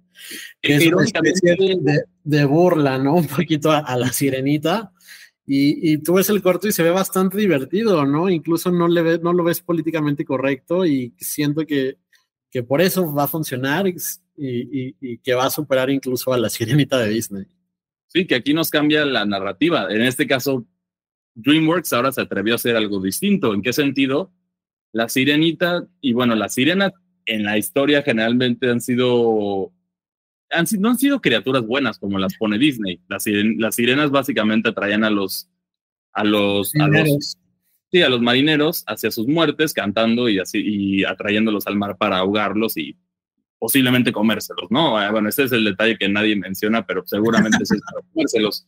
Que 0.62 0.76
es 0.76 0.88
una 0.88 1.04
especie 1.04 1.58
de, 2.24 2.46
burla, 2.46 2.98
¿no? 2.98 3.16
Un 3.18 3.28
poquito 3.28 3.72
a, 3.72 3.98
la 3.98 4.14
sirenita. 4.14 4.94
Y, 5.54 5.98
tú 5.98 6.14
ves 6.14 6.30
el 6.30 6.42
corto 6.42 6.70
y 6.70 6.72
se 6.72 6.82
ve 6.82 6.92
bastante 6.92 7.38
divertido, 7.38 8.06
¿no? 8.06 8.30
Incluso 8.30 8.72
no, 8.72 8.88
le 8.88 9.18
no 9.18 9.34
lo 9.34 9.44
ves 9.44 9.60
políticamente 9.60 10.24
correcto 10.24 10.86
y 10.86 11.14
siento 11.18 11.66
que, 11.66 11.98
que 12.50 12.64
por 12.64 12.80
eso 12.80 13.14
va 13.14 13.24
a 13.24 13.28
funcionar 13.28 13.86
y, 13.86 15.18
que 15.18 15.34
va 15.34 15.48
a 15.48 15.50
superar 15.50 15.90
incluso 15.90 16.32
a 16.32 16.38
la 16.38 16.50
sirenita 16.50 16.98
de 17.00 17.10
Disney. 17.10 17.46
Sí, 18.08 18.26
que 18.26 18.36
aquí 18.36 18.54
nos 18.54 18.70
cambia 18.70 19.04
la 19.04 19.26
narrativa. 19.26 19.88
En 19.90 20.02
este 20.04 20.26
caso, 20.26 20.66
DreamWorks 21.36 21.92
ahora 21.92 22.14
se 22.14 22.22
atrevió 22.22 22.54
a 22.54 22.56
hacer 22.56 22.78
algo 22.78 23.02
distinto. 23.02 23.54
¿En 23.54 23.62
qué 23.62 23.74
sentido? 23.74 24.32
La 24.94 25.10
sirenita, 25.10 25.86
y 26.00 26.14
bueno, 26.14 26.34
las 26.36 26.54
sirenas 26.54 26.94
en 27.26 27.44
la 27.44 27.58
historia 27.58 28.04
generalmente 28.04 28.70
han 28.70 28.80
sido, 28.80 29.74
han, 30.52 30.66
no 30.80 30.90
han 30.90 30.98
sido 30.98 31.22
criaturas 31.22 31.66
buenas 31.66 31.98
como 31.98 32.20
las 32.20 32.36
pone 32.36 32.58
Disney. 32.58 33.00
Las, 33.08 33.26
las 33.58 33.76
sirenas 33.76 34.12
básicamente 34.12 34.70
atraían 34.70 35.04
a 35.04 35.10
los, 35.10 35.50
a 36.14 36.24
los, 36.24 36.74
a 36.76 36.88
los, 36.88 37.38
sí, 37.92 38.02
a 38.02 38.10
los 38.10 38.22
marineros 38.22 38.84
hacia 38.88 39.12
sus 39.12 39.28
muertes, 39.28 39.74
cantando 39.74 40.30
y 40.30 40.40
así, 40.40 40.62
y 40.64 41.04
atrayéndolos 41.04 41.68
al 41.68 41.78
mar 41.78 41.98
para 41.98 42.18
ahogarlos 42.18 42.78
y 42.78 42.98
posiblemente 43.60 44.12
comérselos, 44.12 44.72
¿no? 44.72 44.98
Ah, 44.98 45.12
bueno, 45.12 45.30
ese 45.30 45.44
es 45.44 45.52
el 45.52 45.64
detalle 45.64 45.98
que 45.98 46.10
nadie 46.10 46.36
menciona, 46.36 46.86
pero 46.86 47.04
seguramente 47.06 47.60
es 47.62 47.70
para 47.70 48.08
comérselos. 48.14 48.68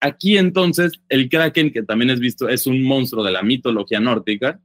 Aquí 0.00 0.38
entonces, 0.38 0.92
el 1.08 1.28
kraken, 1.28 1.72
que 1.72 1.82
también 1.82 2.10
es 2.10 2.20
visto, 2.20 2.48
es 2.48 2.66
un 2.66 2.82
monstruo 2.82 3.24
de 3.24 3.32
la 3.32 3.42
mitología 3.42 4.00
nórdica, 4.00 4.60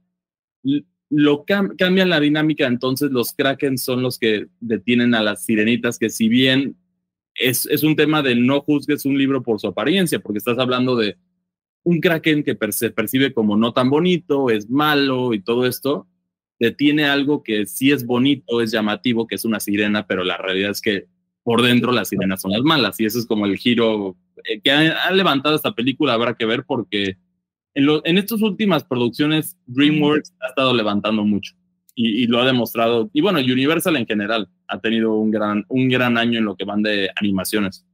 lo 1.08 1.44
cambia 1.44 2.04
la 2.04 2.20
dinámica, 2.20 2.66
entonces 2.66 3.10
los 3.10 3.32
kraken 3.32 3.78
son 3.78 4.02
los 4.02 4.18
que 4.18 4.46
detienen 4.60 5.14
a 5.14 5.22
las 5.22 5.44
sirenitas, 5.44 5.98
que 5.98 6.10
si 6.10 6.28
bien 6.28 6.76
es, 7.34 7.66
es, 7.66 7.82
un 7.82 7.96
tema 7.96 8.22
de 8.22 8.34
no 8.34 8.60
juzgues 8.60 9.04
un 9.04 9.16
libro 9.16 9.42
por 9.42 9.60
su 9.60 9.68
apariencia, 9.68 10.18
porque 10.18 10.38
estás 10.38 10.58
hablando 10.58 10.96
de 10.96 11.16
un 11.84 12.00
kraken 12.00 12.42
que 12.42 12.56
se 12.72 12.90
percibe 12.90 13.32
como 13.32 13.56
no 13.56 13.72
tan 13.72 13.90
bonito, 13.90 14.50
es 14.50 14.68
malo 14.68 15.34
y 15.34 15.42
todo 15.42 15.66
esto, 15.66 16.08
tiene 16.76 17.04
algo 17.04 17.42
que 17.42 17.66
sí 17.66 17.92
es 17.92 18.06
bonito, 18.06 18.60
es 18.60 18.72
llamativo, 18.72 19.26
que 19.26 19.34
es 19.34 19.44
una 19.44 19.60
sirena, 19.60 20.06
pero 20.06 20.24
la 20.24 20.36
realidad 20.36 20.70
es 20.70 20.80
que 20.80 21.06
por 21.42 21.62
dentro 21.62 21.92
las 21.92 22.08
sirenas 22.08 22.40
son 22.40 22.52
las 22.52 22.62
malas 22.62 22.98
y 22.98 23.04
eso 23.04 23.18
es 23.18 23.26
como 23.26 23.46
el 23.46 23.56
giro 23.56 24.16
eh, 24.44 24.60
que 24.60 24.72
ha, 24.72 25.10
levantado 25.12 25.54
esta 25.54 25.74
película, 25.74 26.14
habrá 26.14 26.34
que 26.34 26.46
ver 26.46 26.64
porque 26.64 27.18
en, 27.76 28.00
en 28.04 28.18
estas 28.18 28.40
últimas 28.40 28.84
producciones 28.84 29.58
DreamWorks 29.66 30.32
ha 30.40 30.48
estado 30.48 30.74
levantando 30.74 31.24
mucho 31.24 31.54
y, 31.96 32.26
lo 32.26 32.40
ha 32.40 32.46
demostrado. 32.46 33.10
Y 33.12 33.22
bueno, 33.22 33.38
Universal 33.38 33.96
en 33.96 34.06
general 34.06 34.48
ha 34.68 34.80
tenido 34.80 35.14
un 35.14 35.30
gran, 35.30 35.64
un 35.68 35.88
gran 35.88 36.18
año 36.18 36.38
en 36.38 36.44
lo 36.44 36.56
que 36.56 36.64
van 36.64 36.82
de 36.82 37.10
animaciones. 37.16 37.86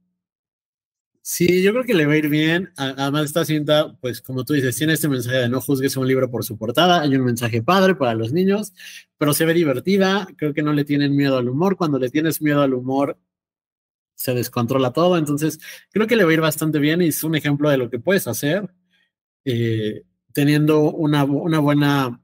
Sí, 1.21 1.63
yo 1.63 1.71
creo 1.71 1.85
que 1.85 1.93
le 1.93 2.05
va 2.05 2.13
a 2.13 2.17
ir 2.17 2.27
bien. 2.27 2.71
Además, 2.75 3.25
esta 3.25 3.45
cinta, 3.45 3.97
pues 4.01 4.21
como 4.21 4.43
tú 4.43 4.53
dices, 4.53 4.75
tiene 4.75 4.91
este 4.91 5.07
mensaje 5.07 5.37
de 5.37 5.49
no 5.49 5.61
juzgues 5.61 5.95
un 5.95 6.05
libro 6.05 6.29
por 6.29 6.43
su 6.43 6.57
portada. 6.57 7.01
Hay 7.01 7.15
un 7.15 7.23
mensaje 7.23 7.63
padre 7.63 7.95
para 7.95 8.13
los 8.13 8.33
niños, 8.33 8.73
pero 9.17 9.33
se 9.33 9.45
ve 9.45 9.53
divertida. 9.53 10.27
Creo 10.35 10.53
que 10.53 10.63
no 10.63 10.73
le 10.73 10.83
tienen 10.83 11.15
miedo 11.15 11.37
al 11.37 11.47
humor. 11.47 11.77
Cuando 11.77 11.97
le 11.97 12.09
tienes 12.09 12.41
miedo 12.41 12.61
al 12.61 12.73
humor, 12.73 13.17
se 14.15 14.33
descontrola 14.33 14.91
todo. 14.91 15.17
Entonces, 15.17 15.59
creo 15.91 16.07
que 16.07 16.17
le 16.17 16.25
va 16.25 16.31
a 16.31 16.33
ir 16.33 16.41
bastante 16.41 16.79
bien 16.79 17.01
y 17.01 17.07
es 17.07 17.23
un 17.23 17.35
ejemplo 17.35 17.69
de 17.69 17.77
lo 17.77 17.89
que 17.89 17.99
puedes 17.99 18.27
hacer 18.27 18.69
eh, 19.45 20.03
teniendo 20.33 20.91
una, 20.91 21.23
una 21.23 21.59
buena 21.59 22.19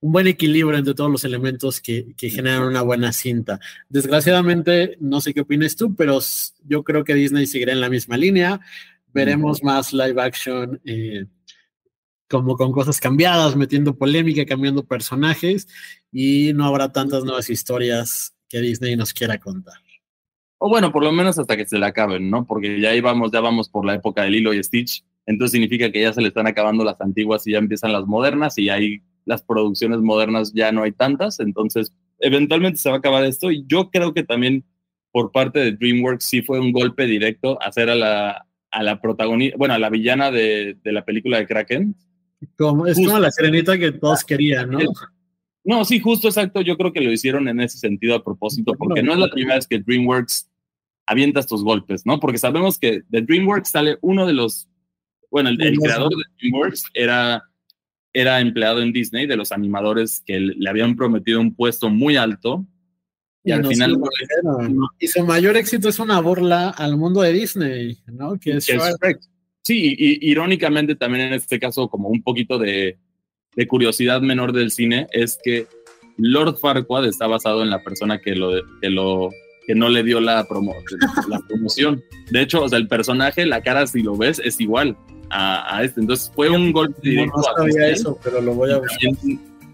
un 0.00 0.12
buen 0.12 0.26
equilibrio 0.26 0.78
entre 0.78 0.94
todos 0.94 1.10
los 1.10 1.24
elementos 1.24 1.80
que, 1.80 2.14
generan 2.18 2.62
una 2.62 2.82
buena 2.82 3.12
cinta. 3.12 3.60
Desgraciadamente, 3.88 4.96
no 5.00 5.20
sé 5.20 5.34
qué 5.34 5.42
opinas 5.42 5.76
tú, 5.76 5.94
pero 5.94 6.18
yo 6.64 6.82
creo 6.82 7.04
que 7.04 7.14
Disney 7.14 7.46
seguirá 7.46 7.72
en 7.72 7.80
la 7.80 7.90
misma 7.90 8.16
línea. 8.16 8.60
Veremos 9.12 9.62
más 9.62 9.92
live 9.92 10.20
action 10.22 10.80
eh, 10.84 11.26
como 12.28 12.56
con 12.56 12.72
cosas 12.72 12.98
cambiadas, 12.98 13.56
metiendo 13.56 13.96
polémica, 13.96 14.46
cambiando 14.46 14.84
personajes 14.84 15.68
y 16.10 16.52
no 16.54 16.64
habrá 16.64 16.92
tantas 16.92 17.24
nuevas 17.24 17.50
historias 17.50 18.34
que 18.48 18.60
Disney 18.60 18.96
nos 18.96 19.12
quiera 19.12 19.38
contar. 19.38 19.74
O 20.58 20.68
bueno, 20.68 20.92
por 20.92 21.02
lo 21.02 21.12
menos 21.12 21.38
hasta 21.38 21.56
que 21.56 21.66
se 21.66 21.78
le 21.78 21.86
acaben, 21.86 22.30
¿no? 22.30 22.46
Porque 22.46 22.80
ya 22.80 22.94
íbamos, 22.94 23.32
ya 23.32 23.40
vamos 23.40 23.68
por 23.68 23.84
la 23.84 23.94
época 23.94 24.22
de 24.22 24.30
Lilo 24.30 24.52
y 24.54 24.62
Stitch, 24.62 25.04
entonces 25.30 25.52
significa 25.52 25.92
que 25.92 26.02
ya 26.02 26.12
se 26.12 26.20
le 26.20 26.28
están 26.28 26.46
acabando 26.46 26.82
las 26.82 27.00
antiguas 27.00 27.46
y 27.46 27.52
ya 27.52 27.58
empiezan 27.58 27.92
las 27.92 28.06
modernas 28.06 28.58
y 28.58 28.68
hay 28.68 29.00
las 29.24 29.42
producciones 29.42 30.00
modernas 30.00 30.52
ya 30.52 30.72
no 30.72 30.82
hay 30.82 30.92
tantas, 30.92 31.38
entonces 31.38 31.94
eventualmente 32.18 32.78
se 32.78 32.88
va 32.88 32.96
a 32.96 32.98
acabar 32.98 33.24
esto 33.24 33.50
y 33.50 33.64
yo 33.66 33.90
creo 33.90 34.12
que 34.12 34.24
también 34.24 34.64
por 35.12 35.30
parte 35.30 35.60
de 35.60 35.72
DreamWorks 35.72 36.24
sí 36.24 36.42
fue 36.42 36.58
un 36.58 36.72
golpe 36.72 37.06
directo 37.06 37.60
hacer 37.62 37.90
a 37.90 37.94
la, 37.94 38.46
a 38.70 38.82
la 38.82 39.00
protagonista, 39.00 39.56
bueno, 39.56 39.74
a 39.74 39.78
la 39.78 39.88
villana 39.88 40.30
de, 40.30 40.76
de 40.82 40.92
la 40.92 41.04
película 41.04 41.38
de 41.38 41.46
Kraken. 41.46 41.96
Como, 42.56 42.86
es 42.86 42.96
como 42.96 43.18
la 43.18 43.30
serenita 43.30 43.78
que 43.78 43.92
todos 43.92 44.24
querían, 44.24 44.70
¿no? 44.70 44.78
No, 45.62 45.84
sí, 45.84 46.00
justo 46.00 46.28
exacto. 46.28 46.62
Yo 46.62 46.76
creo 46.76 46.92
que 46.92 47.02
lo 47.02 47.12
hicieron 47.12 47.48
en 47.48 47.60
ese 47.60 47.78
sentido 47.78 48.14
a 48.14 48.24
propósito, 48.24 48.72
porque 48.78 49.02
no 49.02 49.12
es 49.12 49.18
la 49.18 49.28
primera 49.28 49.56
vez 49.56 49.66
que 49.66 49.78
DreamWorks 49.78 50.50
avienta 51.06 51.40
estos 51.40 51.62
golpes, 51.62 52.06
¿no? 52.06 52.18
Porque 52.18 52.38
sabemos 52.38 52.78
que 52.78 53.02
de 53.08 53.22
DreamWorks 53.22 53.70
sale 53.70 53.98
uno 54.00 54.26
de 54.26 54.32
los, 54.32 54.68
bueno, 55.30 55.50
el, 55.50 55.62
el 55.62 55.78
creador 55.78 56.10
de 56.10 56.24
DreamWorks 56.38 56.84
era 56.94 57.42
era 58.12 58.40
empleado 58.40 58.82
en 58.82 58.92
Disney, 58.92 59.26
de 59.26 59.36
los 59.36 59.52
animadores 59.52 60.22
que 60.26 60.40
le 60.40 60.68
habían 60.68 60.96
prometido 60.96 61.40
un 61.40 61.54
puesto 61.54 61.90
muy 61.90 62.16
alto. 62.16 62.66
Y, 63.44 63.52
al 63.52 63.64
final. 63.66 63.98
Y 64.98 65.08
su 65.08 65.24
mayor 65.24 65.56
éxito 65.56 65.88
es 65.88 65.98
una 65.98 66.20
burla 66.20 66.70
al 66.70 66.96
mundo 66.96 67.22
de 67.22 67.32
Disney, 67.32 67.98
¿no? 68.06 68.38
Que 68.38 68.56
es, 68.56 68.70
Sí, 69.62 69.94
y, 69.96 70.30
irónicamente 70.30 70.96
también 70.96 71.28
en 71.28 71.34
este 71.34 71.60
caso, 71.60 71.88
como 71.88 72.08
un 72.08 72.22
poquito 72.22 72.58
de, 72.58 72.98
de, 73.54 73.66
curiosidad 73.68 74.22
menor 74.22 74.52
del 74.52 74.70
cine, 74.70 75.06
es 75.12 75.38
que 75.42 75.66
Lord 76.16 76.56
Farquaad 76.58 77.06
está 77.06 77.26
basado 77.26 77.62
en 77.62 77.68
la 77.68 77.82
persona 77.82 78.20
que 78.20 78.34
lo, 78.34 78.52
que 78.80 78.88
lo 78.88 79.28
que 79.66 79.74
no 79.74 79.90
le 79.90 80.02
dio 80.02 80.18
la, 80.18 80.48
promo 80.48 80.74
la 81.28 81.40
promoción. 81.46 82.02
De 82.30 82.40
hecho, 82.40 82.64
o 82.64 82.68
sea, 82.68 82.78
el 82.78 82.88
personaje, 82.88 83.44
la 83.44 83.62
cara, 83.62 83.86
si 83.86 84.02
lo 84.02 84.16
ves, 84.16 84.40
es 84.42 84.60
igual 84.60 84.96
a, 85.30 85.82
este. 85.82 86.00
Entonces 86.00 86.30
fue 86.34 86.50
un 86.50 86.72
golpe 86.72 87.00
directo 87.02 87.40
a, 87.56 87.88
eso, 87.88 88.18
pero 88.22 88.40
lo 88.40 88.54
voy 88.54 88.70
a, 88.72 88.80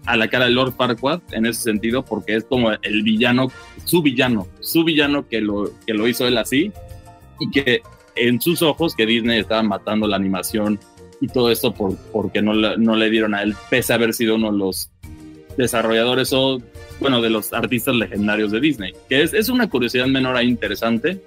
a 0.07 0.15
la 0.15 0.27
cara 0.29 0.45
de 0.45 0.51
Lord 0.51 0.73
Farquaad 0.73 1.21
en 1.31 1.45
ese 1.45 1.61
sentido, 1.61 2.03
porque 2.03 2.35
es 2.35 2.45
como 2.45 2.71
el 2.71 3.03
villano, 3.03 3.51
su 3.83 4.01
villano, 4.01 4.47
su 4.61 4.83
villano 4.83 5.27
que 5.27 5.41
lo, 5.41 5.69
que 5.85 5.93
lo 5.93 6.07
hizo 6.07 6.25
él 6.27 6.37
así 6.37 6.71
y 7.39 7.51
que 7.51 7.81
en 8.15 8.41
sus 8.41 8.61
ojos 8.61 8.95
que 8.95 9.05
Disney 9.05 9.39
estaba 9.39 9.61
matando 9.63 10.07
la 10.07 10.15
animación 10.15 10.79
y 11.19 11.27
todo 11.27 11.51
esto 11.51 11.73
por, 11.73 11.95
porque 12.11 12.41
no, 12.41 12.53
no 12.53 12.95
le 12.95 13.09
dieron 13.09 13.35
a 13.35 13.43
él, 13.43 13.55
pese 13.69 13.93
a 13.93 13.97
haber 13.97 14.13
sido 14.13 14.35
uno 14.35 14.51
de 14.51 14.57
los 14.57 14.89
desarrolladores 15.57 16.31
o, 16.33 16.61
bueno, 16.99 17.21
de 17.21 17.29
los 17.29 17.51
artistas 17.51 17.95
legendarios 17.95 18.51
de 18.51 18.59
Disney, 18.59 18.93
que 19.09 19.23
es, 19.23 19.33
es 19.33 19.49
una 19.49 19.69
curiosidad 19.69 20.07
menor 20.07 20.37
ahí 20.37 20.47
interesante, 20.47 21.21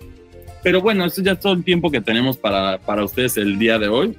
pero 0.62 0.80
bueno, 0.80 1.04
esto 1.04 1.22
ya 1.22 1.32
es 1.32 1.40
todo 1.40 1.52
el 1.54 1.64
tiempo 1.64 1.90
que 1.90 2.00
tenemos 2.00 2.36
para, 2.36 2.78
para 2.78 3.04
ustedes 3.04 3.36
el 3.36 3.58
día 3.58 3.78
de 3.78 3.88
hoy. 3.88 4.16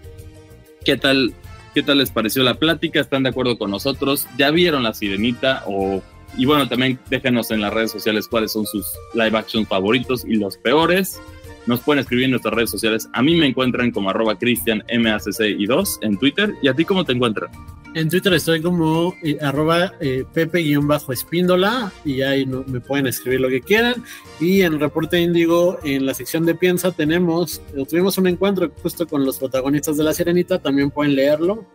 ¿Qué 0.84 0.98
tal, 0.98 1.34
¿Qué 1.74 1.84
tal 1.84 2.00
les 2.00 2.12
pareció 2.12 2.44
la 2.44 2.56
plática? 2.56 3.00
¿Están 3.00 3.24
de 3.24 3.30
acuerdo 3.30 3.58
con 3.58 3.72
nosotros? 3.72 4.28
¿Ya 4.38 4.52
vieron 4.52 4.84
la 4.84 4.94
sirenita? 4.94 5.64
O, 5.68 6.02
y 6.38 6.46
bueno, 6.46 6.68
también 6.68 7.00
déjenos 7.10 7.52
en 7.52 7.62
las 7.62 7.74
redes 7.74 7.92
sociales 7.92 8.28
cuáles 8.28 8.52
son 8.52 8.66
sus 8.66 8.86
live 9.14 9.38
action 9.38 9.66
favoritos 9.66 10.26
y 10.26 10.36
los 10.36 10.58
peores. 10.58 11.22
Nos 11.68 11.82
pueden 11.82 12.02
escribir 12.02 12.26
en 12.26 12.32
nuestras 12.32 12.54
redes 12.54 12.72
sociales. 12.72 13.10
A 13.14 13.22
mí 13.22 13.36
me 13.36 13.46
encuentran 13.46 13.92
como 13.92 14.10
arroba 14.10 14.38
cristian 14.38 14.84
y 14.90 15.66
2 15.66 16.00
en 16.02 16.18
Twitter. 16.18 16.56
¿Y 16.62 16.68
a 16.68 16.74
ti 16.74 16.86
cómo 16.86 17.06
te 17.06 17.14
encuentran? 17.14 17.52
En 17.94 18.10
Twitter 18.10 18.34
estoy 18.34 18.62
como 18.62 19.16
eh, 19.22 19.38
arroba 19.42 19.94
eh, 20.00 20.24
pepe-espíndola 20.34 21.92
y 22.06 22.22
ahí 22.22 22.46
me 22.46 22.80
pueden 22.80 23.08
escribir 23.08 23.42
lo 23.42 23.50
que 23.50 23.62
quieran. 23.62 23.96
Y 24.40 24.62
en 24.62 24.80
Reporte 24.80 25.20
Índigo, 25.20 25.78
en 25.84 26.06
la 26.06 26.14
sección 26.14 26.46
de 26.46 26.56
Piensa, 26.56 26.92
tenemos, 26.92 27.62
eh, 27.76 27.84
tuvimos 27.88 28.18
un 28.18 28.28
encuentro 28.28 28.72
justo 28.82 29.06
con 29.06 29.26
los 29.26 29.40
protagonistas 29.40 29.98
de 29.98 30.06
La 30.06 30.14
Sirenita, 30.14 30.60
también 30.60 30.90
pueden 30.90 31.16
leerlo 31.16 31.66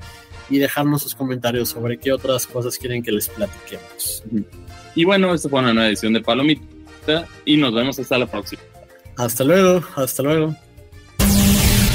y 0.49 0.59
dejarnos 0.59 1.03
sus 1.03 1.15
comentarios 1.15 1.69
sobre 1.69 1.99
qué 1.99 2.13
otras 2.13 2.47
cosas 2.47 2.79
quieren 2.79 3.03
que 3.03 3.13
les 3.13 3.29
platiquemos. 3.29 4.25
Y 4.95 5.05
bueno, 5.05 5.35
esta 5.35 5.51
fue 5.51 5.61
una 5.61 5.75
nueva 5.75 5.89
edición 5.89 6.15
de 6.15 6.23
Palomita 6.23 7.29
y 7.45 7.59
nos 7.59 7.75
vemos 7.75 7.99
hasta 7.99 8.17
la 8.17 8.27
próxima. 8.27 8.63
Hasta 9.17 9.45
luego, 9.45 9.83
hasta 9.97 10.23
luego. 10.23 10.55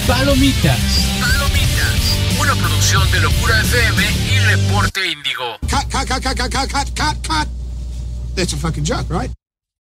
Palomitas. 0.08 0.80
Palomitas. 1.20 2.40
Una 2.40 2.56
producción 2.56 3.12
de 3.12 3.20
Locura 3.22 3.62
FM 3.62 4.04
y 4.34 4.40
Reporte 4.40 5.12
Índigo. 5.12 5.58
Cut, 5.62 5.92
cut, 5.92 6.08
cut, 6.08 6.24
cut, 6.24 6.52
cut, 6.52 6.72
cut, 6.72 6.90
cut, 6.96 7.28
cut. 7.28 7.48
That's 8.36 8.54
a 8.54 8.58
fucking 8.58 8.84
joke, 8.86 9.10
right? 9.10 9.32